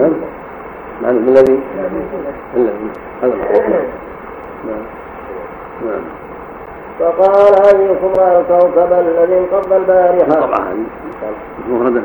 [0.00, 0.12] نعم
[1.02, 1.60] معنى الذي
[2.56, 2.90] الذي
[3.22, 3.34] هذا
[4.64, 4.82] نعم.
[5.86, 6.02] نعم.
[7.00, 10.84] فقال أيكم رأى الكوكب الذي انقض البارحة؟ طبعا.
[11.68, 12.02] مفردة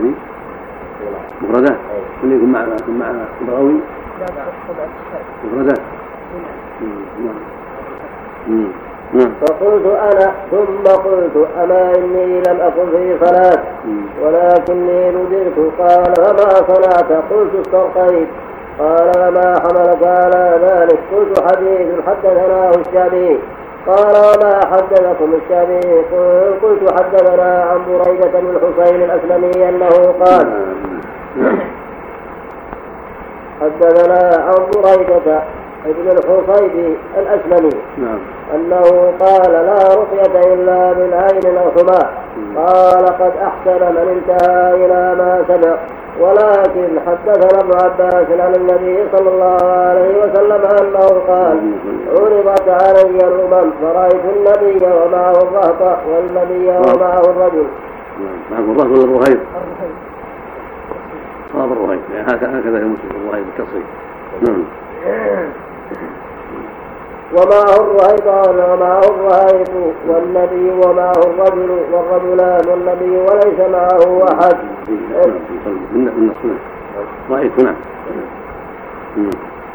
[1.42, 1.76] مفردة
[2.22, 3.76] كل يكون معنا يكون معنا بغوي
[5.46, 5.74] مفردة
[9.42, 13.64] فقلت أنا ثم قلت أما إني لم أكن في صلاة
[14.22, 15.72] ولكني نذرت.
[15.80, 18.28] قال فما صنعت؟ قلت استرقيت
[18.80, 23.40] قال وما حملك على ذلك؟ قلت حديث حدثناه الشعبي
[23.88, 26.04] قال وما حدثكم الشافعي؟
[26.64, 30.54] قلت حدثنا عن بريدة بن الحسين الأسلمي أنه قال
[33.62, 35.42] حدثنا عن بريدة
[35.86, 38.20] ابن الحصيب الأسلمي نعم.
[38.56, 41.70] أنه قال لا رقية إلا من عين أو
[42.58, 45.76] قال قد أحسن من انتهى إلى ما سمع.
[46.20, 51.60] ولكن حدثنا ابن عباس عن النبي صلى الله عليه وسلم أنه قال
[52.08, 57.68] عرضت علي الأمم فرأيت النبي ومعه الرهط والنبي ومعه الرجل.
[58.52, 59.40] معه الرهط ولا الرهيب؟
[61.56, 61.72] الرهيب.
[61.72, 63.86] الرهيب هكذا في مسلم الرهيب بالتصريف.
[64.42, 64.64] نعم.
[67.34, 69.70] ومعه الرهيطان ومعه الرهيط
[70.08, 74.58] والنبي ومعه الرجل والرجلان والنبي وليس معه أحد.
[75.94, 76.32] من
[77.30, 77.76] رأيت نعم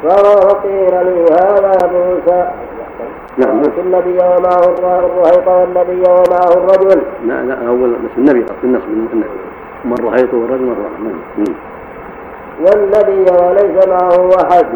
[0.03, 2.51] فقيل لي هذا موسى.
[3.39, 3.63] نعم.
[3.79, 9.29] النبي ومعه الرهيط والنبي ومعه الرجل لا لا أول بس النبي قصد النص من النبي
[9.85, 11.55] من الرهيط والرجل نعم
[12.61, 14.67] والنبي وليس معه أحد.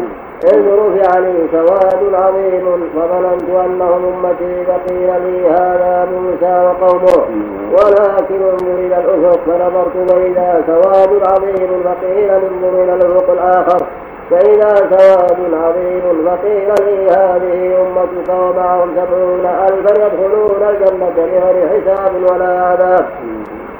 [0.43, 7.25] إذ رفع لي سواد عظيم فظننت أنهم أمتي فقيل لي هذا موسى وقومه.
[7.71, 13.85] ولكن انظر إلى الأفق فنظرت فإذا سواد عظيم فقيل انظر إلى الأفق الآخر.
[14.31, 22.61] فإذا سواد عظيم فقيل لي هذه أمتك ومعهم سبعون ألفا يدخلون الجنة بغير حساب ولا
[22.65, 23.05] عذاب.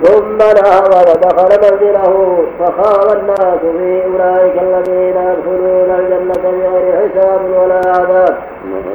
[0.04, 8.38] ثم نهض ودخل منزله فخاض الناس في أولئك الذين يدخلون الجنة بغير حساب ولا عذاب.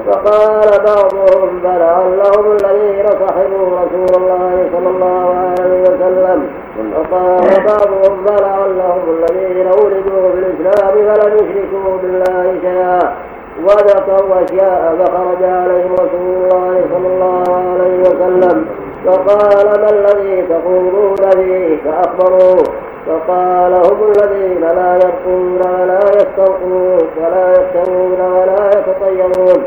[0.06, 6.50] فقال بعضهم فلعلهم الذين صحبوا رسول الله صلى الله عليه وسلم.
[6.96, 13.16] وقال بعضهم فلعلهم الذين ولدوا في الإسلام فلم يشركوا بالله شيئا.
[13.64, 18.66] وذكروا اشياء فخرج عليهم رسول الله صلى الله عليه وسلم.
[19.06, 22.64] فقال ما الذي تقولون به فأخبروه.
[23.06, 29.62] فقال هم الذين لا يرقون ولا يسترقون ولا يستوون ولا يتطيرون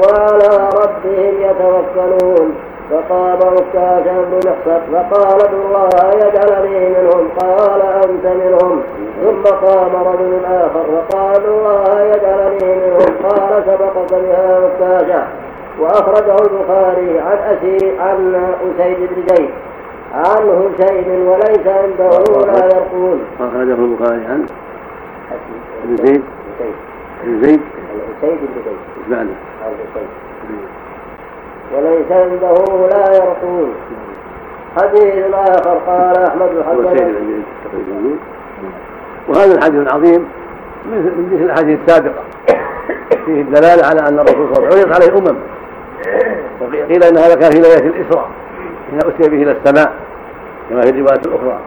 [0.00, 2.54] وعلى ربهم يتوكلون.
[2.90, 7.28] فقام عكاش بن محصن فقال ادعو الله يجعلني منهم.
[7.38, 8.82] قال أنت منهم.
[9.22, 13.28] ثم قام رجل آخر فقال الله يجعلني منهم.
[13.28, 15.24] قال سبقك بها عكاشه
[15.80, 19.50] وأخرجه البخاري عن أسي عن أسيد بن زيد.
[20.14, 22.10] عن هشيم وليس عنده
[22.46, 24.46] لا يقول أخرجه البخاري عن
[25.84, 26.22] ابن زيد.
[27.24, 27.60] ابن زيد.
[28.22, 28.74] أسيد بن
[29.10, 29.28] زيد.
[31.74, 33.74] وليس عنده لا يرقون.
[34.76, 37.10] حديث آخر قال أحمد حدثنا
[39.28, 40.28] وهذا الحديث العظيم
[40.86, 42.22] من جنس الأحاديث السابقة.
[43.24, 45.36] فيه الدلالة على أن الرسول صلى الله عليه وسلم عليه أمم.
[46.60, 48.28] وقيل إن هذا كان في ليلة الإسراء
[48.90, 49.92] حين أتي به إلى السماء
[50.70, 51.58] كما في الروايات الأخرى.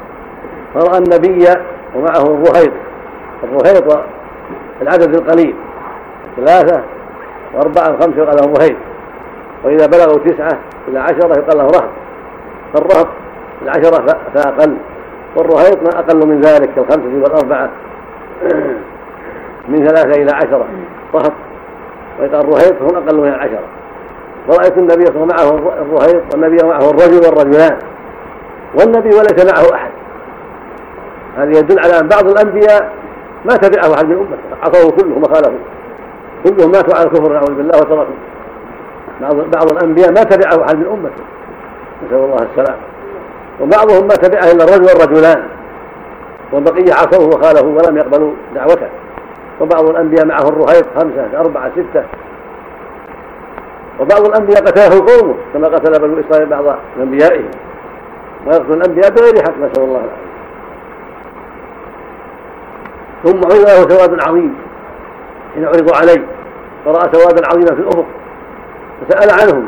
[0.74, 1.48] فرأى النبي
[1.96, 2.74] ومعه الرهيط
[3.44, 4.04] الرهيط
[4.82, 5.56] العدد القليل
[6.36, 6.82] ثلاثة
[7.54, 8.78] وأربعة وخمسه يقال لهم رهيط.
[9.64, 11.90] وإذا بلغوا تسعة إلى عشرة يقال لهم رهط.
[12.74, 13.08] فالرهط
[13.62, 14.78] العشره فأقل
[15.36, 17.70] والرهيط ما أقل من ذلك كالخمسه والأربعة
[19.70, 20.66] من ثلاثة إلى عشرة
[21.14, 21.34] رهط.
[22.20, 23.64] ويقال الرهيط هم أقل من العشرة.
[24.48, 27.78] ورأيت النبي صلى الله عليه وسلم معه الرهيط والنبي معه الرجل والرجلان.
[28.76, 29.92] والنبي وليس معه أحد.
[31.38, 32.92] هذا يدل على أن بعض الأنبياء
[33.46, 35.60] ما تبعه احد من امته عصوا كلهم وخالفوا
[36.44, 38.14] كلهم ماتوا على الكفر نعوذ بالله وتركوا.
[39.22, 41.24] بعض بعض الأنبياء ما تبعه احد من امته
[42.06, 42.78] نسأل الله السلام
[43.62, 45.44] وبعضهم ما تبعه إلا الرجل والرجلان.
[46.52, 48.88] والبقية عصوه وخالفوا ولم يقبلوا دعوته.
[49.62, 52.04] وبعض الأنبياء معه الرهيب خمسة أربعة ستة.
[54.00, 57.52] وبعض الأنبياء قتله قومه كما قتل بنو إسرائيل بعض أنبيائهم.
[58.46, 60.28] ويقتل الأنبياء بغير حق نسال الله العافيه
[63.24, 64.56] ثم عرض له سواد عظيم.
[65.54, 66.26] حين عرضوا عليه
[66.86, 68.06] فرأى سوادا عظيما في الافق
[69.02, 69.68] فسأل عنهم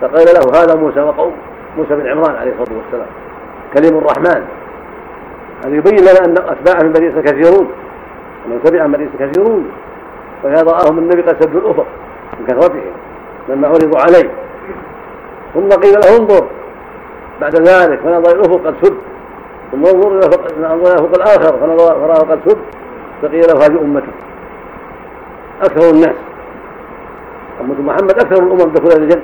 [0.00, 1.32] فقال له هذا موسى وقوم
[1.76, 3.06] موسى بن عمران عليه الصلاة والسلام.
[3.74, 4.44] كلم الرحمن.
[5.64, 7.70] هذا يبين لنا أن أتباعه من بني كثيرون.
[8.46, 9.70] من تبع من بني كثيرون.
[10.44, 11.86] ولهذا رآهم النبي قد سدوا الأفق
[12.40, 12.92] من كثرتهم.
[13.50, 14.30] لما عرضوا عليه.
[15.54, 16.46] ثم قيل له انظر.
[17.40, 18.96] بعد ذلك فنظر الافق قد سد
[19.72, 22.58] ثم انظر إلى الافق الآخر فراه قد سد
[23.22, 24.04] فقيل له هذه أمتك.
[25.62, 26.16] أكثر الناس.
[27.60, 29.22] أمة محمد أكثر الأمم دخولا الجنة.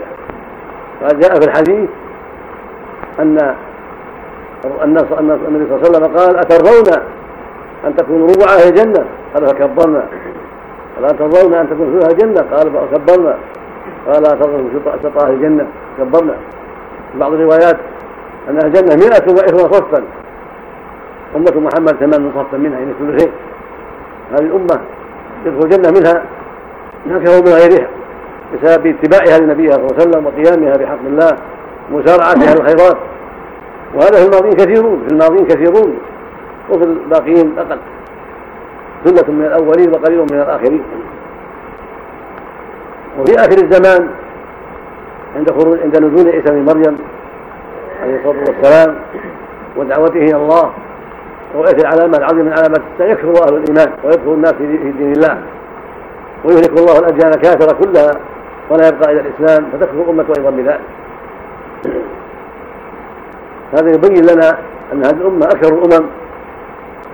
[1.03, 1.91] وقد جاء في الحديث
[3.19, 3.55] ان
[4.85, 7.03] النبي صلى الله عليه وسلم قال أترضون
[7.87, 9.05] أن تكونوا ربع أهل الجنة؟
[9.35, 10.07] قال فكبرنا.
[10.99, 13.37] الا ترضون أن تكون فيها الجنة؟ قال فكبرنا.
[14.09, 14.25] قال
[15.03, 15.67] شطاء أهل الجنة.
[15.99, 16.35] كبرنا.
[17.13, 17.77] في بعض الروايات
[18.49, 20.03] أن الجنة مئة وإثنى صفا.
[21.37, 23.33] أمة محمد ثمان صفا منها يعني ثلثين.
[24.33, 24.81] هذه الأمة
[25.47, 26.23] يدخل الجنة منها
[27.11, 27.89] أكثر من غيرها
[28.55, 31.37] بسبب اتباعها لنبيها صلى الله عليه وسلم وقيامها بحق الله
[31.93, 32.97] ومسارعتها للخيرات.
[33.95, 35.99] وهذا في الماضيين كثيرون في الماضيين كثيرون.
[36.71, 37.79] وفي الباقيين أقل
[39.05, 40.83] ثلة من الأولين وقليل من الآخرين.
[43.19, 44.09] وفي آخر الزمان
[45.37, 46.99] عند خروج عند نزول عيسى بن مريم
[48.03, 48.97] عليه الصلاة والسلام
[49.77, 50.73] ودعوته إلى الله
[51.55, 55.39] ورؤية العلامة العظيمة من علامات يكفر أهل الإيمان ويدخل الناس في دين الله
[56.45, 58.11] ويهلك الله الأديان الكافرة كلها
[58.71, 60.81] ولا يبقى إلى الإسلام فتكفر الأمة أيضا بذلك.
[63.73, 64.59] هذا يبين لنا
[64.93, 66.07] أن هذه الأمة أكثر الأمم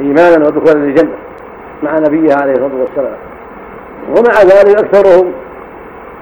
[0.00, 1.14] إيمانا ودخولا للجنة
[1.82, 3.16] مع نبيها عليه الصلاة والسلام
[4.08, 5.32] ومع ذلك أكثرهم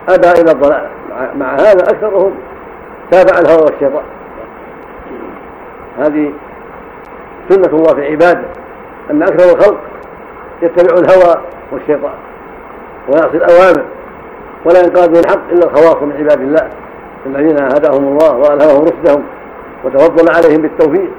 [0.08, 0.86] أبى إلى الضلال.
[1.34, 2.32] مع هذا أكثرهم
[3.10, 4.04] تابع الهوى والشيطان.
[5.98, 6.32] هذه
[7.48, 8.44] سنة الله في عباده
[9.10, 9.80] أن أكثر الخلق
[10.62, 11.34] يتبع الهوى
[11.72, 12.14] والشيطان
[13.08, 13.84] ويعصي الأوامر
[14.64, 16.70] ولا ينقاد الحق إلا الخواص من عباد الله
[17.26, 19.22] الذين هداهم الله وألهمهم رشدهم
[19.84, 21.10] وتفضل عليهم بالتوفيق.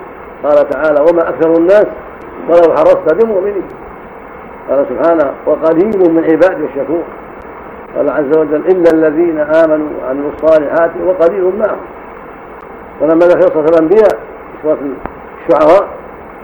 [0.44, 1.86] قال تعالى وما أكثر الناس
[2.49, 3.64] ولو حرصت بمؤمنين
[4.70, 7.03] قال سبحانه وقليل من عبادي الشكور
[7.95, 11.80] قال عز وجل إلا الذين آمنوا وعملوا الصالحات وقليل معهم
[13.01, 14.19] ولما ذكر قصة الأنبياء
[14.63, 14.77] سورة
[15.47, 15.88] الشعراء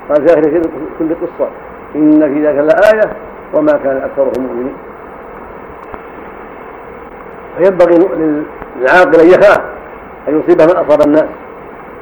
[0.10, 0.62] قال في آخر
[1.00, 1.50] كل قصة.
[1.96, 3.14] إن في ذلك لآية
[3.54, 4.74] وما كان أكثرهم مؤمنين.
[7.58, 7.98] فينبغي
[8.80, 9.62] للعاقل أن يخاف
[10.28, 11.26] أن يصيبه من أصاب الناس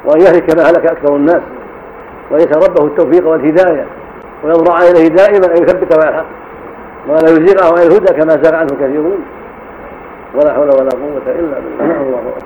[0.04, 1.42] وأن يهلك ما هلك أكثر الناس
[2.30, 3.86] ويسأل ربه التوفيق والهداية
[4.44, 6.26] ويضرع إليه دائما أن يثبت على الحق.
[7.08, 9.24] ولا يزيغه عن الهدى كما زاغ عنه كثيرون.
[10.34, 12.00] ولا حول ولا قوة إلا بالله.
[12.02, 12.42] الله أكبر.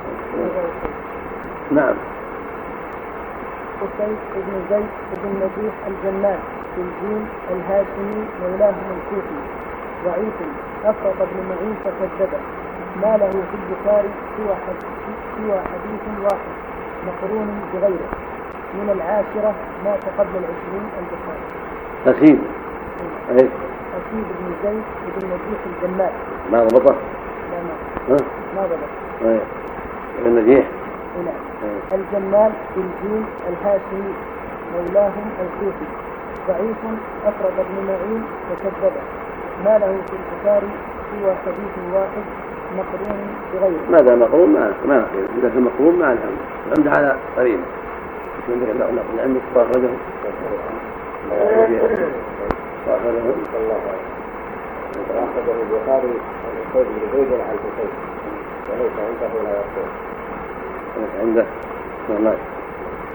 [1.71, 1.93] نعم.
[3.81, 4.91] قتيس بن زيد
[5.23, 6.39] بن نجيح الجمال
[6.75, 9.39] في الجين الهاشمي مولاهم الكوفي.
[10.05, 10.37] ضعيف
[10.85, 12.41] أفرط بن معين فكذبه.
[13.01, 14.55] ما له في البخاري سوى
[15.37, 16.51] سوى حديث واحد
[17.07, 18.09] مقرون بغيره.
[18.73, 19.53] من العاشرة
[19.85, 22.39] مات قبل العشرين البخاري.
[23.39, 23.49] أي.
[23.97, 24.83] أسيد بن زيد
[25.15, 26.13] بن نجيح الجمال.
[26.51, 26.95] ما ضبطه؟
[27.51, 27.59] لا
[28.09, 28.17] ما.
[28.55, 28.91] ما ضبط.
[29.25, 29.39] أي.
[30.21, 30.65] ابن نجيح.
[31.25, 31.51] نعم.
[31.91, 34.13] الجمال بالجيم الهاشمي
[34.73, 35.87] مولاهم الكوفي
[36.47, 36.81] ضعيف
[37.25, 39.01] أفرد ابن معين وكذبه
[39.65, 40.69] ما له في البخاري
[41.11, 42.25] سوى حديث واحد
[42.77, 43.19] مقرون
[43.53, 46.35] بغيره ماذا مقرون ما ما نقول إذا كان مقرون ما نعم
[46.71, 49.41] الحمد على مش عندك لا نقول عندك
[52.85, 53.79] فأخرجه فأخرجه الله
[55.09, 56.13] أخرجه البخاري
[56.43, 57.91] عن أسيد بن زيد عن الحسين
[58.69, 59.43] وليس عنده.
[59.43, 59.87] لا يقول
[61.21, 61.45] عنده
[62.09, 62.33] نعم.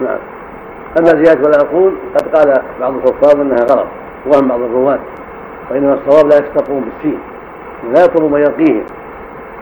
[0.01, 0.19] نعم
[0.99, 3.87] أما زيادة ولا أقول قد قال بعض الحفاظ أنها غلط
[4.25, 4.99] وهم بعض الرواة.
[5.71, 7.19] وإنما الصواب لا يستقون بالسين
[7.93, 8.83] لا يطلب من يرقيهم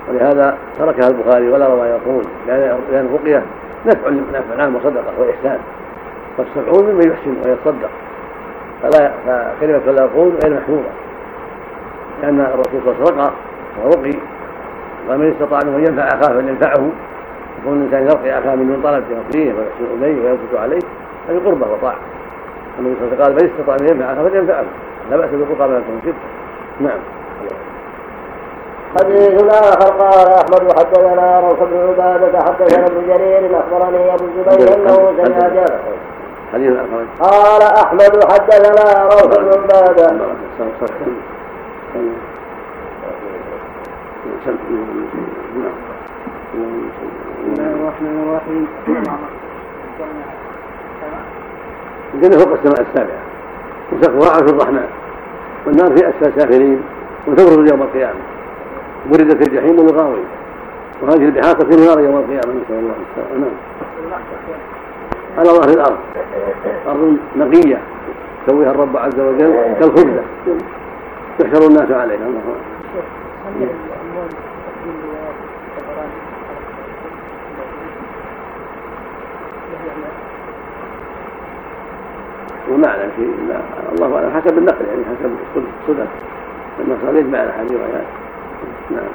[0.10, 3.44] ولهذا تركها البخاري ولا روى يقول لأن الرقية
[3.86, 5.60] نفع نفع عام وصدقة وإحسان.
[6.38, 7.90] والسبعون ممن يحسن ويتصدق.
[8.92, 10.90] فكلمة ولا يقول غير محمودة
[12.22, 13.32] لأن الرسول صلى الله عليه وسلم
[13.84, 14.20] ورقي
[15.10, 16.90] ومن استطاع منه أن ينفع أخاه فلينفعه
[17.62, 20.80] يكون الإنسان يرقي أخاه من طلب يرقيه ويحسن إليه وينفث عليه.
[21.30, 21.96] هذه قربة وطاعة.
[22.80, 24.64] النبي صلى الله عليه وسلم قال من استطاع أن ينفع أخاه فلينفعه
[25.12, 26.14] لا بأس بالرقى ستة
[26.80, 27.00] نعم.
[29.00, 35.14] حديث آخر قال أحمد حدثنا روح بن عبادة حدثنا ابن جرير أخبرني أبو الزبير أنه
[35.18, 35.80] سمع جابر.
[36.56, 37.06] حديث آخر.
[37.20, 40.08] قال أحمد حدثنا روح بن عبادة.
[40.08, 40.68] بسم
[47.48, 48.68] الله الرحمن الرحيم
[52.14, 53.22] الجنة فوق السماء السابعة.
[53.92, 54.88] وسقفها عرش الرحمن.
[55.66, 56.82] والنار في أسفل سافلين
[57.28, 58.20] وتبرز يوم القيامة.
[59.12, 60.24] بردت الجحيم والغاوي
[61.02, 62.60] وهذه البحار تصير نارا يوم القيامة.
[62.62, 63.52] نسأل الله السلامة نعم.
[65.38, 65.98] على ظهر الأرض.
[66.88, 67.82] أرض نقية.
[68.48, 70.24] يسويها الرب عز وجل كالخبزة.
[71.40, 72.28] يحشر الناس عليها.
[72.28, 72.42] الله
[82.72, 83.36] وما على شيء
[83.94, 84.42] الله أعلم.
[84.42, 86.08] حسب النقل يعني حسب الصدف
[86.80, 87.80] المصاريف مع الاحاديث
[88.92, 89.10] نعم.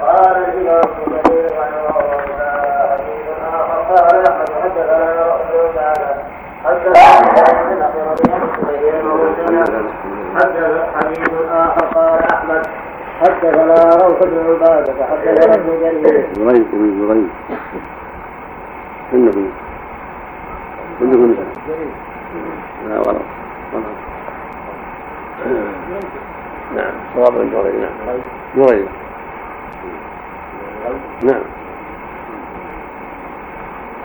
[0.00, 2.20] قال الإمام ابن كثير رحمه الله
[2.90, 5.78] حديث آخر قال أحمد حدثنا رسول
[10.34, 12.66] حدثنا حديث آخر قال أحمد
[13.20, 17.30] حدثنا روح بن عبادة حدثنا ابن جرير زريق بن زريق
[19.12, 19.36] انه
[21.02, 21.34] انه
[22.88, 23.20] لا ورد
[26.76, 28.18] نعم صواب بن جريج نعم
[28.56, 28.86] جريج
[31.22, 31.42] نعم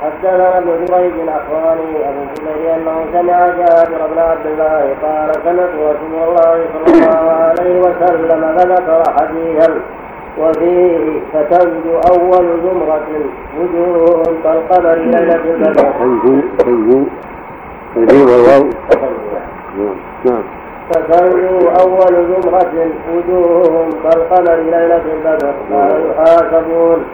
[0.03, 6.23] حدثنا ابن جريج الاخواني ابو الزبير انه سمع جابر بن عبد الله قال سمعت رسول
[6.27, 9.79] الله صلى الله عليه وسلم فذكر حديثا
[10.39, 13.07] وفيه فتنجو اول زمرة
[13.59, 15.73] وجوه كالقمر ليلة البدر.
[15.99, 17.03] تنجو تنجو
[17.95, 18.69] تنجو والواو
[20.25, 20.43] نعم
[20.89, 22.75] فتنجو أول زمرة
[23.13, 27.05] وجوههم كالقمر ليلة البدر لا يحاسبون.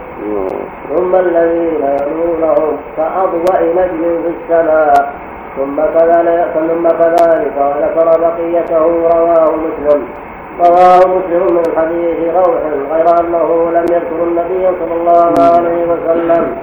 [0.96, 5.12] ثم الذين يلونهم كأضواء نجم في السماء.
[5.56, 8.84] ثم كذلك ثم كذلك وذكر بقيته
[9.14, 10.02] رواه مسلم.
[10.60, 16.56] رواه مسلم من حديث روح غير أنه لم يذكر النبي صلى الله عليه وسلم.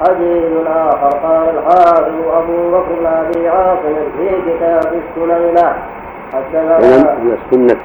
[0.00, 5.76] حديث آخر قال الحافظ أبو بكر أبي عاصم في كتاب السنينة.
[6.32, 7.76] حدثنا هي السنة.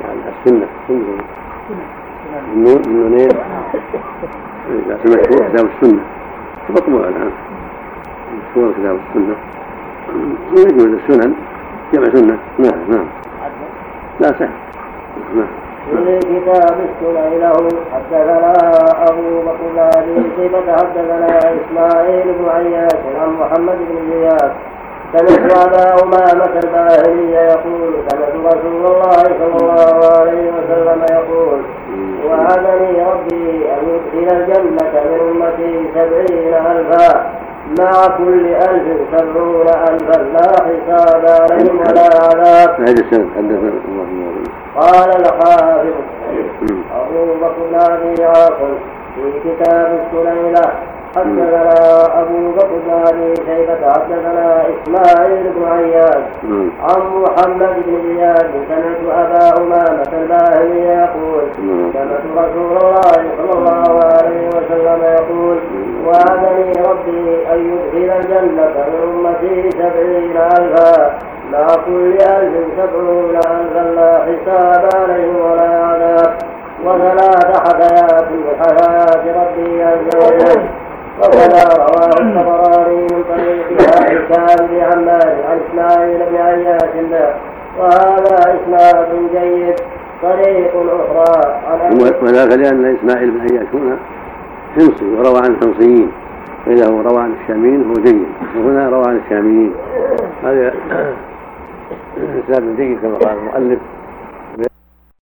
[0.00, 0.66] يعني السنة.
[0.88, 1.24] سنة.
[2.54, 3.28] النون النونين
[4.70, 6.02] إذا سمعت كتاب السنة.
[6.70, 7.30] مطبوع الآن.
[8.38, 9.36] مشهور كتاب السنة.
[10.52, 11.34] ويجوز السنن.
[11.92, 12.38] جمع سنة.
[12.58, 13.06] نعم نعم.
[14.20, 14.50] لا سهل
[15.36, 15.46] نعم.
[15.90, 18.52] في كتاب السنن له حدثنا
[19.08, 24.52] أبو بكر بن ابي شيبه حدثنا إسماعيل بن عياش عن محمد بن زياد
[25.12, 31.60] سمعت أبا أمامة الباهلي يقول سمعت رسول الله صلى الله عليه وسلم يقول
[32.26, 37.30] وعدني ربي أن يدخل الجنة من أمتي سبعين ألفا
[37.78, 38.86] مع كل ألف
[39.16, 42.76] سبعون ألفا لا حساب عليهم ولا عذاب.
[44.76, 45.94] قال الحافظ
[47.00, 48.74] أبو بكر بن أبي عاصم
[49.14, 50.72] في كتاب السليلة
[51.16, 51.74] حدثنا
[52.20, 56.24] أبو بكر بن أبي شيبة حدثنا إسماعيل بن عياش.
[56.82, 61.42] عن محمد بن زياد سمعت أبا أمامة الباهلي يقول
[61.92, 65.58] سمعت رسول الله صلى الله عليه وسلم يقول
[66.06, 71.18] وعدني ربي أن يدخل الجنة من أمتي سبعين ألفا.
[71.52, 76.32] مع كل ألف سبعون ألفا لا حساب عليهم ولا عذاب.
[76.84, 78.28] وثلاث حثيات
[79.24, 80.62] من ربي عز وجل.
[81.20, 87.34] وكذا رواه الطبراني من طريق هشام بن عمار عن اسماعيل بن عياش له
[87.78, 89.74] وهذا اسناد جيد
[90.22, 93.96] طريق أخرى عن وذاك لأن اسماعيل بن عياش هنا
[94.76, 96.10] حمصي وروى عن الحمصيين
[96.66, 98.26] فاذا هو روى عن الشاميين هو جيد
[98.56, 99.72] وهنا روى عن الشاميين
[100.44, 100.74] هذا
[102.44, 103.78] اسناد جيد كما قال المؤلف